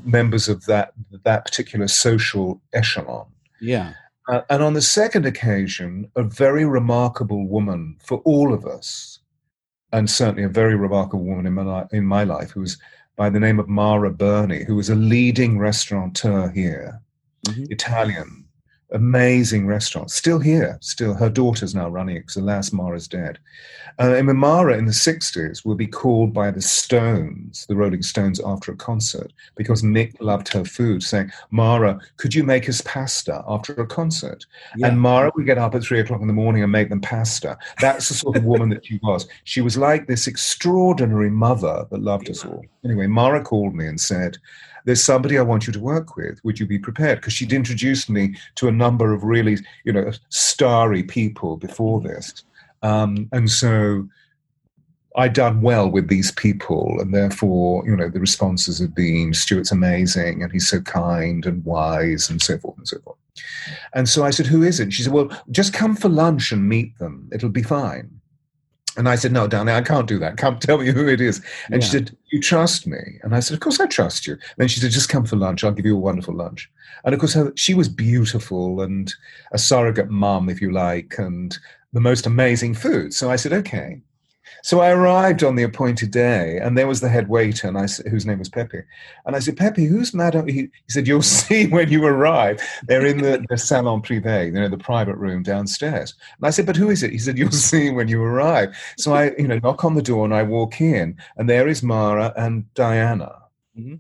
members 0.04 0.50
of 0.50 0.66
that 0.66 0.94
that 1.24 1.46
particular 1.46 1.88
social 1.88 2.62
echelon. 2.74 3.28
Yeah. 3.62 3.94
Uh, 4.28 4.42
and 4.50 4.62
on 4.62 4.74
the 4.74 4.82
second 4.82 5.26
occasion, 5.26 6.10
a 6.16 6.24
very 6.24 6.64
remarkable 6.64 7.48
woman 7.48 7.98
for 8.00 8.20
all 8.20 8.54
of 8.54 8.66
us, 8.66 9.20
and 9.92 10.10
certainly 10.10 10.44
a 10.44 10.50
very 10.50 10.76
remarkable 10.76 11.24
woman 11.24 11.48
in 11.48 11.54
my, 11.54 11.86
in 11.92 12.06
my 12.06 12.24
life, 12.24 12.52
who 12.52 12.62
was 12.62 12.78
by 13.16 13.30
the 13.30 13.40
name 13.40 13.60
of 13.60 13.68
Mara 13.68 14.12
Berni, 14.12 14.64
who 14.64 14.76
was 14.76 14.90
a 14.90 14.96
leading 14.96 15.58
restaurateur 15.58 16.50
here, 16.50 17.02
mm-hmm. 17.48 17.66
Italian, 17.72 18.39
amazing 18.92 19.68
restaurant, 19.68 20.12
still 20.12 20.40
here, 20.40 20.78
still. 20.82 21.14
Her 21.14 21.30
daughter's 21.30 21.76
now 21.76 21.90
running 21.90 22.18
it 22.18 22.22
because 22.22 22.38
alas, 22.38 22.72
Mara's 22.72 23.08
dead. 23.08 23.40
Uh, 24.00 24.14
and 24.14 24.28
Mara 24.28 24.78
in 24.78 24.86
the 24.86 24.94
60s 24.94 25.66
will 25.66 25.76
be 25.76 25.88
called 25.88 26.34
by 26.34 26.52
the 26.52 26.62
Stones, 26.62 27.66
the 27.68 27.76
Rolling 27.76 28.02
Stones, 28.02 28.40
after 28.46 28.72
a 28.72 28.76
concert 28.76 29.34
because 29.56 29.82
Mick 29.82 30.16
loved 30.22 30.48
her 30.54 30.64
food, 30.64 31.04
saying, 31.04 31.32
Mara, 31.52 32.00
could 32.16 32.34
you 32.34 32.44
make 32.46 32.70
us 32.70 32.82
pasta 32.82 33.44
after 33.46 33.74
a 33.74 33.86
concert? 33.86 34.46
Yeah. 34.78 34.88
And 34.88 35.02
Mara 35.02 35.32
would 35.36 35.46
get 35.46 35.58
up 35.58 35.76
at 35.76 35.84
three 35.84 36.00
o'clock 36.00 36.22
in 36.22 36.28
the 36.28 36.34
morning 36.34 36.64
and 36.64 36.72
make 36.72 36.90
them 36.90 37.02
pasta. 37.02 37.58
That's 37.82 38.08
the 38.08 38.16
sort 38.16 38.38
of 38.38 38.46
woman 38.46 38.70
that 38.70 38.86
she 38.86 39.00
was. 39.04 39.28
She 39.44 39.60
was 39.60 39.78
like 39.78 40.08
this 40.08 40.28
extraordinary 40.28 41.30
mother 41.30 41.86
that 41.90 42.02
loved 42.02 42.30
us 42.30 42.46
all. 42.46 42.64
Anyway, 42.86 43.08
Mara 43.08 43.44
called 43.44 43.76
me 43.76 43.86
and 43.86 44.00
said, 44.00 44.38
there's 44.90 45.04
somebody 45.04 45.38
I 45.38 45.44
want 45.44 45.68
you 45.68 45.74
to 45.74 45.80
work 45.80 46.16
with. 46.16 46.44
Would 46.44 46.60
you 46.60 46.66
be 46.66 46.80
prepared? 46.80 47.20
Because 47.20 47.34
she'd 47.34 47.54
introduced 47.54 48.10
me 48.10 48.36
to 48.56 48.68
a 48.68 48.72
number 48.72 49.14
of 49.14 49.24
really, 49.24 49.58
you 49.84 49.94
know, 49.94 50.12
starry 50.30 51.04
people 51.04 51.58
before 51.58 52.02
this. 52.02 52.44
Um, 52.82 53.30
and 53.32 53.52
so 53.52 54.10
I'd 55.16 55.34
done 55.34 55.62
well 55.62 55.92
with 55.92 56.08
these 56.08 56.32
people, 56.32 56.98
and 57.00 57.14
therefore, 57.14 57.86
you 57.86 57.96
know, 57.96 58.10
the 58.10 58.20
responses 58.20 58.80
had 58.80 58.96
been 58.96 59.36
Stewart's 59.36 59.72
amazing, 59.72 60.42
and 60.42 60.52
he's 60.52 60.68
so 60.68 60.82
kind 60.82 61.46
and 61.46 61.64
wise, 61.64 62.28
and 62.28 62.42
so 62.42 62.58
forth 62.58 62.80
and 62.80 62.88
so 62.88 62.98
forth. 63.02 63.18
And 63.94 64.10
so 64.10 64.24
I 64.24 64.32
said, 64.32 64.48
Who 64.48 64.64
is 64.64 64.80
it? 64.80 64.92
she 64.92 65.04
said, 65.04 65.14
Well, 65.14 65.30
just 65.52 65.72
come 65.72 65.96
for 65.96 66.10
lunch 66.10 66.52
and 66.52 66.68
meet 66.68 66.98
them. 66.98 67.30
It'll 67.32 67.50
be 67.50 67.62
fine. 67.62 68.19
And 68.98 69.08
I 69.08 69.16
said, 69.16 69.32
No, 69.32 69.48
Danny, 69.48 69.72
I 69.72 69.82
can't 69.82 70.08
do 70.08 70.20
that. 70.20 70.38
Come 70.38 70.60
tell 70.60 70.78
me 70.78 70.88
who 70.88 71.08
it 71.08 71.22
is. 71.22 71.42
And 71.66 71.82
yeah. 71.82 71.88
she 71.88 71.92
said, 71.92 72.18
You 72.32 72.42
trust 72.42 72.88
me? 72.88 73.20
And 73.24 73.36
I 73.36 73.40
said, 73.40 73.54
Of 73.54 73.62
course 73.62 73.80
I 73.80 73.86
trust 73.86 74.28
you. 74.28 74.34
And 74.34 74.42
then 74.58 74.68
she 74.68 74.80
said, 74.80 74.92
Just 74.92 75.10
come 75.10 75.26
for 75.26 75.36
lunch. 75.36 75.64
I'll 75.64 75.72
give 75.72 75.86
you 75.86 75.96
a 75.96 76.00
wonderful 76.00 76.36
lunch. 76.36 76.70
And 77.06 77.14
of 77.14 77.20
course, 77.20 77.38
she 77.56 77.74
was 77.74 77.88
beautiful 77.88 78.82
and 78.82 79.14
a 79.52 79.58
surrogate 79.58 80.10
mum, 80.10 80.50
if 80.50 80.62
you 80.62 80.72
like, 80.72 81.16
and 81.18 81.58
the 81.94 82.02
most 82.02 82.26
amazing 82.26 82.76
food. 82.76 83.14
So 83.14 83.30
I 83.30 83.36
said, 83.36 83.54
Okay. 83.54 84.02
So 84.64 84.82
I 84.82 84.92
arrived 84.92 85.44
on 85.44 85.56
the 85.56 85.64
appointed 85.64 86.12
day, 86.12 86.60
and 86.62 86.78
there 86.78 86.88
was 86.88 87.02
the 87.02 87.10
head 87.10 87.30
waiter, 87.30 87.68
and 87.68 87.78
I 87.78 87.88
whose 88.10 88.26
name 88.26 88.40
was 88.40 88.50
Pepe. 88.50 88.82
And 89.26 89.36
I 89.36 89.40
said, 89.40 89.58
Pepe, 89.58 89.86
who's 89.86 90.14
Madame? 90.14 90.48
He, 90.48 90.62
he 90.62 90.90
said, 90.90 91.08
You'll 91.08 91.22
see 91.40 91.68
when 91.68 91.90
you 91.90 92.06
arrive. 92.06 92.62
They're 92.84 93.06
in 93.06 93.20
the, 93.20 93.46
the 93.50 93.58
salon 93.58 94.02
privé, 94.02 94.48
you 94.48 94.52
know, 94.52 94.68
the 94.68 94.78
private 94.78 95.16
room 95.16 95.44
downstairs. 95.44 96.14
And 96.38 96.48
I 96.48 96.50
said, 96.50 96.66
But 96.66 96.76
who 96.76 96.90
is 96.90 97.04
it? 97.04 97.12
He 97.12 97.20
said, 97.20 97.38
You'll 97.38 97.52
see 97.52 97.90
when 97.90 98.08
you 98.08 98.22
arrive. 98.22 98.76
So 98.98 99.14
I, 99.14 99.32
you 99.38 99.48
know, 99.48 99.60
knock 99.60 99.86
on 99.86 99.96
the 99.96 100.02
door 100.02 100.26
and 100.26 100.34
I 100.34 100.44
walk 100.44 100.82
in, 100.82 101.18
and 101.38 101.50
there 101.50 101.68
is 101.68 101.84
Mara 101.84 102.34
and 102.36 102.72
Diana. 102.74 103.36
Mm-hmm. 103.78 103.96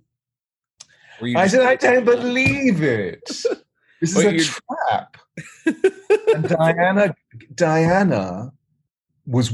I 1.35 1.47
said, 1.47 1.65
I 1.65 1.75
don't 1.75 2.05
believe 2.05 2.81
it. 2.83 3.29
This 4.01 4.15
is 4.15 4.23
a 4.47 4.61
trap. 4.87 5.17
and 5.65 6.47
Diana, 6.47 7.15
Diana 7.55 8.53
was 9.25 9.53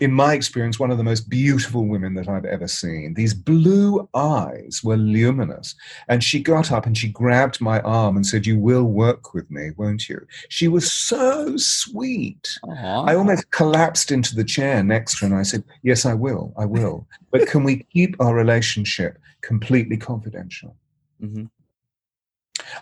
in 0.00 0.12
my 0.12 0.34
experience, 0.34 0.78
one 0.78 0.90
of 0.90 0.98
the 0.98 1.04
most 1.04 1.28
beautiful 1.28 1.86
women 1.86 2.14
that 2.14 2.28
I've 2.28 2.44
ever 2.44 2.68
seen. 2.68 3.14
These 3.14 3.34
blue 3.34 4.08
eyes 4.14 4.80
were 4.84 4.96
luminous. 4.96 5.74
And 6.08 6.22
she 6.22 6.40
got 6.40 6.70
up 6.72 6.86
and 6.86 6.96
she 6.96 7.08
grabbed 7.08 7.60
my 7.60 7.80
arm 7.80 8.16
and 8.16 8.26
said, 8.26 8.46
You 8.46 8.58
will 8.58 8.84
work 8.84 9.34
with 9.34 9.50
me, 9.50 9.70
won't 9.76 10.08
you? 10.08 10.26
She 10.48 10.68
was 10.68 10.90
so 10.92 11.56
sweet. 11.56 12.48
I 12.68 13.14
almost 13.14 13.50
collapsed 13.50 14.10
into 14.10 14.34
the 14.34 14.44
chair 14.44 14.82
next 14.82 15.18
to 15.18 15.20
her 15.20 15.26
and 15.32 15.40
I 15.40 15.42
said, 15.42 15.64
Yes, 15.82 16.06
I 16.06 16.14
will. 16.14 16.52
I 16.56 16.64
will. 16.64 17.06
But 17.30 17.46
can 17.48 17.64
we 17.64 17.84
keep 17.92 18.20
our 18.20 18.34
relationship 18.34 19.18
completely 19.40 19.96
confidential? 19.96 20.76
Mm-hmm. 21.22 21.44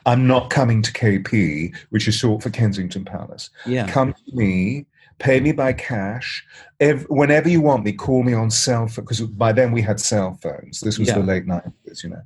I'm 0.04 0.26
not 0.26 0.50
coming 0.50 0.82
to 0.82 0.92
KP, 0.92 1.74
which 1.90 2.08
is 2.08 2.14
short 2.14 2.42
for 2.42 2.50
Kensington 2.50 3.04
Palace. 3.04 3.50
Yeah. 3.66 3.86
Come 3.88 4.12
to 4.12 4.36
me 4.36 4.86
pay 5.18 5.40
me 5.40 5.52
by 5.52 5.72
cash. 5.72 6.44
If, 6.78 7.04
whenever 7.08 7.48
you 7.48 7.60
want 7.60 7.84
me, 7.84 7.92
call 7.92 8.22
me 8.22 8.34
on 8.34 8.50
cell 8.50 8.86
phone. 8.86 9.04
Because 9.04 9.20
by 9.22 9.52
then 9.52 9.72
we 9.72 9.82
had 9.82 10.00
cell 10.00 10.38
phones. 10.42 10.80
This 10.80 10.98
was 10.98 11.08
yeah. 11.08 11.14
the 11.14 11.22
late 11.22 11.46
nineties, 11.46 12.02
you 12.04 12.10
know. 12.10 12.22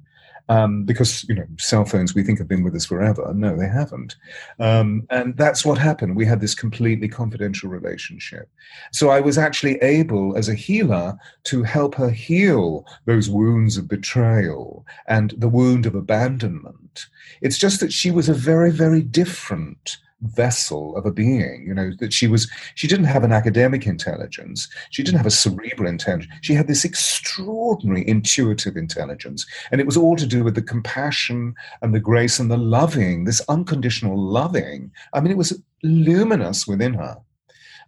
Um, 0.48 0.82
because 0.82 1.24
you 1.28 1.36
know 1.36 1.46
cell 1.58 1.84
phones 1.84 2.12
we 2.12 2.24
think 2.24 2.38
have 2.38 2.48
been 2.48 2.64
with 2.64 2.74
us 2.74 2.84
forever. 2.84 3.32
No, 3.32 3.56
they 3.56 3.68
haven't. 3.68 4.16
Um, 4.58 5.06
and 5.08 5.36
that's 5.36 5.64
what 5.64 5.78
happened. 5.78 6.16
We 6.16 6.26
had 6.26 6.40
this 6.40 6.56
completely 6.56 7.06
confidential 7.06 7.70
relationship. 7.70 8.50
So 8.90 9.10
I 9.10 9.20
was 9.20 9.38
actually 9.38 9.76
able, 9.76 10.36
as 10.36 10.48
a 10.48 10.54
healer, 10.54 11.16
to 11.44 11.62
help 11.62 11.94
her 11.94 12.10
heal 12.10 12.84
those 13.04 13.30
wounds 13.30 13.76
of 13.76 13.86
betrayal 13.86 14.84
and 15.06 15.34
the 15.38 15.48
wound 15.48 15.86
of 15.86 15.94
abandonment. 15.94 17.06
It's 17.40 17.58
just 17.58 17.78
that 17.78 17.92
she 17.92 18.10
was 18.10 18.28
a 18.28 18.34
very, 18.34 18.72
very 18.72 19.02
different 19.02 19.98
vessel 20.22 20.96
of 20.96 21.06
a 21.06 21.12
being 21.12 21.64
you 21.66 21.72
know 21.72 21.90
that 21.98 22.12
she 22.12 22.26
was 22.26 22.50
she 22.74 22.86
didn't 22.86 23.06
have 23.06 23.24
an 23.24 23.32
academic 23.32 23.86
intelligence. 23.86 24.68
She 24.90 25.02
didn't 25.02 25.18
have 25.18 25.26
a 25.26 25.30
cerebral 25.30 25.88
intelligence. 25.88 26.32
She 26.42 26.54
had 26.54 26.66
this 26.66 26.84
extraordinary 26.84 28.06
intuitive 28.06 28.76
intelligence. 28.76 29.46
And 29.70 29.80
it 29.80 29.86
was 29.86 29.96
all 29.96 30.16
to 30.16 30.26
do 30.26 30.44
with 30.44 30.54
the 30.54 30.62
compassion 30.62 31.54
and 31.82 31.94
the 31.94 32.00
grace 32.00 32.38
and 32.38 32.50
the 32.50 32.56
loving 32.56 33.24
this 33.24 33.42
unconditional 33.48 34.18
loving. 34.18 34.90
I 35.12 35.20
mean 35.20 35.32
it 35.32 35.38
was 35.38 35.60
luminous 35.82 36.66
within 36.66 36.94
her. 36.94 37.18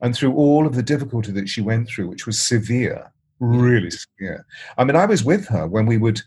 And 0.00 0.16
through 0.16 0.34
all 0.34 0.66
of 0.66 0.74
the 0.74 0.82
difficulty 0.82 1.32
that 1.32 1.48
she 1.48 1.60
went 1.60 1.88
through 1.88 2.08
which 2.08 2.26
was 2.26 2.38
severe 2.38 3.12
really 3.40 3.90
severe. 3.90 4.46
I 4.78 4.84
mean 4.84 4.96
i 4.96 5.06
was 5.06 5.24
with 5.24 5.48
her 5.48 5.66
when 5.66 5.86
we 5.86 5.98
would 5.98 6.22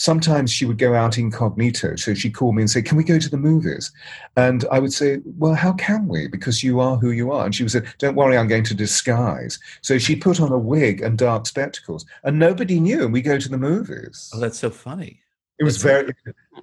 sometimes 0.00 0.50
she 0.50 0.64
would 0.64 0.78
go 0.78 0.94
out 0.94 1.18
incognito. 1.18 1.94
So 1.96 2.14
she'd 2.14 2.34
call 2.34 2.52
me 2.52 2.62
and 2.62 2.70
say, 2.70 2.80
Can 2.80 2.96
we 2.96 3.04
go 3.04 3.18
to 3.18 3.28
the 3.28 3.36
movies? 3.36 3.92
And 4.36 4.64
I 4.72 4.78
would 4.78 4.92
say, 4.92 5.18
Well, 5.38 5.54
how 5.54 5.74
can 5.74 6.08
we? 6.08 6.26
Because 6.26 6.64
you 6.64 6.80
are 6.80 6.96
who 6.96 7.10
you 7.10 7.30
are. 7.30 7.44
And 7.44 7.54
she 7.54 7.62
would 7.62 7.70
say, 7.70 7.82
Don't 7.98 8.16
worry, 8.16 8.36
I'm 8.36 8.48
going 8.48 8.64
to 8.64 8.74
disguise. 8.74 9.58
So 9.82 9.98
she 9.98 10.16
put 10.16 10.40
on 10.40 10.50
a 10.50 10.58
wig 10.58 11.02
and 11.02 11.18
dark 11.18 11.46
spectacles, 11.46 12.06
and 12.24 12.38
nobody 12.38 12.80
knew. 12.80 13.04
And 13.04 13.12
we 13.12 13.20
go 13.20 13.38
to 13.38 13.48
the 13.48 13.58
movies. 13.58 14.30
Oh, 14.34 14.40
that's 14.40 14.58
so 14.58 14.70
funny. 14.70 15.20
It 15.58 15.64
was 15.64 15.76
very, 15.76 16.14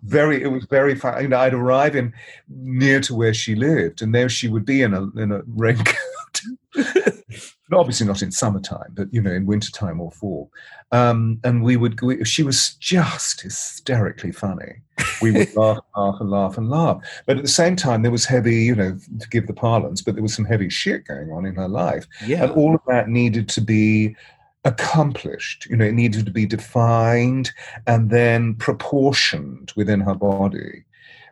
very. 0.01 0.41
It 0.41 0.47
was 0.47 0.65
very 0.65 0.95
fun. 0.95 1.21
You 1.21 1.27
know, 1.27 1.37
I'd 1.37 1.53
arrive 1.53 1.95
in 1.95 2.11
near 2.49 2.99
to 3.01 3.13
where 3.13 3.35
she 3.35 3.53
lived, 3.53 4.01
and 4.01 4.13
there 4.13 4.27
she 4.27 4.47
would 4.47 4.65
be 4.65 4.81
in 4.81 4.95
a 4.95 5.03
in 5.15 5.31
a 5.31 5.43
raincoat. 5.45 6.41
obviously 7.73 8.07
not 8.07 8.21
in 8.21 8.31
summertime, 8.31 8.93
but 8.93 9.13
you 9.13 9.21
know, 9.21 9.31
in 9.31 9.45
wintertime 9.45 9.99
or 9.99 10.11
fall. 10.11 10.51
Um, 10.91 11.39
and 11.43 11.63
we 11.63 11.75
would, 11.75 12.01
we, 12.01 12.23
she 12.23 12.43
was 12.43 12.75
just 12.75 13.41
hysterically 13.41 14.31
funny. 14.31 14.81
We 15.21 15.31
would 15.31 15.55
laugh, 15.55 15.79
and 15.95 16.03
laugh, 16.03 16.21
and 16.21 16.29
laugh 16.29 16.57
and 16.57 16.69
laugh. 16.69 17.21
But 17.25 17.37
at 17.37 17.43
the 17.43 17.49
same 17.49 17.75
time, 17.75 18.01
there 18.01 18.11
was 18.11 18.25
heavy, 18.25 18.63
you 18.63 18.75
know, 18.75 18.97
to 19.19 19.29
give 19.29 19.47
the 19.47 19.53
parlance, 19.53 20.01
but 20.01 20.15
there 20.15 20.23
was 20.23 20.33
some 20.33 20.45
heavy 20.45 20.69
shit 20.69 21.05
going 21.05 21.31
on 21.31 21.45
in 21.45 21.55
her 21.55 21.67
life. 21.67 22.07
Yeah. 22.25 22.43
And 22.43 22.51
all 22.53 22.75
of 22.75 22.81
that 22.87 23.09
needed 23.09 23.49
to 23.49 23.61
be 23.61 24.15
accomplished. 24.63 25.65
You 25.69 25.75
know, 25.75 25.85
it 25.85 25.93
needed 25.93 26.25
to 26.25 26.31
be 26.31 26.45
defined 26.45 27.51
and 27.85 28.09
then 28.09 28.55
proportioned 28.55 29.73
within 29.75 29.99
her 30.01 30.15
body 30.15 30.85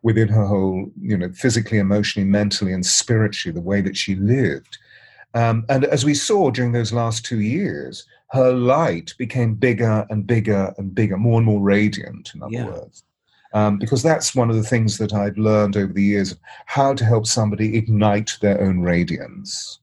within 0.05 0.27
her 0.27 0.45
whole, 0.45 0.91
you 1.01 1.17
know, 1.17 1.31
physically, 1.31 1.79
emotionally, 1.79 2.29
mentally, 2.29 2.71
and 2.71 2.85
spiritually, 2.85 3.51
the 3.51 3.59
way 3.59 3.81
that 3.81 3.97
she 3.97 4.13
lived. 4.17 4.77
Um, 5.35 5.65
and 5.67 5.83
as 5.85 6.05
we 6.05 6.13
saw 6.15 6.49
during 6.49 6.71
those 6.71 6.93
last 6.93 7.25
two 7.25 7.41
years, 7.41 8.07
her 8.31 8.53
light 8.53 9.13
became 9.17 9.53
bigger 9.53 10.05
and 10.09 10.25
bigger 10.25 10.73
and 10.77 10.95
bigger, 10.95 11.17
more 11.17 11.37
and 11.37 11.45
more 11.45 11.61
radiant, 11.61 12.31
in 12.33 12.41
other 12.41 12.51
yeah. 12.53 12.65
words. 12.65 13.03
Um, 13.53 13.77
because 13.77 14.03
that's 14.03 14.35
one 14.35 14.49
of 14.49 14.55
the 14.55 14.63
things 14.63 14.97
that 14.97 15.13
I've 15.13 15.37
learned 15.37 15.77
over 15.77 15.93
the 15.93 16.03
years 16.03 16.35
how 16.65 16.93
to 16.93 17.05
help 17.05 17.25
somebody 17.25 17.77
ignite 17.77 18.37
their 18.41 18.59
own 18.61 18.81
radiance. 18.81 19.79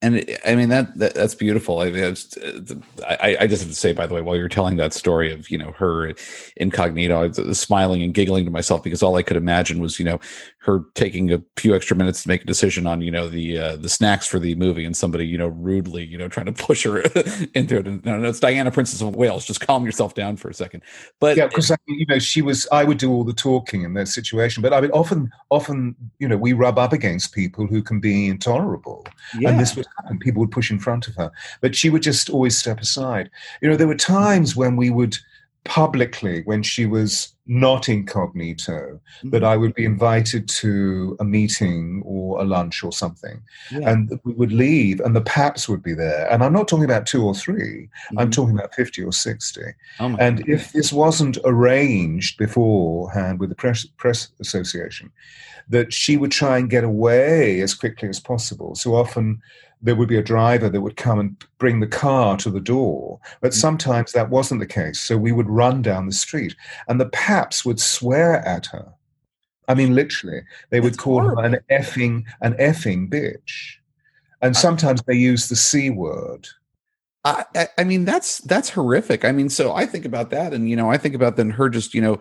And 0.00 0.16
it, 0.16 0.40
I 0.46 0.54
mean 0.54 0.68
that, 0.68 0.96
that, 0.98 1.14
that's 1.14 1.34
beautiful. 1.34 1.80
I 1.80 1.90
mean, 1.90 2.16
I, 3.08 3.36
I 3.40 3.46
just 3.48 3.62
have 3.62 3.70
to 3.70 3.74
say, 3.74 3.92
by 3.92 4.06
the 4.06 4.14
way, 4.14 4.20
while 4.20 4.36
you're 4.36 4.48
telling 4.48 4.76
that 4.76 4.92
story 4.92 5.32
of 5.32 5.50
you 5.50 5.58
know 5.58 5.72
her 5.72 6.14
incognito, 6.56 7.24
I 7.24 7.26
was 7.26 7.58
smiling 7.58 8.02
and 8.02 8.14
giggling 8.14 8.44
to 8.44 8.50
myself 8.50 8.82
because 8.82 9.02
all 9.02 9.16
I 9.16 9.22
could 9.22 9.36
imagine 9.36 9.80
was 9.80 9.98
you 9.98 10.04
know 10.04 10.20
her 10.58 10.84
taking 10.94 11.32
a 11.32 11.42
few 11.56 11.74
extra 11.74 11.96
minutes 11.96 12.22
to 12.22 12.28
make 12.28 12.42
a 12.42 12.46
decision 12.46 12.86
on 12.86 13.00
you 13.00 13.10
know 13.10 13.28
the 13.28 13.58
uh, 13.58 13.76
the 13.76 13.88
snacks 13.88 14.26
for 14.26 14.38
the 14.38 14.54
movie 14.54 14.84
and 14.84 14.96
somebody 14.96 15.26
you 15.26 15.36
know 15.36 15.48
rudely 15.48 16.04
you 16.04 16.16
know 16.16 16.28
trying 16.28 16.46
to 16.46 16.52
push 16.52 16.84
her 16.84 16.98
into 17.54 17.78
it. 17.78 17.86
And, 17.88 18.04
no, 18.04 18.18
no, 18.18 18.28
it's 18.28 18.40
Diana, 18.40 18.70
Princess 18.70 19.00
of 19.00 19.16
Wales. 19.16 19.44
Just 19.44 19.60
calm 19.60 19.84
yourself 19.84 20.14
down 20.14 20.36
for 20.36 20.48
a 20.48 20.54
second. 20.54 20.82
But 21.18 21.36
yeah, 21.36 21.48
because 21.48 21.72
you 21.86 22.06
know 22.06 22.20
she 22.20 22.40
was. 22.40 22.68
I 22.70 22.84
would 22.84 22.98
do 22.98 23.10
all 23.10 23.24
the 23.24 23.32
talking 23.32 23.82
in 23.82 23.94
that 23.94 24.06
situation, 24.06 24.62
but 24.62 24.72
I 24.72 24.80
mean, 24.80 24.92
often, 24.92 25.30
often, 25.50 25.96
you 26.20 26.28
know, 26.28 26.36
we 26.36 26.52
rub 26.52 26.78
up 26.78 26.92
against 26.92 27.32
people 27.32 27.66
who 27.66 27.82
can 27.82 27.98
be 27.98 28.28
intolerable, 28.28 29.04
yeah. 29.38 29.50
and 29.50 29.58
this 29.58 29.74
was 29.74 29.87
and 30.06 30.20
people 30.20 30.40
would 30.40 30.50
push 30.50 30.70
in 30.70 30.78
front 30.78 31.08
of 31.08 31.14
her. 31.16 31.30
But 31.60 31.76
she 31.76 31.90
would 31.90 32.02
just 32.02 32.30
always 32.30 32.56
step 32.56 32.80
aside. 32.80 33.30
You 33.60 33.68
know, 33.68 33.76
there 33.76 33.88
were 33.88 33.94
times 33.94 34.56
when 34.56 34.76
we 34.76 34.90
would 34.90 35.16
publicly, 35.64 36.42
when 36.44 36.62
she 36.62 36.86
was 36.86 37.34
not 37.46 37.88
incognito, 37.88 39.00
mm-hmm. 39.18 39.30
that 39.30 39.44
I 39.44 39.56
would 39.56 39.74
be 39.74 39.84
invited 39.84 40.48
to 40.48 41.16
a 41.20 41.24
meeting 41.24 42.02
or 42.04 42.40
a 42.40 42.44
lunch 42.44 42.82
or 42.82 42.92
something. 42.92 43.42
Yeah. 43.70 43.90
And 43.90 44.18
we 44.24 44.32
would 44.32 44.52
leave, 44.52 45.00
and 45.00 45.14
the 45.14 45.20
paps 45.20 45.68
would 45.68 45.82
be 45.82 45.94
there. 45.94 46.30
And 46.30 46.42
I'm 46.42 46.52
not 46.52 46.68
talking 46.68 46.84
about 46.84 47.06
two 47.06 47.24
or 47.24 47.34
3 47.34 47.54
i 47.54 47.62
mm-hmm. 47.62 48.18
I'm 48.18 48.30
talking 48.30 48.58
about 48.58 48.74
50 48.74 49.02
or 49.02 49.12
60. 49.12 49.60
Oh 50.00 50.16
and 50.18 50.38
God. 50.38 50.48
if 50.48 50.72
this 50.72 50.92
wasn't 50.92 51.38
arranged 51.44 52.38
beforehand 52.38 53.38
with 53.38 53.50
the 53.50 53.54
press, 53.54 53.84
press 53.96 54.28
association, 54.40 55.10
that 55.68 55.92
she 55.92 56.16
would 56.16 56.32
try 56.32 56.58
and 56.58 56.70
get 56.70 56.84
away 56.84 57.60
as 57.60 57.74
quickly 57.74 58.08
as 58.08 58.20
possible. 58.20 58.74
So 58.74 58.94
often, 58.94 59.42
there 59.80 59.94
would 59.94 60.08
be 60.08 60.18
a 60.18 60.22
driver 60.22 60.68
that 60.68 60.80
would 60.80 60.96
come 60.96 61.18
and 61.18 61.36
bring 61.58 61.80
the 61.80 61.86
car 61.86 62.36
to 62.38 62.50
the 62.50 62.60
door. 62.60 63.20
But 63.40 63.52
mm. 63.52 63.54
sometimes 63.54 64.12
that 64.12 64.30
wasn't 64.30 64.60
the 64.60 64.66
case. 64.66 65.00
So 65.00 65.16
we 65.16 65.32
would 65.32 65.48
run 65.48 65.82
down 65.82 66.06
the 66.06 66.12
street 66.12 66.56
and 66.88 67.00
the 67.00 67.08
paps 67.10 67.64
would 67.64 67.80
swear 67.80 68.46
at 68.46 68.66
her. 68.66 68.92
I 69.68 69.74
mean, 69.74 69.94
literally, 69.94 70.42
they 70.70 70.80
would 70.80 70.94
That's 70.94 71.02
call 71.02 71.20
horrible. 71.20 71.42
her 71.42 71.48
an 71.48 71.58
effing, 71.70 72.24
an 72.40 72.54
effing 72.54 73.08
bitch. 73.10 73.76
And 74.40 74.56
sometimes 74.56 75.02
they 75.02 75.14
use 75.14 75.48
the 75.48 75.56
C 75.56 75.90
word. 75.90 76.48
I, 77.24 77.68
I 77.76 77.84
mean 77.84 78.04
that's 78.04 78.38
that's 78.38 78.70
horrific. 78.70 79.24
I 79.24 79.32
mean, 79.32 79.48
so 79.48 79.74
I 79.74 79.84
think 79.84 80.04
about 80.04 80.30
that, 80.30 80.54
and 80.54 80.70
you 80.70 80.76
know, 80.76 80.90
I 80.90 80.96
think 80.96 81.14
about 81.14 81.36
then 81.36 81.50
her 81.50 81.68
just 81.68 81.92
you 81.92 82.00
know 82.00 82.20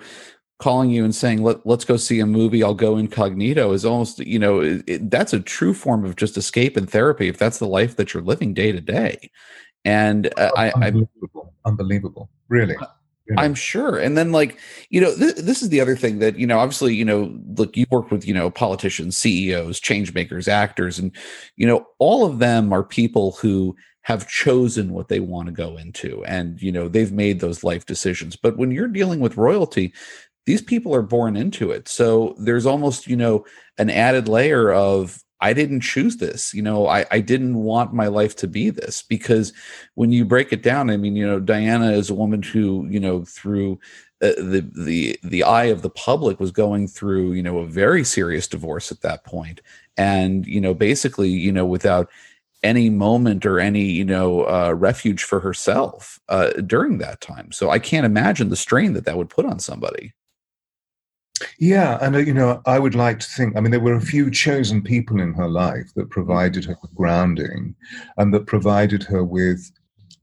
calling 0.60 0.90
you 0.90 1.04
and 1.04 1.14
saying 1.14 1.44
Let, 1.44 1.66
let's 1.66 1.86
go 1.86 1.98
see 1.98 2.20
a 2.20 2.26
movie 2.26 2.64
i'll 2.64 2.74
go 2.74 2.98
incognito 2.98 3.74
is 3.74 3.86
almost 3.86 4.20
you 4.20 4.40
know 4.40 4.60
it, 4.60 4.84
it, 4.88 5.12
that's 5.12 5.34
a 5.34 5.40
true 5.40 5.74
form 5.74 6.04
of 6.04 6.16
just 6.16 6.38
escape 6.38 6.76
and 6.78 6.90
therapy 6.90 7.28
if 7.28 7.38
that's 7.38 7.60
the 7.60 7.68
life 7.68 7.96
that 7.98 8.14
you're 8.14 8.24
living 8.24 8.54
day 8.54 8.72
to 8.72 8.82
day 8.82 9.30
and 9.86 10.28
uh, 10.38 10.52
I, 10.58 10.72
unbelievable. 10.72 11.54
I, 11.64 11.70
unbelievable 11.70 12.30
really 12.50 12.76
I'm 13.38 13.56
sure. 13.56 13.98
And 13.98 14.18
then, 14.18 14.32
like, 14.32 14.58
you 14.90 15.02
know, 15.02 15.14
th- 15.14 15.36
this 15.36 15.62
is 15.62 15.70
the 15.70 15.82
other 15.82 15.96
thing 15.96 16.20
that, 16.20 16.38
you 16.38 16.48
know, 16.48 16.60
obviously, 16.60 16.96
you 16.96 17.04
know, 17.04 17.38
look, 17.58 17.76
you 17.76 17.86
work 17.92 18.10
with, 18.10 18.26
you 18.26 18.34
know, 18.34 18.50
politicians, 18.50 19.18
CEOs, 19.18 19.80
change 19.80 20.14
makers, 20.14 20.48
actors, 20.48 20.98
and, 20.98 21.12
you 21.58 21.68
know, 21.68 21.86
all 22.00 22.26
of 22.26 22.40
them 22.40 22.72
are 22.72 22.84
people 22.84 23.34
who 23.34 23.76
have 24.04 24.30
chosen 24.30 24.94
what 24.94 25.10
they 25.10 25.20
want 25.20 25.48
to 25.48 25.52
go 25.52 25.76
into 25.76 26.24
and, 26.24 26.62
you 26.62 26.72
know, 26.72 26.88
they've 26.88 27.12
made 27.12 27.42
those 27.42 27.66
life 27.66 27.86
decisions. 27.86 28.38
But 28.38 28.56
when 28.56 28.72
you're 28.72 28.88
dealing 28.88 29.20
with 29.20 29.36
royalty, 29.36 29.94
these 30.48 30.62
people 30.62 30.96
are 30.96 31.02
born 31.02 31.36
into 31.36 31.72
it. 31.72 31.90
So 31.90 32.34
there's 32.40 32.66
almost, 32.66 33.06
you 33.06 33.18
know, 33.18 33.46
an 33.78 33.90
added 33.90 34.30
layer 34.30 34.72
of 34.72 35.22
I 35.42 35.52
didn't 35.52 35.82
choose 35.82 36.18
this. 36.18 36.54
You 36.54 36.62
know, 36.62 36.88
I, 36.88 37.06
I 37.12 37.20
didn't 37.20 37.56
want 37.56 37.94
my 37.94 38.08
life 38.08 38.34
to 38.38 38.48
be 38.48 38.70
this 38.70 39.04
because 39.04 39.52
when 39.96 40.14
you 40.14 40.24
break 40.24 40.54
it 40.54 40.64
down, 40.64 40.90
I 40.90 40.96
mean, 40.96 41.18
you 41.18 41.28
know, 41.28 41.42
Diana 41.42 41.92
is 41.92 42.10
a 42.10 42.16
woman 42.16 42.42
who, 42.42 42.88
you 42.90 43.00
know, 43.00 43.26
through 43.26 43.74
uh, 44.22 44.32
the 44.38 44.68
the 44.74 45.20
the 45.22 45.44
eye 45.44 45.66
of 45.66 45.82
the 45.82 45.90
public 45.90 46.40
was 46.40 46.52
going 46.52 46.88
through, 46.88 47.34
you 47.34 47.44
know, 47.44 47.60
a 47.60 47.68
very 47.68 48.06
serious 48.06 48.48
divorce 48.48 48.90
at 48.90 49.02
that 49.02 49.26
point, 49.26 49.60
and 49.98 50.48
you 50.48 50.62
know, 50.62 50.74
basically, 50.74 51.30
you 51.30 51.52
know, 51.52 51.66
without 51.66 52.10
any 52.64 52.90
moment 52.90 53.46
or 53.46 53.60
any 53.60 53.84
you 53.84 54.06
know 54.06 54.48
uh, 54.48 54.74
refuge 54.76 55.24
for 55.24 55.42
herself 55.42 56.20
uh, 56.30 56.52
during 56.66 57.00
that 57.00 57.20
time. 57.22 57.52
So 57.52 57.70
I 57.70 57.80
can't 57.80 58.06
imagine 58.06 58.50
the 58.50 58.56
strain 58.56 58.94
that 58.94 59.06
that 59.06 59.18
would 59.18 59.30
put 59.30 59.46
on 59.46 59.60
somebody. 59.60 60.14
Yeah, 61.60 61.98
and 62.02 62.16
uh, 62.16 62.20
you 62.20 62.34
know, 62.34 62.62
I 62.66 62.80
would 62.80 62.96
like 62.96 63.20
to 63.20 63.28
think. 63.28 63.56
I 63.56 63.60
mean, 63.60 63.72
there 63.72 63.80
were 63.80 63.96
a 63.96 64.02
few 64.02 64.32
chosen 64.32 64.82
people 64.82 65.20
in 65.20 65.34
her 65.34 65.48
life 65.48 65.94
that 65.96 66.10
provided 66.10 66.66
her 66.66 66.78
with 66.82 66.94
grounding, 66.96 67.76
and 68.18 68.34
that 68.34 68.48
provided 68.48 69.04
her 69.04 69.24
with 69.24 69.72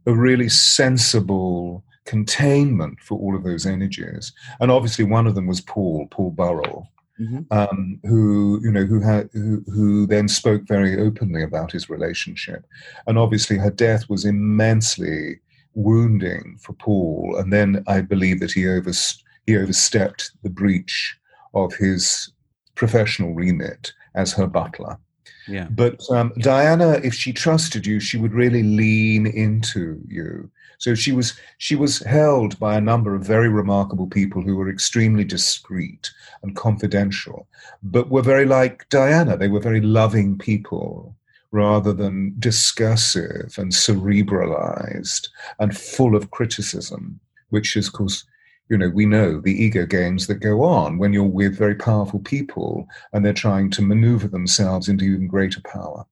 a 0.06 0.14
really 0.14 0.48
sensible 0.48 1.84
containment 2.04 3.00
for 3.00 3.18
all 3.18 3.34
of 3.34 3.44
those 3.44 3.66
energies. 3.66 4.32
And 4.60 4.70
obviously, 4.70 5.04
one 5.04 5.26
of 5.26 5.34
them 5.34 5.46
was 5.46 5.60
Paul, 5.60 6.06
Paul 6.10 6.30
Burrell, 6.30 6.88
mm-hmm. 7.20 7.40
um, 7.50 8.00
who 8.04 8.60
you 8.62 8.70
know 8.70 8.84
who 8.84 9.00
had 9.00 9.30
who, 9.32 9.62
who 9.72 10.06
then 10.06 10.28
spoke 10.28 10.62
very 10.66 11.00
openly 11.00 11.42
about 11.42 11.72
his 11.72 11.90
relationship. 11.90 12.64
And 13.06 13.18
obviously, 13.18 13.58
her 13.58 13.70
death 13.70 14.08
was 14.08 14.24
immensely 14.24 15.40
wounding 15.74 16.56
for 16.60 16.72
Paul. 16.74 17.36
And 17.38 17.52
then 17.52 17.84
I 17.86 18.00
believe 18.00 18.40
that 18.40 18.52
he 18.52 18.68
overst 18.68 19.24
he 19.46 19.56
overstepped 19.56 20.30
the 20.42 20.50
breach 20.50 21.16
of 21.54 21.74
his 21.74 22.32
professional 22.74 23.34
remit 23.34 23.92
as 24.14 24.32
her 24.32 24.46
butler. 24.46 24.98
Yeah. 25.46 25.68
But 25.70 26.00
um, 26.10 26.32
Diana, 26.38 27.00
if 27.04 27.14
she 27.14 27.32
trusted 27.32 27.86
you, 27.86 28.00
she 28.00 28.16
would 28.16 28.32
really 28.32 28.62
lean 28.62 29.26
into 29.26 30.00
you. 30.08 30.50
So 30.78 30.94
she 30.94 31.12
was 31.12 31.34
she 31.58 31.76
was 31.76 32.00
held 32.00 32.58
by 32.58 32.76
a 32.76 32.80
number 32.80 33.14
of 33.14 33.22
very 33.22 33.48
remarkable 33.48 34.06
people 34.06 34.42
who 34.42 34.56
were 34.56 34.68
extremely 34.68 35.24
discreet 35.24 36.10
and 36.42 36.56
confidential, 36.56 37.46
but 37.82 38.10
were 38.10 38.22
very 38.22 38.44
like 38.44 38.88
Diana. 38.88 39.36
They 39.36 39.48
were 39.48 39.60
very 39.60 39.80
loving 39.80 40.36
people 40.36 41.14
rather 41.52 41.92
than 41.92 42.34
discursive 42.38 43.54
and 43.58 43.72
cerebralized 43.72 45.28
and 45.60 45.76
full 45.76 46.16
of 46.16 46.32
criticism, 46.32 47.20
which 47.50 47.76
is, 47.76 47.86
of 47.86 47.92
course, 47.92 48.24
you 48.68 48.78
know, 48.78 48.88
we 48.88 49.06
know 49.06 49.40
the 49.40 49.52
ego 49.52 49.86
games 49.86 50.26
that 50.26 50.36
go 50.36 50.62
on 50.62 50.98
when 50.98 51.12
you're 51.12 51.24
with 51.24 51.56
very 51.56 51.74
powerful 51.74 52.20
people 52.20 52.86
and 53.12 53.24
they're 53.24 53.32
trying 53.32 53.70
to 53.70 53.82
maneuver 53.82 54.28
themselves 54.28 54.88
into 54.88 55.04
even 55.04 55.26
greater 55.26 55.60
power. 55.60 56.04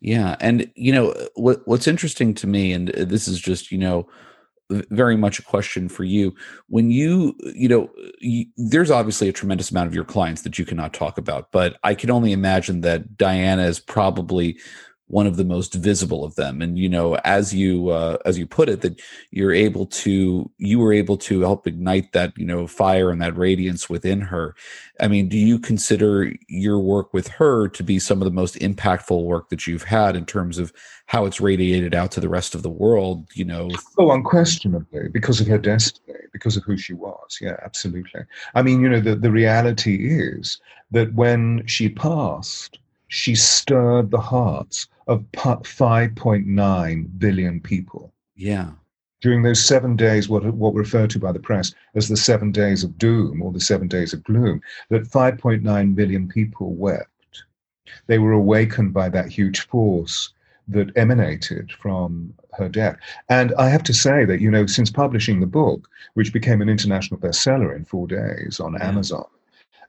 Yeah, 0.00 0.36
and 0.40 0.70
you 0.74 0.92
know 0.92 1.14
what 1.34 1.66
what's 1.66 1.88
interesting 1.88 2.34
to 2.34 2.46
me, 2.46 2.72
and 2.72 2.90
uh, 2.90 3.04
this 3.06 3.26
is 3.26 3.40
just 3.40 3.72
you 3.72 3.78
know 3.78 4.06
very 4.68 5.16
much 5.16 5.38
a 5.38 5.42
question 5.42 5.88
for 5.88 6.02
you 6.02 6.34
when 6.68 6.90
you 6.90 7.36
you 7.54 7.68
know 7.68 7.88
you, 8.20 8.44
there's 8.56 8.90
obviously 8.90 9.28
a 9.28 9.32
tremendous 9.32 9.70
amount 9.70 9.86
of 9.86 9.94
your 9.94 10.04
clients 10.04 10.42
that 10.42 10.58
you 10.58 10.64
cannot 10.64 10.92
talk 10.92 11.18
about 11.18 11.52
but 11.52 11.78
i 11.84 11.94
can 11.94 12.10
only 12.10 12.32
imagine 12.32 12.80
that 12.80 13.16
diana 13.16 13.62
is 13.62 13.78
probably 13.78 14.58
one 15.08 15.26
of 15.26 15.36
the 15.36 15.44
most 15.44 15.74
visible 15.74 16.24
of 16.24 16.34
them. 16.34 16.60
And 16.60 16.78
you 16.78 16.88
know 16.88 17.14
as 17.24 17.54
you 17.54 17.90
uh, 17.90 18.18
as 18.24 18.38
you 18.38 18.46
put 18.46 18.68
it 18.68 18.80
that 18.80 19.00
you're 19.30 19.52
able 19.52 19.86
to 19.86 20.50
you 20.58 20.78
were 20.78 20.92
able 20.92 21.16
to 21.18 21.40
help 21.40 21.66
ignite 21.66 22.12
that 22.12 22.32
you 22.36 22.44
know 22.44 22.66
fire 22.66 23.10
and 23.10 23.22
that 23.22 23.36
radiance 23.36 23.88
within 23.88 24.20
her. 24.20 24.54
I 25.00 25.08
mean 25.08 25.28
do 25.28 25.38
you 25.38 25.58
consider 25.58 26.32
your 26.48 26.80
work 26.80 27.14
with 27.14 27.28
her 27.28 27.68
to 27.68 27.82
be 27.82 27.98
some 27.98 28.20
of 28.20 28.24
the 28.24 28.32
most 28.32 28.56
impactful 28.56 29.24
work 29.24 29.48
that 29.50 29.66
you've 29.66 29.84
had 29.84 30.16
in 30.16 30.26
terms 30.26 30.58
of 30.58 30.72
how 31.06 31.24
it's 31.24 31.40
radiated 31.40 31.94
out 31.94 32.10
to 32.12 32.20
the 32.20 32.28
rest 32.28 32.54
of 32.56 32.62
the 32.62 32.70
world 32.70 33.28
you 33.34 33.44
know? 33.44 33.70
Oh 33.98 34.10
unquestionably 34.10 35.08
because 35.08 35.40
of 35.40 35.46
her 35.46 35.58
destiny 35.58 36.18
because 36.32 36.56
of 36.56 36.64
who 36.64 36.76
she 36.76 36.94
was. 36.94 37.38
Yeah 37.40 37.56
absolutely. 37.62 38.22
I 38.56 38.62
mean 38.62 38.80
you 38.80 38.88
know 38.88 39.00
the, 39.00 39.14
the 39.14 39.30
reality 39.30 40.08
is 40.10 40.60
that 40.90 41.14
when 41.14 41.64
she 41.66 41.88
passed 41.88 42.80
she 43.08 43.36
stirred 43.36 44.10
the 44.10 44.20
hearts 44.20 44.88
of 45.06 45.24
5.9 45.32 47.18
billion 47.18 47.60
people. 47.60 48.12
Yeah. 48.34 48.70
During 49.20 49.42
those 49.42 49.64
seven 49.64 49.96
days, 49.96 50.28
what, 50.28 50.44
what 50.44 50.74
were 50.74 50.80
referred 50.80 51.10
to 51.10 51.18
by 51.18 51.32
the 51.32 51.40
press 51.40 51.72
as 51.94 52.08
the 52.08 52.16
seven 52.16 52.52
days 52.52 52.84
of 52.84 52.98
doom 52.98 53.42
or 53.42 53.52
the 53.52 53.60
seven 53.60 53.88
days 53.88 54.12
of 54.12 54.22
gloom, 54.24 54.60
that 54.90 55.04
5.9 55.04 55.94
billion 55.94 56.28
people 56.28 56.74
wept. 56.74 57.08
They 58.06 58.18
were 58.18 58.32
awakened 58.32 58.92
by 58.92 59.08
that 59.10 59.30
huge 59.30 59.66
force 59.66 60.32
that 60.68 60.96
emanated 60.96 61.72
from 61.72 62.34
her 62.54 62.68
death. 62.68 62.96
And 63.28 63.54
I 63.58 63.68
have 63.68 63.82
to 63.84 63.94
say 63.94 64.24
that, 64.24 64.40
you 64.40 64.50
know, 64.50 64.66
since 64.66 64.90
publishing 64.90 65.40
the 65.40 65.46
book, 65.46 65.88
which 66.14 66.32
became 66.32 66.60
an 66.60 66.68
international 66.68 67.20
bestseller 67.20 67.74
in 67.74 67.84
four 67.84 68.06
days 68.06 68.58
on 68.60 68.74
yeah. 68.74 68.88
Amazon, 68.88 69.26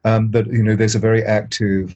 um, 0.03 0.31
that 0.31 0.47
you 0.47 0.63
know 0.63 0.75
there's 0.75 0.95
a 0.95 0.99
very 0.99 1.23
active 1.23 1.95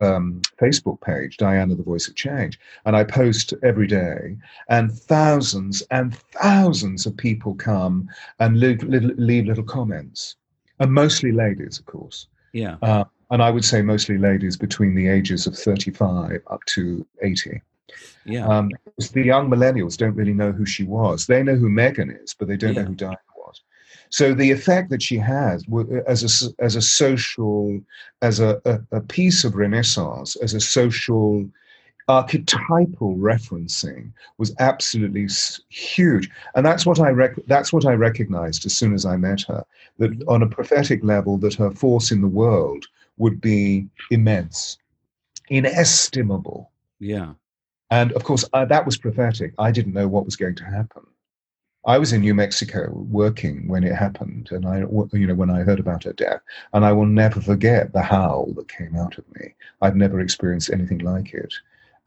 um, 0.00 0.42
Facebook 0.60 1.00
page, 1.00 1.36
Diana, 1.36 1.74
the 1.74 1.82
Voice 1.82 2.08
of 2.08 2.14
Change, 2.14 2.58
and 2.84 2.96
I 2.96 3.04
post 3.04 3.54
every 3.62 3.86
day, 3.86 4.36
and 4.68 4.92
thousands 4.92 5.82
and 5.90 6.16
thousands 6.16 7.06
of 7.06 7.16
people 7.16 7.54
come 7.54 8.08
and 8.38 8.58
leave, 8.58 8.82
leave 8.82 9.46
little 9.46 9.64
comments, 9.64 10.36
and 10.80 10.92
mostly 10.92 11.32
ladies, 11.32 11.78
of 11.78 11.86
course. 11.86 12.28
Yeah. 12.52 12.76
Uh, 12.82 13.04
and 13.30 13.42
I 13.42 13.50
would 13.50 13.64
say 13.64 13.82
mostly 13.82 14.18
ladies 14.18 14.56
between 14.56 14.94
the 14.94 15.08
ages 15.08 15.46
of 15.46 15.56
35 15.56 16.42
up 16.46 16.64
to 16.66 17.04
80. 17.22 17.60
Yeah. 18.24 18.46
Um, 18.46 18.70
the 19.12 19.22
young 19.22 19.50
millennials 19.50 19.96
don't 19.96 20.14
really 20.14 20.34
know 20.34 20.52
who 20.52 20.66
she 20.66 20.84
was. 20.84 21.26
They 21.26 21.42
know 21.42 21.54
who 21.54 21.68
Meghan 21.68 22.22
is, 22.22 22.34
but 22.34 22.48
they 22.48 22.56
don't 22.56 22.74
yeah. 22.74 22.82
know 22.82 22.88
who 22.88 22.94
Diana. 22.94 23.18
So 24.10 24.34
the 24.34 24.50
effect 24.50 24.90
that 24.90 25.02
she 25.02 25.18
has 25.18 25.64
as 26.06 26.22
a, 26.22 26.64
as 26.64 26.76
a 26.76 26.82
social, 26.82 27.80
as 28.22 28.40
a, 28.40 28.60
a, 28.64 28.98
a 28.98 29.00
piece 29.00 29.44
of 29.44 29.56
Renaissance, 29.56 30.36
as 30.36 30.54
a 30.54 30.60
social 30.60 31.46
archetypal 32.08 33.16
referencing 33.16 34.12
was 34.38 34.54
absolutely 34.58 35.26
huge. 35.68 36.30
And 36.54 36.64
that's 36.64 36.86
what 36.86 37.00
i 37.00 37.08
rec- 37.08 37.44
that's 37.46 37.72
what 37.72 37.84
i 37.84 37.94
recognized 37.94 38.64
as 38.64 38.76
soon 38.76 38.94
as 38.94 39.04
i 39.04 39.16
met 39.16 39.42
her 39.42 39.64
that 39.98 40.12
on 40.28 40.42
a 40.42 40.46
prophetic 40.46 41.02
level 41.02 41.36
that 41.38 41.54
her 41.54 41.72
force 41.72 42.12
in 42.12 42.20
the 42.20 42.28
world 42.28 42.86
would 43.18 43.40
be 43.40 43.88
immense 44.10 44.78
inestimable. 45.48 46.70
Yeah. 46.98 47.32
And 47.90 48.12
of 48.12 48.24
course 48.24 48.44
uh, 48.52 48.64
that 48.66 48.86
was 48.86 48.96
prophetic. 48.96 49.52
I 49.58 49.70
didn't 49.70 49.92
know 49.92 50.08
what 50.08 50.24
was 50.24 50.36
going 50.36 50.54
to 50.56 50.64
happen 50.64 51.02
I 51.86 51.98
was 51.98 52.12
in 52.12 52.22
New 52.22 52.34
Mexico 52.34 52.90
working 52.90 53.68
when 53.68 53.84
it 53.84 53.94
happened, 53.94 54.48
and 54.50 54.66
I, 54.66 54.80
you 55.12 55.26
know, 55.26 55.34
when 55.34 55.50
I 55.50 55.60
heard 55.60 55.78
about 55.78 56.02
her 56.02 56.12
death, 56.12 56.40
and 56.72 56.84
I 56.84 56.90
will 56.92 57.06
never 57.06 57.40
forget 57.40 57.92
the 57.92 58.02
howl 58.02 58.52
that 58.56 58.68
came 58.68 58.96
out 58.96 59.16
of 59.18 59.24
me. 59.38 59.54
I've 59.80 59.94
never 59.94 60.20
experienced 60.20 60.70
anything 60.72 60.98
like 60.98 61.32
it. 61.32 61.54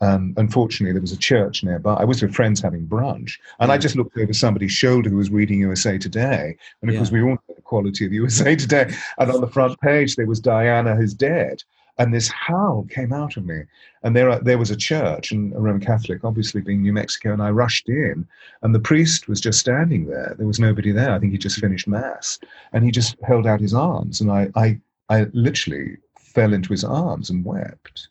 Um, 0.02 0.34
unfortunately, 0.38 0.92
there 0.92 1.02
was 1.02 1.14
a 1.14 1.18
church 1.18 1.64
nearby. 1.64 1.94
I 1.94 2.04
was 2.04 2.22
with 2.22 2.36
friends 2.36 2.62
having 2.62 2.88
brunch, 2.88 3.38
and 3.60 3.72
I 3.72 3.78
just 3.78 3.96
looked 3.96 4.18
over 4.18 4.34
somebody's 4.34 4.74
shoulder 4.74 5.10
who 5.10 5.18
was 5.18 5.30
reading 5.30 5.60
USA 5.60 5.98
Today. 5.98 6.58
And 6.82 6.90
of 6.90 6.94
yeah. 6.94 7.00
course, 7.00 7.12
we 7.12 7.22
all 7.22 7.30
know 7.30 7.56
the 7.56 7.62
quality 7.62 8.06
of 8.06 8.12
USA 8.12 8.56
Today. 8.58 8.94
And 9.18 9.32
on 9.32 9.40
the 9.40 9.48
front 9.48 9.80
page, 9.80 10.18
there 10.18 10.28
was 10.28 10.42
Diana 10.42 11.00
is 11.00 11.14
dead. 11.14 11.64
And 12.00 12.14
this 12.14 12.30
howl 12.30 12.88
came 12.90 13.12
out 13.12 13.36
of 13.36 13.46
me. 13.46 13.64
And 14.04 14.16
there, 14.16 14.30
uh, 14.30 14.40
there 14.40 14.58
was 14.58 14.72
a 14.72 14.76
church, 14.76 15.32
and 15.32 15.54
a 15.54 15.60
Roman 15.60 15.82
Catholic, 15.82 16.24
obviously 16.24 16.62
being 16.62 16.82
New 16.82 16.94
Mexico, 16.94 17.34
and 17.34 17.44
I 17.44 17.50
rushed 17.50 17.90
in, 17.90 18.26
and 18.62 18.74
the 18.74 18.80
priest 18.80 19.28
was 19.28 19.42
just 19.42 19.60
standing 19.60 20.06
there. 20.06 20.34
There 20.38 20.48
was 20.48 20.62
nobody 20.62 20.94
there. 20.94 21.12
I 21.12 21.20
think 21.20 21.34
he 21.34 21.38
just 21.38 21.60
finished 21.60 21.90
mass, 21.90 22.40
and 22.72 22.86
he 22.86 22.92
just 22.92 23.18
held 23.28 23.46
out 23.46 23.60
his 23.60 23.74
arms, 23.74 24.22
and 24.22 24.32
I, 24.32 24.50
I, 24.56 24.80
I 25.10 25.28
literally 25.34 25.98
fell 26.18 26.54
into 26.54 26.70
his 26.70 26.86
arms 26.86 27.30
and 27.30 27.44
wept. 27.44 28.08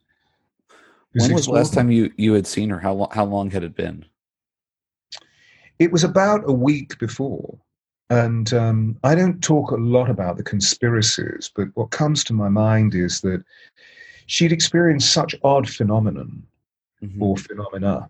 When 1.14 1.32
was 1.32 1.47
the 1.47 1.53
last 1.53 1.72
time 1.72 1.91
you, 1.91 2.12
you 2.18 2.34
had 2.34 2.47
seen 2.47 2.68
her? 2.68 2.78
How 2.78 2.93
long, 2.93 3.09
how 3.11 3.24
long 3.24 3.51
had 3.51 3.64
it 3.64 3.74
been? 3.74 4.05
It 5.78 5.91
was 5.91 6.05
about 6.05 6.43
a 6.47 6.53
week 6.53 6.99
before. 6.99 7.59
And 8.11 8.52
um, 8.54 8.96
I 9.04 9.14
don't 9.14 9.42
talk 9.42 9.70
a 9.70 9.76
lot 9.76 10.09
about 10.09 10.36
the 10.36 10.42
conspiracies, 10.42 11.50
but 11.54 11.68
what 11.74 11.90
comes 11.90 12.24
to 12.24 12.32
my 12.32 12.48
mind 12.48 12.94
is 12.94 13.20
that 13.20 13.44
she'd 14.26 14.52
experienced 14.52 15.12
such 15.12 15.34
odd 15.44 15.68
phenomenon 15.68 16.42
mm-hmm. 17.02 17.22
or 17.22 17.36
phenomena 17.36 18.09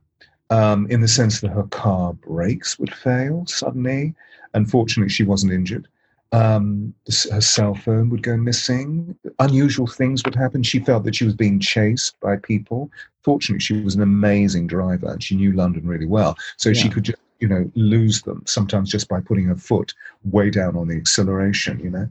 um, 0.50 0.86
in 0.88 1.00
the 1.00 1.08
sense 1.08 1.40
that 1.40 1.50
her 1.50 1.64
car 1.64 2.12
brakes 2.12 2.78
would 2.78 2.94
fail 2.94 3.44
suddenly. 3.46 4.14
Unfortunately, 4.54 5.10
she 5.10 5.24
wasn't 5.24 5.52
injured 5.52 5.88
um, 6.32 6.94
her 7.30 7.40
cell 7.40 7.74
phone 7.74 8.10
would 8.10 8.22
go 8.22 8.36
missing. 8.36 9.16
Unusual 9.38 9.86
things 9.86 10.22
would 10.24 10.34
happen. 10.34 10.62
She 10.62 10.80
felt 10.80 11.04
that 11.04 11.16
she 11.16 11.24
was 11.24 11.34
being 11.34 11.58
chased 11.58 12.18
by 12.20 12.36
people. 12.36 12.90
Fortunately, 13.22 13.60
she 13.60 13.80
was 13.80 13.94
an 13.94 14.02
amazing 14.02 14.66
driver 14.66 15.10
and 15.10 15.22
she 15.22 15.36
knew 15.36 15.52
London 15.52 15.86
really 15.86 16.06
well. 16.06 16.36
So 16.56 16.70
yeah. 16.70 16.82
she 16.82 16.88
could 16.90 17.04
just, 17.04 17.18
you 17.40 17.48
know, 17.48 17.70
lose 17.74 18.22
them 18.22 18.42
sometimes 18.46 18.90
just 18.90 19.08
by 19.08 19.20
putting 19.20 19.44
her 19.44 19.56
foot 19.56 19.94
way 20.24 20.50
down 20.50 20.76
on 20.76 20.88
the 20.88 20.96
acceleration, 20.96 21.78
you 21.80 21.90
know. 21.90 22.08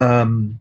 Um, 0.00 0.58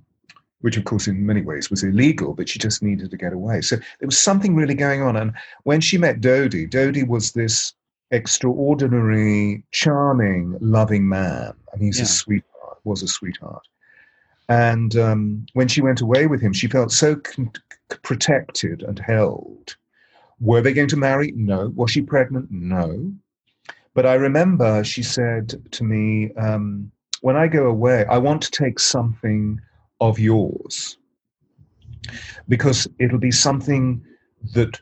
which 0.62 0.78
of 0.78 0.86
course 0.86 1.08
in 1.08 1.26
many 1.26 1.42
ways 1.42 1.70
was 1.70 1.84
illegal, 1.84 2.34
but 2.34 2.50
she 2.50 2.58
just 2.58 2.82
needed 2.82 3.12
to 3.12 3.18
get 3.18 3.34
away. 3.34 3.62
So 3.62 3.76
there 3.76 4.08
was 4.08 4.18
something 4.18 4.56
really 4.56 4.74
going 4.74 5.04
on. 5.04 5.16
And 5.16 5.32
when 5.64 5.80
she 5.80 5.98
met 5.98 6.22
Dodi, 6.22 6.68
Dodi 6.68 7.08
was 7.08 7.34
this 7.34 7.74
extraordinary, 8.10 9.64
charming, 9.72 10.58
loving 10.62 11.08
man. 11.08 11.54
And 11.72 11.82
he's 11.84 12.00
yeah. 12.00 12.06
a 12.06 12.08
sweetheart, 12.08 12.80
was 12.84 13.04
a 13.04 13.08
sweetheart. 13.08 13.68
And 14.50 14.96
um, 14.96 15.46
when 15.54 15.68
she 15.68 15.82
went 15.82 16.02
away 16.02 16.28
with 16.28 16.42
him, 16.42 16.54
she 16.54 16.68
felt 16.68 16.92
so 16.92 17.16
con- 17.16 17.52
protected 18.02 18.84
and 18.84 18.98
held. 18.98 19.76
Were 20.40 20.62
they 20.62 20.74
going 20.74 20.90
to 20.90 20.98
marry? 20.98 21.32
No. 21.36 21.72
Was 21.76 21.92
she 21.92 22.02
pregnant? 22.02 22.50
No. 22.52 23.14
But 23.96 24.06
I 24.06 24.16
remember 24.16 24.84
she 24.84 25.02
said 25.02 25.72
to 25.72 25.84
me, 25.84 26.32
um, 26.34 26.92
When 27.22 27.38
I 27.38 27.48
go 27.48 27.66
away, 27.66 28.06
I 28.06 28.20
want 28.20 28.44
to 28.44 28.52
take 28.52 28.78
something 28.78 29.60
of 30.02 30.20
yours 30.20 30.98
because 32.48 32.88
it'll 33.00 33.18
be 33.18 33.32
something 33.32 34.06
that 34.54 34.80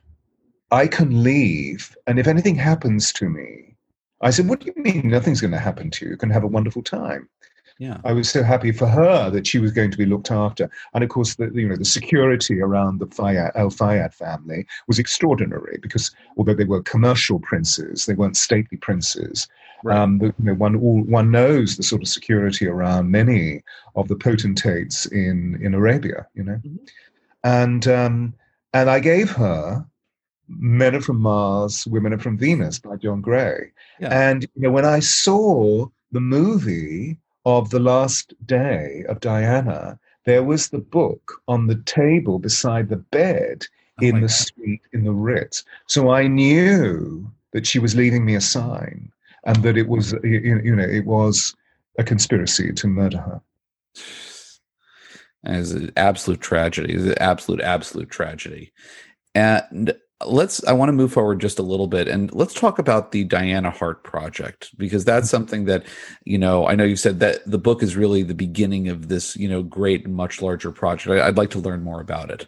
I 0.71 0.87
can 0.87 1.23
leave. 1.23 1.95
And 2.07 2.19
if 2.19 2.27
anything 2.27 2.55
happens 2.55 3.13
to 3.13 3.29
me, 3.29 3.77
I 4.19 4.31
said, 4.31 4.49
What 4.49 4.59
do 4.59 4.73
you 4.75 4.83
mean 4.83 5.07
nothing's 5.09 5.41
going 5.41 5.51
to 5.51 5.59
happen 5.59 5.91
to 5.91 6.05
you? 6.05 6.11
You 6.11 6.17
can 6.17 6.31
have 6.31 6.43
a 6.43 6.47
wonderful 6.47 6.81
time 6.83 7.29
yeah. 7.79 7.97
I 8.03 8.13
was 8.13 8.29
so 8.29 8.43
happy 8.43 8.71
for 8.71 8.87
her 8.87 9.29
that 9.29 9.47
she 9.47 9.59
was 9.59 9.71
going 9.71 9.91
to 9.91 9.97
be 9.97 10.05
looked 10.05 10.31
after. 10.31 10.69
And 10.93 11.03
of 11.03 11.09
course, 11.09 11.35
the 11.35 11.51
you 11.53 11.67
know 11.67 11.75
the 11.75 11.85
security 11.85 12.61
around 12.61 12.99
the 12.99 13.07
Fayed, 13.07 13.51
Al 13.55 13.69
Fayed 13.69 14.13
family 14.13 14.65
was 14.87 14.99
extraordinary 14.99 15.79
because 15.81 16.11
although 16.37 16.53
they 16.53 16.65
were 16.65 16.81
commercial 16.83 17.39
princes, 17.39 18.05
they 18.05 18.13
weren't 18.13 18.37
stately 18.37 18.77
princes. 18.77 19.47
Right. 19.83 19.97
Um, 19.97 20.19
you 20.21 20.33
know, 20.39 20.53
one 20.53 20.75
all, 20.77 21.03
one 21.03 21.31
knows 21.31 21.75
the 21.75 21.83
sort 21.83 22.01
of 22.01 22.07
security 22.07 22.67
around 22.67 23.11
many 23.11 23.63
of 23.95 24.07
the 24.07 24.15
potentates 24.15 25.05
in 25.07 25.59
in 25.61 25.73
Arabia. 25.73 26.27
You 26.35 26.43
know, 26.43 26.61
mm-hmm. 26.63 26.85
and 27.43 27.87
um, 27.87 28.33
and 28.73 28.89
I 28.89 28.99
gave 28.99 29.31
her 29.31 29.85
Men 30.47 30.95
Are 30.95 31.01
From 31.01 31.19
Mars, 31.19 31.85
Women 31.87 32.13
Are 32.13 32.19
From 32.19 32.37
Venus 32.37 32.79
by 32.79 32.95
John 32.97 33.21
Gray. 33.21 33.71
Yeah. 33.99 34.29
And 34.29 34.43
you 34.43 34.61
know, 34.61 34.71
when 34.71 34.85
I 34.85 34.99
saw 34.99 35.87
the 36.11 36.21
movie 36.21 37.17
of 37.45 37.69
the 37.69 37.79
last 37.79 38.33
day 38.45 39.03
of 39.09 39.19
Diana, 39.19 39.99
there 40.25 40.43
was 40.43 40.69
the 40.69 40.79
book 40.79 41.41
on 41.47 41.67
the 41.67 41.75
table 41.85 42.39
beside 42.39 42.89
the 42.89 42.97
bed 42.97 43.65
oh 44.01 44.05
in 44.05 44.15
the 44.15 44.27
God. 44.27 44.31
suite 44.31 44.81
in 44.93 45.03
the 45.03 45.11
Ritz. 45.11 45.63
So 45.87 46.11
I 46.11 46.27
knew 46.27 47.29
that 47.51 47.67
she 47.67 47.79
was 47.79 47.95
leaving 47.95 48.25
me 48.25 48.35
a 48.35 48.41
sign 48.41 49.11
and 49.45 49.61
that 49.63 49.77
it 49.77 49.87
was, 49.87 50.13
you 50.23 50.75
know, 50.75 50.83
it 50.83 51.05
was 51.05 51.55
a 51.99 52.03
conspiracy 52.03 52.71
to 52.73 52.87
murder 52.87 53.17
her. 53.17 53.41
It's 55.45 55.71
an 55.71 55.91
absolute 55.97 56.39
tragedy. 56.39 56.93
It's 56.93 57.03
an 57.03 57.17
absolute, 57.19 57.61
absolute 57.61 58.09
tragedy. 58.09 58.71
And 59.35 59.93
let's 60.25 60.63
i 60.65 60.71
want 60.71 60.89
to 60.89 60.93
move 60.93 61.11
forward 61.11 61.39
just 61.39 61.59
a 61.59 61.63
little 61.63 61.87
bit 61.87 62.07
and 62.07 62.33
let's 62.33 62.53
talk 62.53 62.79
about 62.79 63.11
the 63.11 63.23
diana 63.23 63.69
heart 63.69 64.03
project 64.03 64.71
because 64.77 65.05
that's 65.05 65.27
mm-hmm. 65.27 65.35
something 65.35 65.65
that 65.65 65.85
you 66.25 66.37
know 66.37 66.67
i 66.67 66.75
know 66.75 66.83
you 66.83 66.95
said 66.95 67.19
that 67.19 67.39
the 67.49 67.57
book 67.57 67.83
is 67.83 67.95
really 67.95 68.23
the 68.23 68.33
beginning 68.33 68.87
of 68.87 69.09
this 69.09 69.35
you 69.35 69.49
know 69.49 69.63
great 69.63 70.07
much 70.07 70.41
larger 70.41 70.71
project. 70.71 71.21
I'd 71.21 71.37
like 71.37 71.49
to 71.51 71.59
learn 71.59 71.83
more 71.83 72.01
about 72.01 72.29
it. 72.29 72.47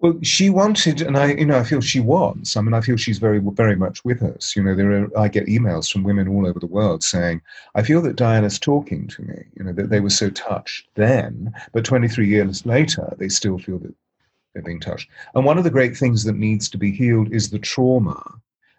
Well 0.00 0.18
she 0.22 0.50
wanted 0.50 1.00
and 1.00 1.16
i 1.16 1.32
you 1.32 1.46
know 1.46 1.58
i 1.58 1.64
feel 1.64 1.80
she 1.80 2.00
wants 2.00 2.56
i 2.56 2.60
mean 2.60 2.74
i 2.74 2.80
feel 2.80 2.96
she's 2.96 3.18
very 3.18 3.40
very 3.40 3.76
much 3.76 4.04
with 4.04 4.22
us. 4.22 4.56
You 4.56 4.62
know 4.64 4.74
there 4.74 4.90
are 4.92 5.18
i 5.18 5.28
get 5.28 5.46
emails 5.46 5.90
from 5.90 6.02
women 6.02 6.28
all 6.28 6.46
over 6.46 6.58
the 6.58 6.66
world 6.66 7.04
saying 7.04 7.40
i 7.76 7.82
feel 7.82 8.02
that 8.02 8.16
diana's 8.16 8.58
talking 8.58 9.06
to 9.08 9.22
me 9.22 9.44
you 9.56 9.64
know 9.64 9.72
that 9.72 9.90
they 9.90 10.00
were 10.00 10.10
so 10.10 10.28
touched 10.30 10.88
then 10.94 11.54
but 11.72 11.84
23 11.84 12.26
years 12.26 12.66
later 12.66 13.14
they 13.18 13.28
still 13.28 13.58
feel 13.58 13.78
that 13.78 13.94
they're 14.52 14.62
being 14.62 14.80
touched. 14.80 15.08
And 15.34 15.44
one 15.44 15.58
of 15.58 15.64
the 15.64 15.70
great 15.70 15.96
things 15.96 16.24
that 16.24 16.36
needs 16.36 16.68
to 16.70 16.78
be 16.78 16.92
healed 16.92 17.32
is 17.32 17.50
the 17.50 17.58
trauma 17.58 18.22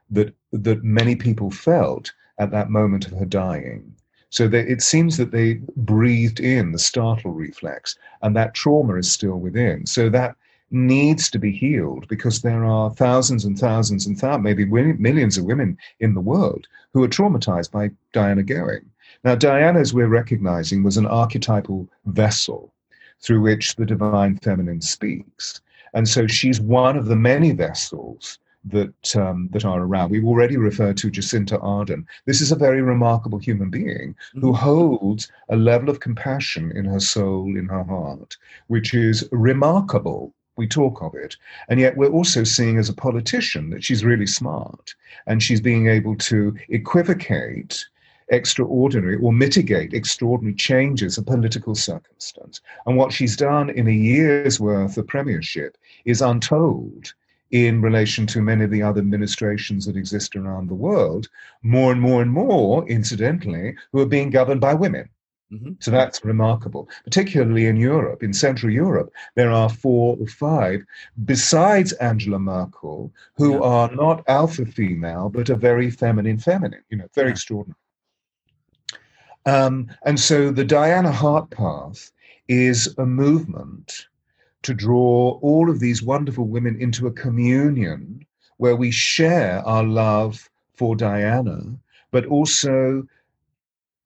that 0.09 0.33
that 0.51 0.83
many 0.83 1.15
people 1.15 1.49
felt 1.49 2.13
at 2.37 2.51
that 2.51 2.69
moment 2.69 3.07
of 3.07 3.13
her 3.13 3.25
dying. 3.25 3.95
So 4.29 4.47
they, 4.47 4.61
it 4.61 4.81
seems 4.81 5.17
that 5.17 5.31
they 5.31 5.61
breathed 5.75 6.39
in 6.39 6.71
the 6.71 6.79
startle 6.79 7.31
reflex, 7.31 7.95
and 8.21 8.35
that 8.35 8.55
trauma 8.55 8.95
is 8.95 9.11
still 9.11 9.39
within. 9.39 9.85
So 9.85 10.09
that 10.09 10.35
needs 10.71 11.29
to 11.29 11.37
be 11.37 11.51
healed 11.51 12.07
because 12.07 12.41
there 12.41 12.65
are 12.65 12.91
thousands 12.93 13.45
and 13.45 13.57
thousands 13.57 14.07
and 14.07 14.17
thousands, 14.17 14.43
maybe 14.43 14.65
millions 14.65 15.37
of 15.37 15.45
women 15.45 15.77
in 15.99 16.15
the 16.15 16.21
world 16.21 16.67
who 16.93 17.03
are 17.03 17.07
traumatized 17.07 17.71
by 17.71 17.91
Diana 18.11 18.41
going. 18.41 18.89
Now, 19.23 19.35
Diana, 19.35 19.79
as 19.79 19.93
we're 19.93 20.07
recognizing, 20.07 20.81
was 20.81 20.97
an 20.97 21.05
archetypal 21.05 21.87
vessel 22.05 22.72
through 23.23 23.41
which 23.41 23.75
the 23.75 23.85
divine 23.85 24.37
feminine 24.37 24.81
speaks. 24.81 25.61
And 25.93 26.07
so 26.07 26.27
she's 26.27 26.59
one 26.59 26.97
of 26.97 27.05
the 27.05 27.15
many 27.15 27.51
vessels 27.51 28.39
that 28.65 29.15
um, 29.15 29.49
that 29.51 29.65
are 29.65 29.81
around. 29.81 30.11
We've 30.11 30.25
already 30.25 30.57
referred 30.57 30.97
to 30.97 31.11
Jacinda 31.11 31.61
Ardern. 31.61 32.05
This 32.25 32.41
is 32.41 32.51
a 32.51 32.55
very 32.55 32.81
remarkable 32.81 33.37
human 33.37 33.69
being 33.69 34.15
who 34.33 34.53
mm-hmm. 34.53 34.65
holds 34.65 35.31
a 35.49 35.55
level 35.55 35.89
of 35.89 35.99
compassion 35.99 36.71
in 36.71 36.85
her 36.85 36.99
soul, 36.99 37.57
in 37.57 37.67
her 37.67 37.83
heart, 37.83 38.37
which 38.67 38.93
is 38.93 39.27
remarkable. 39.31 40.33
We 40.55 40.67
talk 40.67 41.01
of 41.01 41.15
it, 41.15 41.35
and 41.67 41.79
yet 41.79 41.97
we're 41.97 42.11
also 42.11 42.43
seeing 42.43 42.77
as 42.77 42.87
a 42.87 42.93
politician 42.93 43.71
that 43.71 43.83
she's 43.83 44.05
really 44.05 44.27
smart, 44.27 44.93
and 45.25 45.41
she's 45.41 45.59
being 45.59 45.87
able 45.87 46.15
to 46.17 46.55
equivocate 46.69 47.85
extraordinary 48.33 49.15
or 49.17 49.31
mitigate 49.31 49.93
extraordinary 49.93 50.55
changes 50.55 51.17
of 51.17 51.25
political 51.25 51.75
circumstance. 51.75 52.59
And 52.85 52.97
what 52.97 53.13
she's 53.13 53.37
done 53.37 53.69
in 53.69 53.87
a 53.87 53.91
year's 53.91 54.59
worth 54.59 54.97
of 54.97 55.07
premiership 55.07 55.77
is 56.05 56.21
untold 56.21 57.13
in 57.51 57.81
relation 57.81 58.25
to 58.25 58.41
many 58.41 58.63
of 58.63 58.71
the 58.71 58.81
other 58.81 58.99
administrations 58.99 59.85
that 59.85 59.95
exist 59.95 60.35
around 60.35 60.67
the 60.67 60.73
world, 60.73 61.29
more 61.61 61.91
and 61.91 62.01
more 62.01 62.21
and 62.23 62.31
more, 62.31 62.87
incidentally, 62.89 63.75
who 63.91 63.99
are 63.99 64.07
being 64.07 64.31
governed 64.31 64.59
by 64.59 64.73
women. 64.73 65.07
Mm-hmm. 65.51 65.73
So 65.79 65.91
that's 65.91 66.25
remarkable, 66.25 66.89
particularly 67.03 67.67
in 67.67 67.77
Europe. 67.77 68.23
In 68.23 68.33
Central 68.33 68.71
Europe, 68.71 69.11
there 69.35 69.51
are 69.51 69.69
four 69.69 70.17
or 70.19 70.25
five, 70.25 70.83
besides 71.25 71.93
Angela 71.93 72.39
Merkel, 72.39 73.13
who 73.35 73.53
yeah. 73.53 73.59
are 73.59 73.95
not 73.95 74.23
alpha 74.27 74.65
female, 74.65 75.29
but 75.29 75.51
are 75.51 75.55
very 75.55 75.91
feminine, 75.91 76.39
feminine, 76.39 76.81
you 76.89 76.97
know, 76.97 77.07
very 77.13 77.27
yeah. 77.27 77.33
extraordinary. 77.33 77.77
Um, 79.45 79.89
and 80.05 80.19
so 80.19 80.51
the 80.51 80.63
Diana 80.63 81.11
Heart 81.11 81.49
Path 81.49 82.11
is 82.47 82.93
a 82.97 83.05
movement 83.05 84.07
to 84.63 84.73
draw 84.73 85.39
all 85.41 85.69
of 85.69 85.79
these 85.79 86.01
wonderful 86.01 86.47
women 86.47 86.79
into 86.79 87.07
a 87.07 87.11
communion 87.11 88.25
where 88.57 88.75
we 88.75 88.91
share 88.91 89.59
our 89.65 89.83
love 89.83 90.49
for 90.75 90.95
Diana, 90.95 91.61
but 92.11 92.25
also 92.25 93.05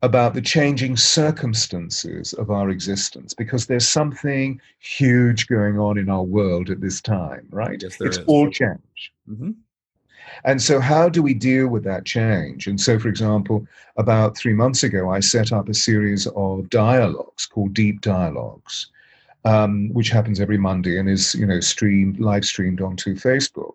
about 0.04 0.34
the 0.34 0.42
changing 0.42 0.96
circumstances 0.96 2.34
of 2.34 2.52
our 2.52 2.70
existence 2.70 3.34
because 3.34 3.66
there's 3.66 3.88
something 3.88 4.60
huge 4.80 5.48
going 5.48 5.80
on 5.80 5.98
in 5.98 6.10
our 6.10 6.24
world 6.24 6.70
at 6.70 6.82
this 6.82 7.02
time, 7.02 7.48
right? 7.50 7.82
Yes, 7.82 8.00
it's 8.00 8.18
is. 8.18 8.26
all 8.26 8.50
change. 8.50 9.14
Mm-hmm. 9.30 9.52
And 10.44 10.62
so, 10.62 10.80
how 10.80 11.10
do 11.10 11.22
we 11.22 11.34
deal 11.34 11.68
with 11.68 11.84
that 11.84 12.06
change? 12.06 12.68
And 12.68 12.80
so, 12.80 13.00
for 13.00 13.10
example, 13.10 13.68
about 13.98 14.38
three 14.38 14.54
months 14.54 14.84
ago, 14.84 15.10
I 15.10 15.20
set 15.20 15.52
up 15.52 15.70
a 15.70 15.74
series 15.74 16.28
of 16.28 16.70
dialogues 16.70 17.46
called 17.46 17.74
Deep 17.74 18.02
Dialogues, 18.02 18.88
um, 19.46 19.90
which 19.94 20.10
happens 20.10 20.40
every 20.40 20.58
Monday 20.58 20.98
and 20.98 21.10
is, 21.10 21.36
you 21.36 21.46
know, 21.46 21.60
streamed, 21.60 22.20
live 22.20 22.46
streamed 22.46 22.82
onto 22.82 23.16
Facebook. 23.16 23.74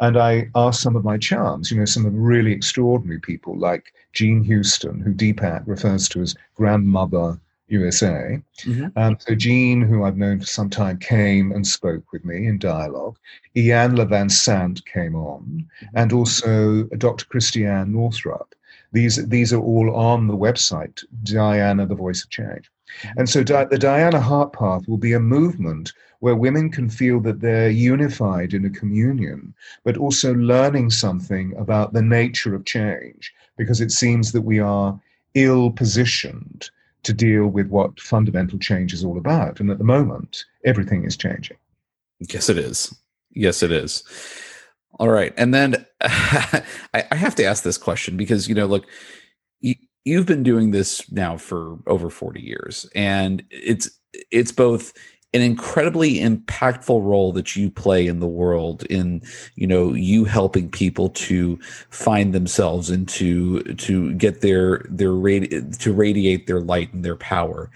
And 0.00 0.16
I 0.16 0.48
asked 0.54 0.82
some 0.82 0.96
of 0.96 1.04
my 1.04 1.18
charms, 1.18 1.70
you 1.70 1.78
know, 1.78 1.84
some 1.84 2.06
of 2.06 2.14
really 2.14 2.52
extraordinary 2.52 3.20
people 3.20 3.58
like 3.58 3.92
Jean 4.12 4.44
Houston, 4.44 5.00
who 5.00 5.12
Deepak 5.12 5.64
refers 5.66 6.08
to 6.10 6.22
as 6.22 6.36
grandmother 6.54 7.40
USA. 7.78 8.40
Mm-hmm. 8.64 8.86
Um, 8.96 9.16
so 9.18 9.34
Jean, 9.34 9.82
who 9.82 10.04
I've 10.04 10.16
known 10.16 10.40
for 10.40 10.46
some 10.46 10.70
time, 10.70 10.98
came 10.98 11.52
and 11.52 11.66
spoke 11.66 12.12
with 12.12 12.24
me 12.24 12.46
in 12.46 12.58
dialogue. 12.58 13.16
Iyanla 13.56 14.06
Vanzant 14.08 14.84
came 14.86 15.14
on, 15.14 15.42
mm-hmm. 15.42 15.96
and 16.00 16.12
also 16.12 16.84
Dr. 17.06 17.24
Christiane 17.26 17.92
Northrup. 17.92 18.54
These, 18.92 19.26
these 19.28 19.52
are 19.52 19.60
all 19.60 19.94
on 19.94 20.28
the 20.28 20.36
website, 20.36 21.02
Diana, 21.24 21.84
the 21.86 21.94
Voice 21.94 22.22
of 22.24 22.30
Change. 22.30 22.70
Mm-hmm. 22.70 23.18
And 23.18 23.28
so 23.28 23.42
Di- 23.42 23.70
the 23.70 23.78
Diana 23.78 24.20
Heart 24.20 24.52
Path 24.52 24.88
will 24.88 24.98
be 25.08 25.14
a 25.14 25.20
movement 25.20 25.92
where 26.20 26.36
women 26.36 26.70
can 26.70 26.88
feel 26.88 27.20
that 27.20 27.40
they're 27.40 27.68
unified 27.68 28.54
in 28.54 28.64
a 28.64 28.70
communion, 28.70 29.52
but 29.84 29.98
also 29.98 30.32
learning 30.34 30.88
something 30.90 31.54
about 31.58 31.92
the 31.92 32.00
nature 32.00 32.54
of 32.54 32.64
change, 32.64 33.32
because 33.58 33.80
it 33.82 33.92
seems 33.92 34.32
that 34.32 34.40
we 34.40 34.58
are 34.58 34.98
ill 35.34 35.70
positioned 35.70 36.70
to 37.04 37.12
deal 37.12 37.46
with 37.46 37.68
what 37.68 38.00
fundamental 38.00 38.58
change 38.58 38.92
is 38.92 39.04
all 39.04 39.18
about. 39.18 39.60
And 39.60 39.70
at 39.70 39.78
the 39.78 39.84
moment, 39.84 40.44
everything 40.64 41.04
is 41.04 41.16
changing. 41.16 41.56
Yes, 42.20 42.48
it 42.48 42.58
is. 42.58 42.94
Yes, 43.30 43.62
it 43.62 43.72
is. 43.72 44.02
All 44.98 45.08
right. 45.08 45.32
And 45.36 45.52
then 45.52 45.84
I, 46.00 46.62
have 47.12 47.34
to 47.36 47.44
ask 47.44 47.62
this 47.62 47.78
question 47.78 48.16
because, 48.16 48.48
you 48.48 48.54
know, 48.54 48.66
look, 48.66 48.86
you, 49.60 49.74
you've 50.04 50.26
been 50.26 50.42
doing 50.42 50.70
this 50.70 51.10
now 51.10 51.36
for 51.36 51.78
over 51.86 52.10
40 52.10 52.40
years 52.40 52.88
and 52.94 53.42
it's 53.50 53.90
it's 54.30 54.52
both 54.52 54.92
an 55.34 55.42
incredibly 55.42 56.20
impactful 56.20 57.04
role 57.04 57.32
that 57.32 57.56
you 57.56 57.68
play 57.70 58.06
in 58.06 58.20
the 58.20 58.26
world 58.26 58.84
in 58.84 59.20
you 59.56 59.66
know 59.66 59.92
you 59.92 60.24
helping 60.24 60.70
people 60.70 61.10
to 61.10 61.58
find 61.90 62.32
themselves 62.32 62.88
and 62.88 63.08
to 63.08 63.62
to 63.74 64.14
get 64.14 64.40
their 64.40 64.86
their 64.88 65.10
radi- 65.10 65.76
to 65.78 65.92
radiate 65.92 66.46
their 66.46 66.60
light 66.60 66.92
and 66.94 67.04
their 67.04 67.16
power. 67.16 67.70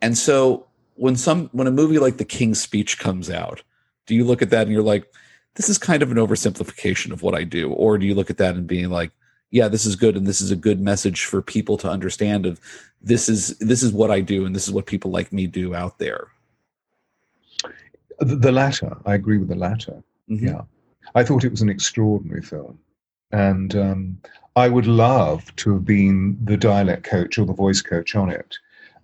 And 0.00 0.16
so 0.16 0.68
when 0.98 1.16
some 1.16 1.48
when 1.52 1.66
a 1.66 1.72
movie 1.72 1.98
like 1.98 2.16
the 2.16 2.24
king's 2.24 2.60
speech 2.60 2.98
comes 2.98 3.30
out 3.30 3.62
do 4.06 4.14
you 4.14 4.24
look 4.24 4.42
at 4.42 4.50
that 4.50 4.62
and 4.62 4.72
you're 4.72 4.82
like 4.82 5.10
this 5.54 5.68
is 5.68 5.78
kind 5.78 6.02
of 6.02 6.10
an 6.10 6.18
oversimplification 6.18 7.12
of 7.12 7.22
what 7.22 7.34
i 7.34 7.44
do 7.44 7.72
or 7.72 7.96
do 7.96 8.06
you 8.06 8.14
look 8.14 8.30
at 8.30 8.36
that 8.36 8.56
and 8.56 8.66
being 8.66 8.90
like 8.90 9.12
yeah 9.50 9.68
this 9.68 9.86
is 9.86 9.94
good 9.94 10.16
and 10.16 10.26
this 10.26 10.40
is 10.40 10.50
a 10.50 10.56
good 10.56 10.80
message 10.80 11.24
for 11.24 11.40
people 11.40 11.76
to 11.76 11.88
understand 11.88 12.46
of 12.46 12.60
this 13.00 13.28
is 13.28 13.56
this 13.58 13.82
is 13.82 13.92
what 13.92 14.10
i 14.10 14.20
do 14.20 14.44
and 14.44 14.54
this 14.54 14.66
is 14.66 14.74
what 14.74 14.86
people 14.86 15.10
like 15.10 15.32
me 15.32 15.46
do 15.46 15.74
out 15.74 15.98
there 15.98 16.28
the, 18.18 18.52
latter, 18.52 18.96
I 19.06 19.14
agree 19.14 19.38
with 19.38 19.48
the 19.48 19.54
latter. 19.54 20.02
Mm-hmm. 20.30 20.46
Yeah, 20.46 20.62
I 21.14 21.24
thought 21.24 21.44
it 21.44 21.50
was 21.50 21.62
an 21.62 21.68
extraordinary 21.68 22.42
film, 22.42 22.78
and 23.32 23.74
um, 23.76 24.18
I 24.56 24.68
would 24.68 24.86
love 24.86 25.54
to 25.56 25.74
have 25.74 25.84
been 25.84 26.38
the 26.42 26.56
dialect 26.56 27.04
coach 27.04 27.38
or 27.38 27.46
the 27.46 27.52
voice 27.52 27.80
coach 27.80 28.14
on 28.14 28.30
it. 28.30 28.56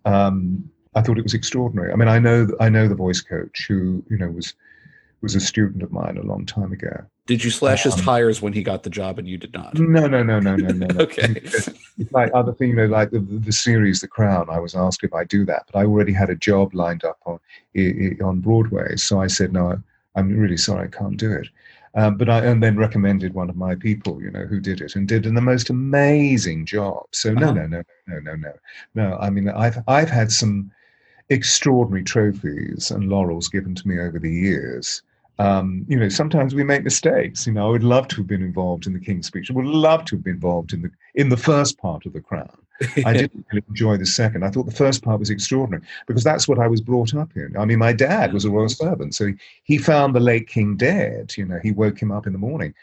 Um, 0.05 0.71
I 0.95 1.03
thought 1.03 1.19
it 1.19 1.25
was 1.25 1.35
extraordinary. 1.35 1.93
I 1.93 1.97
mean, 1.97 2.09
I 2.09 2.19
know 2.19 2.49
I 2.61 2.69
know 2.69 2.89
the 2.89 2.95
voice 2.95 3.21
coach 3.21 3.67
who 3.69 4.03
you 4.11 4.19
know 4.19 4.29
was 4.29 4.55
was 5.25 5.35
a 5.35 5.41
student 5.41 5.83
of 5.83 5.91
mine 5.91 6.17
a 6.17 6.23
long 6.23 6.47
time 6.47 6.71
ago. 6.71 7.05
Did 7.27 7.43
you 7.43 7.51
slash 7.51 7.85
his 7.85 7.95
um, 7.95 8.01
tires 8.01 8.43
when 8.43 8.53
he 8.53 8.63
got 8.63 8.83
the 8.83 8.91
job 8.91 9.19
and 9.19 9.27
you 9.27 9.39
did 9.39 9.55
not? 9.55 9.77
No, 9.79 10.07
no, 10.07 10.23
no, 10.23 10.39
no, 10.39 10.55
no, 10.55 10.69
no. 10.69 10.87
okay. 11.03 11.41
It's 11.43 12.13
like 12.13 12.31
other 12.35 12.53
thing, 12.53 12.69
you 12.69 12.77
know, 12.77 12.87
like 12.87 13.11
the, 13.11 13.21
the 13.21 13.51
series 13.51 14.01
The 14.01 14.09
Crown. 14.09 14.51
I 14.51 14.61
was 14.61 14.75
asked 14.75 15.03
if 15.03 15.15
I 15.15 15.25
do 15.25 15.47
that, 15.47 15.65
but 15.73 15.79
I 15.79 15.85
already 15.85 16.13
had 16.13 16.29
a 16.29 16.37
job 16.37 16.75
lined 16.75 17.03
up 17.03 17.19
on 17.25 17.41
on 18.23 18.41
Broadway, 18.41 18.97
so 18.97 19.21
I 19.21 19.27
said 19.27 19.53
no. 19.53 19.83
I'm 20.15 20.37
really 20.39 20.59
sorry, 20.59 20.87
I 20.87 20.91
can't 20.97 21.17
do 21.17 21.33
it. 21.33 21.49
Um, 21.97 22.17
but 22.17 22.29
I 22.29 22.45
and 22.45 22.63
then 22.63 22.77
recommended 22.77 23.35
one 23.35 23.49
of 23.49 23.57
my 23.57 23.75
people, 23.75 24.21
you 24.23 24.31
know, 24.31 24.45
who 24.45 24.61
did 24.61 24.81
it 24.81 24.95
and 24.95 25.09
did 25.09 25.25
the 25.25 25.33
most 25.41 25.71
amazing 25.71 26.67
job. 26.67 27.07
So 27.13 27.33
no, 27.33 27.49
uh-huh. 27.49 27.55
no, 27.55 27.67
no, 27.67 27.83
no, 28.07 28.19
no, 28.21 28.35
no, 28.35 28.53
no. 28.95 29.17
I 29.19 29.31
mean, 29.31 29.49
I've 29.49 29.79
I've 29.89 30.11
had 30.11 30.31
some 30.31 30.71
extraordinary 31.31 32.05
trophies 32.05 32.91
and 32.91 33.09
laurels 33.09 33.49
given 33.49 33.75
to 33.75 33.89
me 33.89 33.99
over 33.99 34.19
the 34.19 34.31
years 34.31 35.03
um, 35.39 35.85
you 35.89 35.99
know, 35.99 36.09
sometimes 36.09 36.55
we 36.55 36.63
make 36.63 36.85
mistakes. 36.85 37.47
You 37.47 37.53
know, 37.53 37.67
I 37.67 37.71
would 37.71 37.85
love 37.85 38.09
to 38.09 38.17
have 38.17 38.27
been 38.27 38.43
involved 38.43 38.87
in 38.87 38.93
the 38.93 39.01
King's 39.01 39.27
Speech. 39.27 39.51
I 39.51 39.55
would 39.55 39.67
love 39.67 40.05
to 40.07 40.17
have 40.17 40.25
been 40.25 40.35
involved 40.35 40.73
in 40.73 40.83
the 40.83 40.91
in 41.15 41.29
the 41.29 41.37
first 41.37 41.79
part 41.79 42.07
of 42.07 42.13
the 42.13 42.21
Crown. 42.21 42.57
I 43.05 43.13
didn't 43.13 43.47
really 43.51 43.65
enjoy 43.69 43.97
the 43.97 44.07
second. 44.07 44.45
I 44.45 44.51
thought 44.51 44.67
the 44.67 44.73
first 44.73 45.03
part 45.03 45.21
was 45.21 45.31
extraordinary 45.31 45.85
because 46.07 46.25
that's 46.25 46.47
what 46.47 46.59
I 46.59 46.69
was 46.69 46.81
brought 46.81 47.15
up 47.15 47.31
in. 47.37 47.57
I 47.57 47.65
mean, 47.65 47.79
my 47.79 47.93
dad 47.93 48.33
was 48.33 48.45
a 48.45 48.51
royal 48.51 48.69
servant, 48.69 49.15
so 49.15 49.33
he 49.65 49.79
found 49.79 50.15
the 50.15 50.21
late 50.21 50.49
king 50.49 50.77
dead. 50.77 51.35
You 51.37 51.47
know, 51.47 51.59
he 51.63 51.73
woke 51.73 52.01
him 52.01 52.13
up 52.13 52.27
in 52.27 52.33
the 52.33 52.39
morning, 52.39 52.75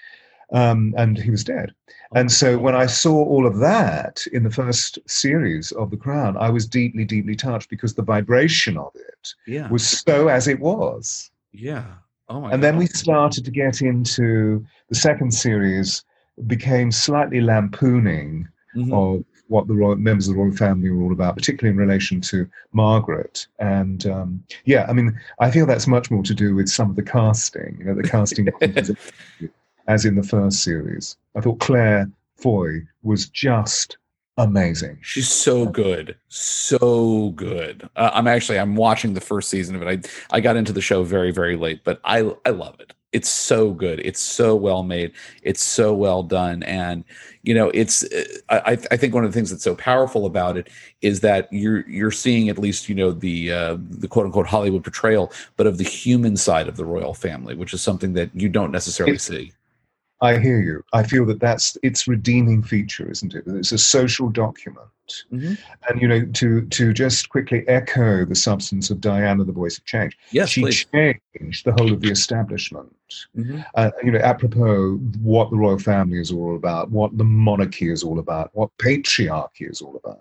um, 0.51 0.93
and 0.97 1.17
he 1.17 1.31
was 1.31 1.45
dead. 1.45 1.73
And 2.13 2.29
so 2.29 2.57
when 2.57 2.75
I 2.75 2.85
saw 2.85 3.23
all 3.23 3.45
of 3.45 3.59
that 3.59 4.25
in 4.33 4.43
the 4.43 4.51
first 4.51 4.99
series 5.07 5.71
of 5.71 5.91
The 5.91 5.97
Crown, 5.97 6.35
I 6.35 6.49
was 6.49 6.67
deeply, 6.67 7.05
deeply 7.05 7.35
touched 7.35 7.69
because 7.69 7.93
the 7.93 8.01
vibration 8.01 8.77
of 8.77 8.91
it 8.95 9.33
yeah. 9.47 9.69
was 9.69 9.87
so 9.87 10.27
as 10.27 10.49
it 10.49 10.59
was. 10.59 11.31
Yeah. 11.53 11.85
Oh 12.31 12.45
and 12.45 12.63
then 12.63 12.77
we 12.77 12.85
started 12.85 13.43
to 13.43 13.51
get 13.51 13.81
into 13.81 14.65
the 14.87 14.95
second 14.95 15.33
series, 15.33 16.05
became 16.47 16.89
slightly 16.89 17.41
lampooning 17.41 18.47
mm-hmm. 18.73 18.93
of 18.93 19.25
what 19.49 19.67
the 19.67 19.73
royal, 19.73 19.97
members 19.97 20.29
of 20.29 20.35
the 20.35 20.41
royal 20.41 20.55
family 20.55 20.89
were 20.89 21.03
all 21.03 21.11
about, 21.11 21.35
particularly 21.35 21.73
in 21.73 21.77
relation 21.77 22.21
to 22.21 22.49
Margaret. 22.71 23.47
And 23.59 24.05
um, 24.07 24.41
yeah, 24.63 24.85
I 24.87 24.93
mean, 24.93 25.19
I 25.39 25.51
feel 25.51 25.65
that's 25.65 25.87
much 25.87 26.09
more 26.09 26.23
to 26.23 26.33
do 26.33 26.55
with 26.55 26.69
some 26.69 26.89
of 26.89 26.95
the 26.95 27.03
casting, 27.03 27.75
you 27.79 27.85
know, 27.85 27.95
the 27.95 28.07
casting 28.07 28.47
as 29.87 30.05
in 30.05 30.15
the 30.15 30.23
first 30.23 30.63
series. 30.63 31.17
I 31.35 31.41
thought 31.41 31.59
Claire 31.59 32.09
Foy 32.37 32.83
was 33.03 33.27
just 33.27 33.97
amazing. 34.37 34.97
She's 35.01 35.29
so 35.29 35.65
good, 35.65 36.17
so 36.27 37.29
good. 37.31 37.89
Uh, 37.95 38.11
I'm 38.13 38.27
actually 38.27 38.59
I'm 38.59 38.75
watching 38.75 39.13
the 39.13 39.21
first 39.21 39.49
season 39.49 39.75
of 39.75 39.81
it. 39.81 40.05
I 40.31 40.35
I 40.37 40.39
got 40.41 40.55
into 40.55 40.73
the 40.73 40.81
show 40.81 41.03
very 41.03 41.31
very 41.31 41.55
late, 41.55 41.83
but 41.83 41.99
I 42.03 42.33
I 42.45 42.49
love 42.51 42.79
it. 42.79 42.93
It's 43.11 43.27
so 43.27 43.71
good. 43.71 43.99
It's 43.99 44.21
so 44.21 44.55
well 44.55 44.83
made. 44.83 45.11
It's 45.43 45.61
so 45.61 45.93
well 45.93 46.23
done, 46.23 46.63
and 46.63 47.03
you 47.43 47.53
know 47.53 47.69
it's. 47.73 48.05
I 48.49 48.77
I 48.89 48.97
think 48.97 49.13
one 49.13 49.25
of 49.25 49.31
the 49.31 49.37
things 49.37 49.49
that's 49.49 49.63
so 49.63 49.75
powerful 49.75 50.25
about 50.25 50.55
it 50.55 50.69
is 51.01 51.19
that 51.19 51.51
you're 51.51 51.87
you're 51.89 52.11
seeing 52.11 52.47
at 52.47 52.57
least 52.57 52.87
you 52.87 52.95
know 52.95 53.11
the 53.11 53.51
uh, 53.51 53.77
the 53.79 54.07
quote 54.07 54.25
unquote 54.25 54.47
Hollywood 54.47 54.83
portrayal, 54.83 55.31
but 55.57 55.67
of 55.67 55.77
the 55.77 55.83
human 55.83 56.37
side 56.37 56.69
of 56.69 56.77
the 56.77 56.85
royal 56.85 57.13
family, 57.13 57.53
which 57.53 57.73
is 57.73 57.81
something 57.81 58.13
that 58.13 58.29
you 58.33 58.47
don't 58.47 58.71
necessarily 58.71 59.17
see. 59.17 59.51
I 60.21 60.37
hear 60.37 60.59
you. 60.59 60.83
I 60.93 61.03
feel 61.03 61.25
that 61.25 61.39
that's 61.39 61.77
its 61.81 62.07
redeeming 62.07 62.61
feature, 62.61 63.09
isn't 63.09 63.33
it? 63.33 63.43
It's 63.47 63.71
a 63.71 63.77
social 63.77 64.29
document. 64.29 64.87
Mm-hmm. 65.31 65.53
And 65.89 66.01
you 66.01 66.07
know, 66.07 66.25
to 66.25 66.61
to 66.61 66.93
just 66.93 67.29
quickly 67.29 67.67
echo 67.67 68.23
the 68.23 68.35
substance 68.35 68.89
of 68.89 69.01
Diana, 69.01 69.43
the 69.43 69.51
voice 69.51 69.77
of 69.77 69.85
change. 69.85 70.17
Yes, 70.31 70.49
she 70.49 70.61
please. 70.61 70.85
changed 70.93 71.65
the 71.65 71.73
whole 71.73 71.91
of 71.91 72.01
the 72.01 72.11
establishment. 72.11 72.93
Mm-hmm. 73.37 73.59
Uh, 73.75 73.91
you 74.03 74.11
know, 74.11 74.19
apropos 74.19 74.95
what 75.21 75.49
the 75.49 75.57
royal 75.57 75.79
family 75.79 76.19
is 76.19 76.31
all 76.31 76.55
about, 76.55 76.91
what 76.91 77.17
the 77.17 77.25
monarchy 77.25 77.91
is 77.91 78.03
all 78.03 78.19
about, 78.19 78.51
what 78.53 78.69
patriarchy 78.77 79.69
is 79.69 79.81
all 79.81 79.99
about. 80.01 80.19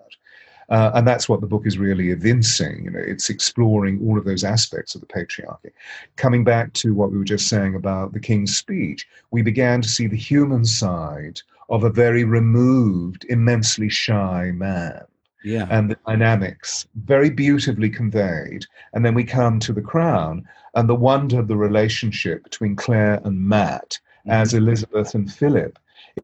Uh, 0.71 0.89
and 0.95 1.05
that's 1.05 1.27
what 1.27 1.41
the 1.41 1.47
book 1.47 1.67
is 1.67 1.77
really 1.77 2.11
evincing. 2.11 2.85
You 2.85 2.91
know, 2.91 3.03
it's 3.05 3.29
exploring 3.29 3.99
all 4.01 4.17
of 4.17 4.23
those 4.23 4.45
aspects 4.45 4.95
of 4.95 5.01
the 5.01 5.07
patriarchy. 5.07 5.71
Coming 6.15 6.45
back 6.45 6.71
to 6.73 6.95
what 6.95 7.11
we 7.11 7.17
were 7.17 7.25
just 7.25 7.49
saying 7.49 7.75
about 7.75 8.13
the 8.13 8.21
king's 8.21 8.55
speech, 8.55 9.05
we 9.31 9.41
began 9.41 9.81
to 9.81 9.89
see 9.89 10.07
the 10.07 10.15
human 10.15 10.63
side 10.63 11.41
of 11.69 11.83
a 11.83 11.89
very 11.89 12.23
removed, 12.23 13.25
immensely 13.27 13.89
shy 13.89 14.51
man. 14.55 15.01
Yeah. 15.43 15.67
And 15.69 15.91
the 15.91 15.97
dynamics 16.07 16.87
very 17.03 17.29
beautifully 17.29 17.89
conveyed. 17.89 18.65
And 18.93 19.03
then 19.03 19.13
we 19.13 19.25
come 19.25 19.59
to 19.59 19.73
the 19.73 19.81
crown 19.81 20.47
and 20.75 20.87
the 20.87 20.95
wonder 20.95 21.39
of 21.39 21.49
the 21.49 21.57
relationship 21.57 22.45
between 22.45 22.77
Claire 22.77 23.19
and 23.25 23.41
Matt 23.41 23.99
mm-hmm. 24.21 24.31
as 24.31 24.53
Elizabeth 24.53 25.15
and 25.15 25.29
Philip. 25.29 25.77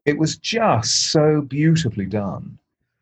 It 0.06 0.16
was 0.16 0.38
just 0.38 1.10
so 1.10 1.42
beautifully 1.42 2.06
done. 2.06 2.58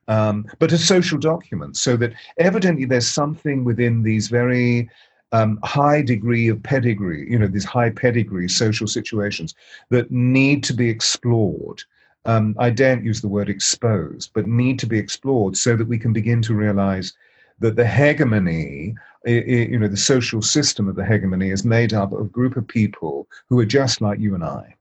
Um, 0.09 0.47
but 0.59 0.73
a 0.73 0.79
social 0.79 1.19
document, 1.19 1.77
so 1.77 1.97
that 1.97 2.13
evidently 2.39 2.85
there's 2.85 3.09
something 3.09 3.65
within 3.65 4.03
these 4.03 4.29
very 4.29 4.89
um, 5.33 5.59
high 5.65 6.03
degree 6.03 6.49
of 6.49 6.63
pedigree, 6.63 7.29
you 7.29 7.39
know, 7.39 7.49
these 7.49 7.65
high 7.65 7.91
pedigree 7.91 8.49
social 8.49 8.87
situations 8.87 9.55
that 9.91 10.11
need 10.11 10.63
to 10.65 10.73
be 10.73 10.89
explored 10.89 11.83
um, 12.27 12.57
I 12.59 12.71
daren't 12.71 13.05
use 13.05 13.21
the 13.21 13.29
word 13.29 13.49
exposed, 13.49 14.33
but 14.35 14.49
need 14.49 14.79
to 14.81 14.87
be 14.87 14.99
explored 14.99 15.57
so 15.57 15.77
that 15.77 15.87
we 15.87 15.97
can 15.97 16.13
begin 16.13 16.43
to 16.43 16.55
realize 16.55 17.13
that 17.61 17.77
the 17.77 17.87
hegemony, 17.87 18.97
you 19.25 19.79
know, 19.79 19.89
the 19.89 19.97
social 19.97 20.43
system 20.43 20.89
of 20.89 20.97
the 20.97 21.07
hegemony 21.07 21.51
is 21.51 21.65
made 21.65 21.95
up 21.95 22.13
of 22.13 22.21
a 22.21 22.25
group 22.25 22.57
of 22.57 22.67
people 22.67 23.29
who 23.49 23.59
are 23.61 23.65
just 23.65 24.01
like 24.01 24.19
you 24.19 24.35
and 24.35 24.45
I. 24.45 24.75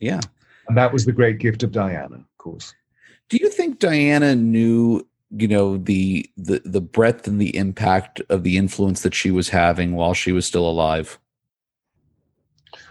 Yeah. 0.00 0.20
And 0.66 0.76
that 0.76 0.92
was 0.92 1.04
the 1.06 1.12
great 1.12 1.38
gift 1.38 1.62
of 1.62 1.70
Diana, 1.70 2.16
of 2.16 2.38
course. 2.38 2.74
Do 3.28 3.36
you 3.36 3.50
think 3.50 3.78
Diana 3.78 4.34
knew, 4.34 5.06
you 5.30 5.48
know, 5.48 5.76
the 5.76 6.28
the 6.36 6.60
the 6.64 6.80
breadth 6.80 7.26
and 7.26 7.40
the 7.40 7.54
impact 7.56 8.22
of 8.30 8.42
the 8.42 8.56
influence 8.56 9.02
that 9.02 9.14
she 9.14 9.30
was 9.30 9.50
having 9.50 9.94
while 9.94 10.14
she 10.14 10.32
was 10.32 10.46
still 10.46 10.68
alive? 10.68 11.18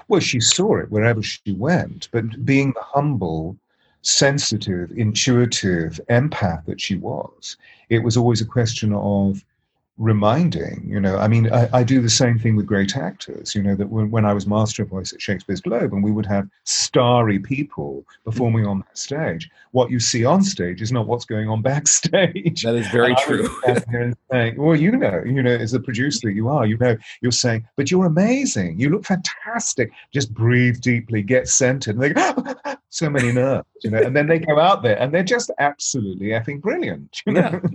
Well, 0.08 0.22
she 0.22 0.40
saw 0.40 0.78
it 0.78 0.92
wherever 0.92 1.22
she 1.22 1.52
went, 1.54 2.08
but 2.12 2.46
being 2.46 2.72
the 2.74 2.82
humble 2.82 3.58
sensitive, 4.04 4.92
intuitive 4.92 6.00
empath 6.10 6.66
that 6.66 6.80
she 6.80 6.96
was, 6.96 7.58
it 7.90 8.00
was 8.00 8.16
always 8.16 8.40
a 8.40 8.46
question 8.46 8.94
of 8.94 9.44
reminding 9.98 10.84
you 10.88 11.00
know 11.00 11.18
i 11.18 11.28
mean 11.28 11.52
I, 11.52 11.70
I, 11.74 11.84
do 11.84 12.02
the 12.02 12.10
same 12.10 12.38
thing 12.38 12.56
with 12.56 12.68
great 12.68 12.96
actors 12.96 13.56
you 13.56 13.64
know 13.64 13.76
that 13.76 13.90
when, 13.90 14.12
when 14.12 14.26
i 14.26 14.34
was 14.34 14.46
master 14.46 14.84
of 14.84 14.90
voice 14.90 15.12
at 15.12 15.22
shakespeare's 15.22 15.62
globe 15.62 15.92
and 15.92 16.04
we 16.04 16.12
would 16.12 16.26
have 16.28 16.48
starry 16.66 17.40
people 17.40 18.06
performing 18.24 18.68
on 18.68 18.80
that 18.80 18.98
stage 18.98 19.50
what 19.72 19.92
you 19.92 20.00
see 20.00 20.26
on 20.26 20.44
stage 20.44 20.82
is 20.82 20.92
not 20.92 21.06
what's 21.06 21.26
going 21.26 21.48
on 21.48 21.62
backstage. 21.72 22.64
That 22.64 22.76
is 22.76 22.88
very 22.88 23.16
true. 23.16 23.48
saying, 24.32 24.56
well 24.58 24.76
you 24.76 24.92
know 24.92 25.22
you 25.24 25.44
know 25.44 25.52
as 25.52 25.74
a 25.74 25.80
producer 25.80 26.30
you 26.32 26.48
are 26.50 26.66
you 26.66 26.78
know 26.78 26.98
you're 27.22 27.32
saying 27.32 27.68
but 27.76 27.92
you're 27.92 28.08
amazing. 28.08 28.80
You 28.80 28.90
look 28.90 29.06
fantastic. 29.06 29.92
Just 30.12 30.34
breathe 30.34 30.82
deeply 30.82 31.22
get 31.22 31.48
centered 31.48 31.96
and 31.96 32.04
they 32.04 32.10
go 32.10 32.34
ah, 32.66 32.78
so 32.90 33.10
many 33.10 33.32
nerves 33.32 33.68
you 33.84 33.92
know 33.92 34.02
and 34.02 34.16
then 34.16 34.28
they 34.28 34.40
go 34.40 34.60
out 34.60 34.82
there 34.82 35.00
and 35.00 35.14
they're 35.14 35.24
just 35.24 35.52
absolutely 35.60 36.28
effing 36.28 36.60
brilliant 36.60 37.22
you 37.26 37.34
know? 37.34 37.62
yeah. 37.64 37.70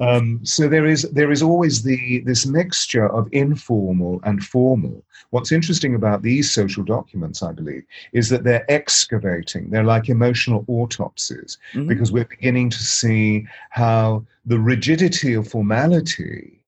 Um, 0.00 0.40
so 0.44 0.68
there 0.68 0.86
is 0.86 1.02
there 1.12 1.30
is 1.30 1.42
always 1.42 1.82
the 1.82 2.20
this 2.20 2.46
mixture 2.46 3.08
of 3.08 3.28
informal 3.32 4.20
and 4.24 4.42
formal. 4.42 5.04
What's 5.30 5.52
interesting 5.52 5.94
about 5.94 6.22
these 6.22 6.50
social 6.50 6.84
documents, 6.84 7.42
I 7.42 7.52
believe, 7.52 7.84
is 8.12 8.28
that 8.30 8.44
they're 8.44 8.70
excavating. 8.70 9.70
They're 9.70 9.84
like 9.84 10.08
emotional 10.08 10.64
autopsies 10.68 11.58
mm-hmm. 11.72 11.88
because 11.88 12.12
we're 12.12 12.24
beginning 12.24 12.70
to 12.70 12.82
see 12.82 13.46
how 13.70 14.24
the 14.44 14.58
rigidity 14.58 15.34
of 15.34 15.48
formality 15.48 16.62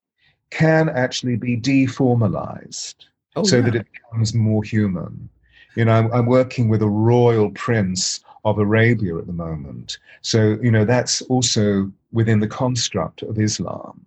can 0.50 0.88
actually 0.88 1.36
be 1.36 1.56
deformalized 1.56 2.94
oh, 3.36 3.44
so 3.44 3.56
yeah. 3.56 3.62
that 3.62 3.74
it 3.74 3.86
becomes 3.92 4.34
more 4.34 4.62
human. 4.62 5.28
You 5.76 5.86
know, 5.86 5.92
I'm, 5.92 6.12
I'm 6.12 6.26
working 6.26 6.68
with 6.68 6.82
a 6.82 6.88
royal 6.88 7.50
prince 7.50 8.20
of 8.44 8.58
Arabia 8.58 9.16
at 9.16 9.26
the 9.26 9.32
moment. 9.32 9.98
So, 10.22 10.58
you 10.62 10.70
know, 10.70 10.84
that's 10.84 11.22
also 11.22 11.90
within 12.12 12.40
the 12.40 12.48
construct 12.48 13.22
of 13.22 13.38
Islam 13.38 14.04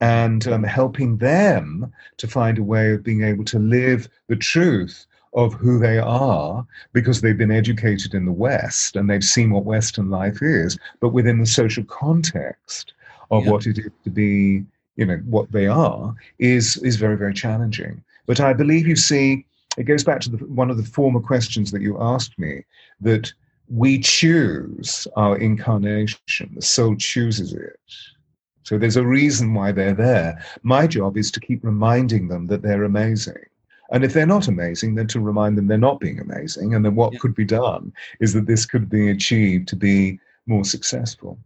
and 0.00 0.46
um, 0.48 0.62
helping 0.62 1.18
them 1.18 1.92
to 2.16 2.26
find 2.26 2.58
a 2.58 2.62
way 2.62 2.92
of 2.92 3.02
being 3.02 3.22
able 3.22 3.44
to 3.44 3.58
live 3.58 4.08
the 4.28 4.36
truth 4.36 5.06
of 5.34 5.54
who 5.54 5.78
they 5.78 5.98
are 5.98 6.66
because 6.92 7.20
they've 7.20 7.38
been 7.38 7.50
educated 7.50 8.14
in 8.14 8.24
the 8.24 8.32
West 8.32 8.96
and 8.96 9.08
they've 9.08 9.22
seen 9.22 9.50
what 9.50 9.64
Western 9.64 10.10
life 10.10 10.42
is, 10.42 10.78
but 11.00 11.10
within 11.10 11.38
the 11.38 11.46
social 11.46 11.84
context 11.84 12.94
of 13.30 13.44
yeah. 13.44 13.50
what 13.50 13.66
it 13.66 13.78
is 13.78 13.90
to 14.04 14.10
be, 14.10 14.64
you 14.96 15.06
know, 15.06 15.18
what 15.26 15.50
they 15.52 15.66
are 15.66 16.14
is 16.38 16.76
is 16.78 16.96
very 16.96 17.16
very 17.16 17.34
challenging. 17.34 18.02
But 18.26 18.40
I 18.40 18.52
believe 18.52 18.88
you 18.88 18.96
see, 18.96 19.46
it 19.76 19.84
goes 19.84 20.02
back 20.02 20.20
to 20.22 20.30
the, 20.30 20.38
one 20.46 20.70
of 20.70 20.76
the 20.76 20.84
former 20.84 21.20
questions 21.20 21.70
that 21.70 21.82
you 21.82 21.96
asked 22.00 22.38
me 22.38 22.64
that 23.00 23.32
we 23.70 24.00
choose 24.00 25.06
our 25.16 25.38
incarnation. 25.38 26.50
The 26.54 26.62
soul 26.62 26.96
chooses 26.96 27.52
it. 27.52 27.78
So 28.64 28.78
there's 28.78 28.96
a 28.96 29.06
reason 29.06 29.54
why 29.54 29.72
they're 29.72 29.94
there. 29.94 30.44
My 30.62 30.86
job 30.86 31.16
is 31.16 31.30
to 31.32 31.40
keep 31.40 31.64
reminding 31.64 32.28
them 32.28 32.46
that 32.48 32.62
they're 32.62 32.84
amazing. 32.84 33.44
And 33.92 34.04
if 34.04 34.12
they're 34.12 34.26
not 34.26 34.48
amazing, 34.48 34.94
then 34.94 35.06
to 35.08 35.20
remind 35.20 35.56
them 35.56 35.66
they're 35.66 35.78
not 35.78 36.00
being 36.00 36.20
amazing. 36.20 36.74
And 36.74 36.84
then 36.84 36.94
what 36.94 37.12
yeah. 37.12 37.18
could 37.20 37.34
be 37.34 37.44
done 37.44 37.92
is 38.20 38.32
that 38.34 38.46
this 38.46 38.66
could 38.66 38.88
be 38.88 39.10
achieved 39.10 39.68
to 39.68 39.76
be 39.76 40.20
more 40.46 40.64
successful. 40.64 41.38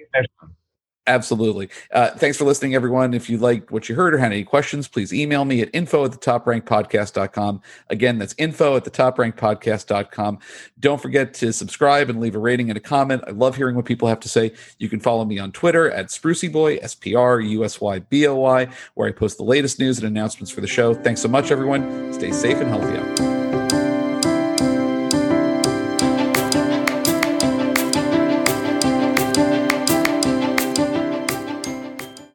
Absolutely. 1.09 1.68
Uh, 1.93 2.11
thanks 2.11 2.37
for 2.37 2.43
listening, 2.43 2.74
everyone. 2.74 3.14
If 3.14 3.31
you 3.31 3.39
liked 3.39 3.70
what 3.70 3.89
you 3.89 3.95
heard 3.95 4.12
or 4.12 4.18
had 4.18 4.33
any 4.33 4.43
questions, 4.43 4.89
please 4.89 5.14
email 5.14 5.45
me 5.45 5.61
at 5.61 5.70
info 5.72 6.05
at 6.05 6.11
the 6.11 6.18
top 6.18 6.49
rank 6.49 6.64
podcast.com. 6.64 7.62
Again, 7.91 8.18
that's 8.18 8.35
info 8.39 8.74
at 8.74 8.83
the 8.83 8.91
top 8.91 9.16
rank 9.16 9.37
podcast.com. 9.37 10.41
Don't 10.81 11.01
forget 11.01 11.33
to 11.35 11.53
subscribe 11.53 12.11
and 12.11 12.18
leave 12.18 12.35
a 12.35 12.41
rating 12.41 12.70
and 12.70 12.77
a 12.77 12.81
comment. 12.81 13.22
I 13.24 13.31
love 13.31 13.55
hearing 13.55 13.77
what 13.77 13.85
people 13.85 14.09
have 14.09 14.18
to 14.18 14.29
say. 14.29 14.53
You 14.79 14.89
can 14.89 14.99
follow 14.99 15.24
me 15.24 15.39
on 15.39 15.53
Twitter 15.53 15.93
at 15.93 16.07
Sprucey 16.07 16.51
Boy, 16.51 16.79
S 16.79 16.97
P 16.97 17.14
R 17.14 17.39
U 17.39 17.64
S 17.64 17.81
Y 17.81 18.01
B 18.01 18.27
O 18.27 18.35
Y, 18.35 18.66
where 18.95 19.09
I 19.09 19.12
post 19.12 19.37
the 19.37 19.45
latest 19.45 19.79
news 19.79 19.99
and 19.99 20.09
announcements 20.09 20.51
for 20.51 20.61
the 20.61 20.66
show. 20.66 20.93
Thanks 20.93 21.20
so 21.22 21.29
much, 21.29 21.53
everyone. 21.53 22.12
Stay 22.12 22.33
safe 22.33 22.57
and 22.57 22.68
healthy 22.68 22.99
out. 22.99 23.36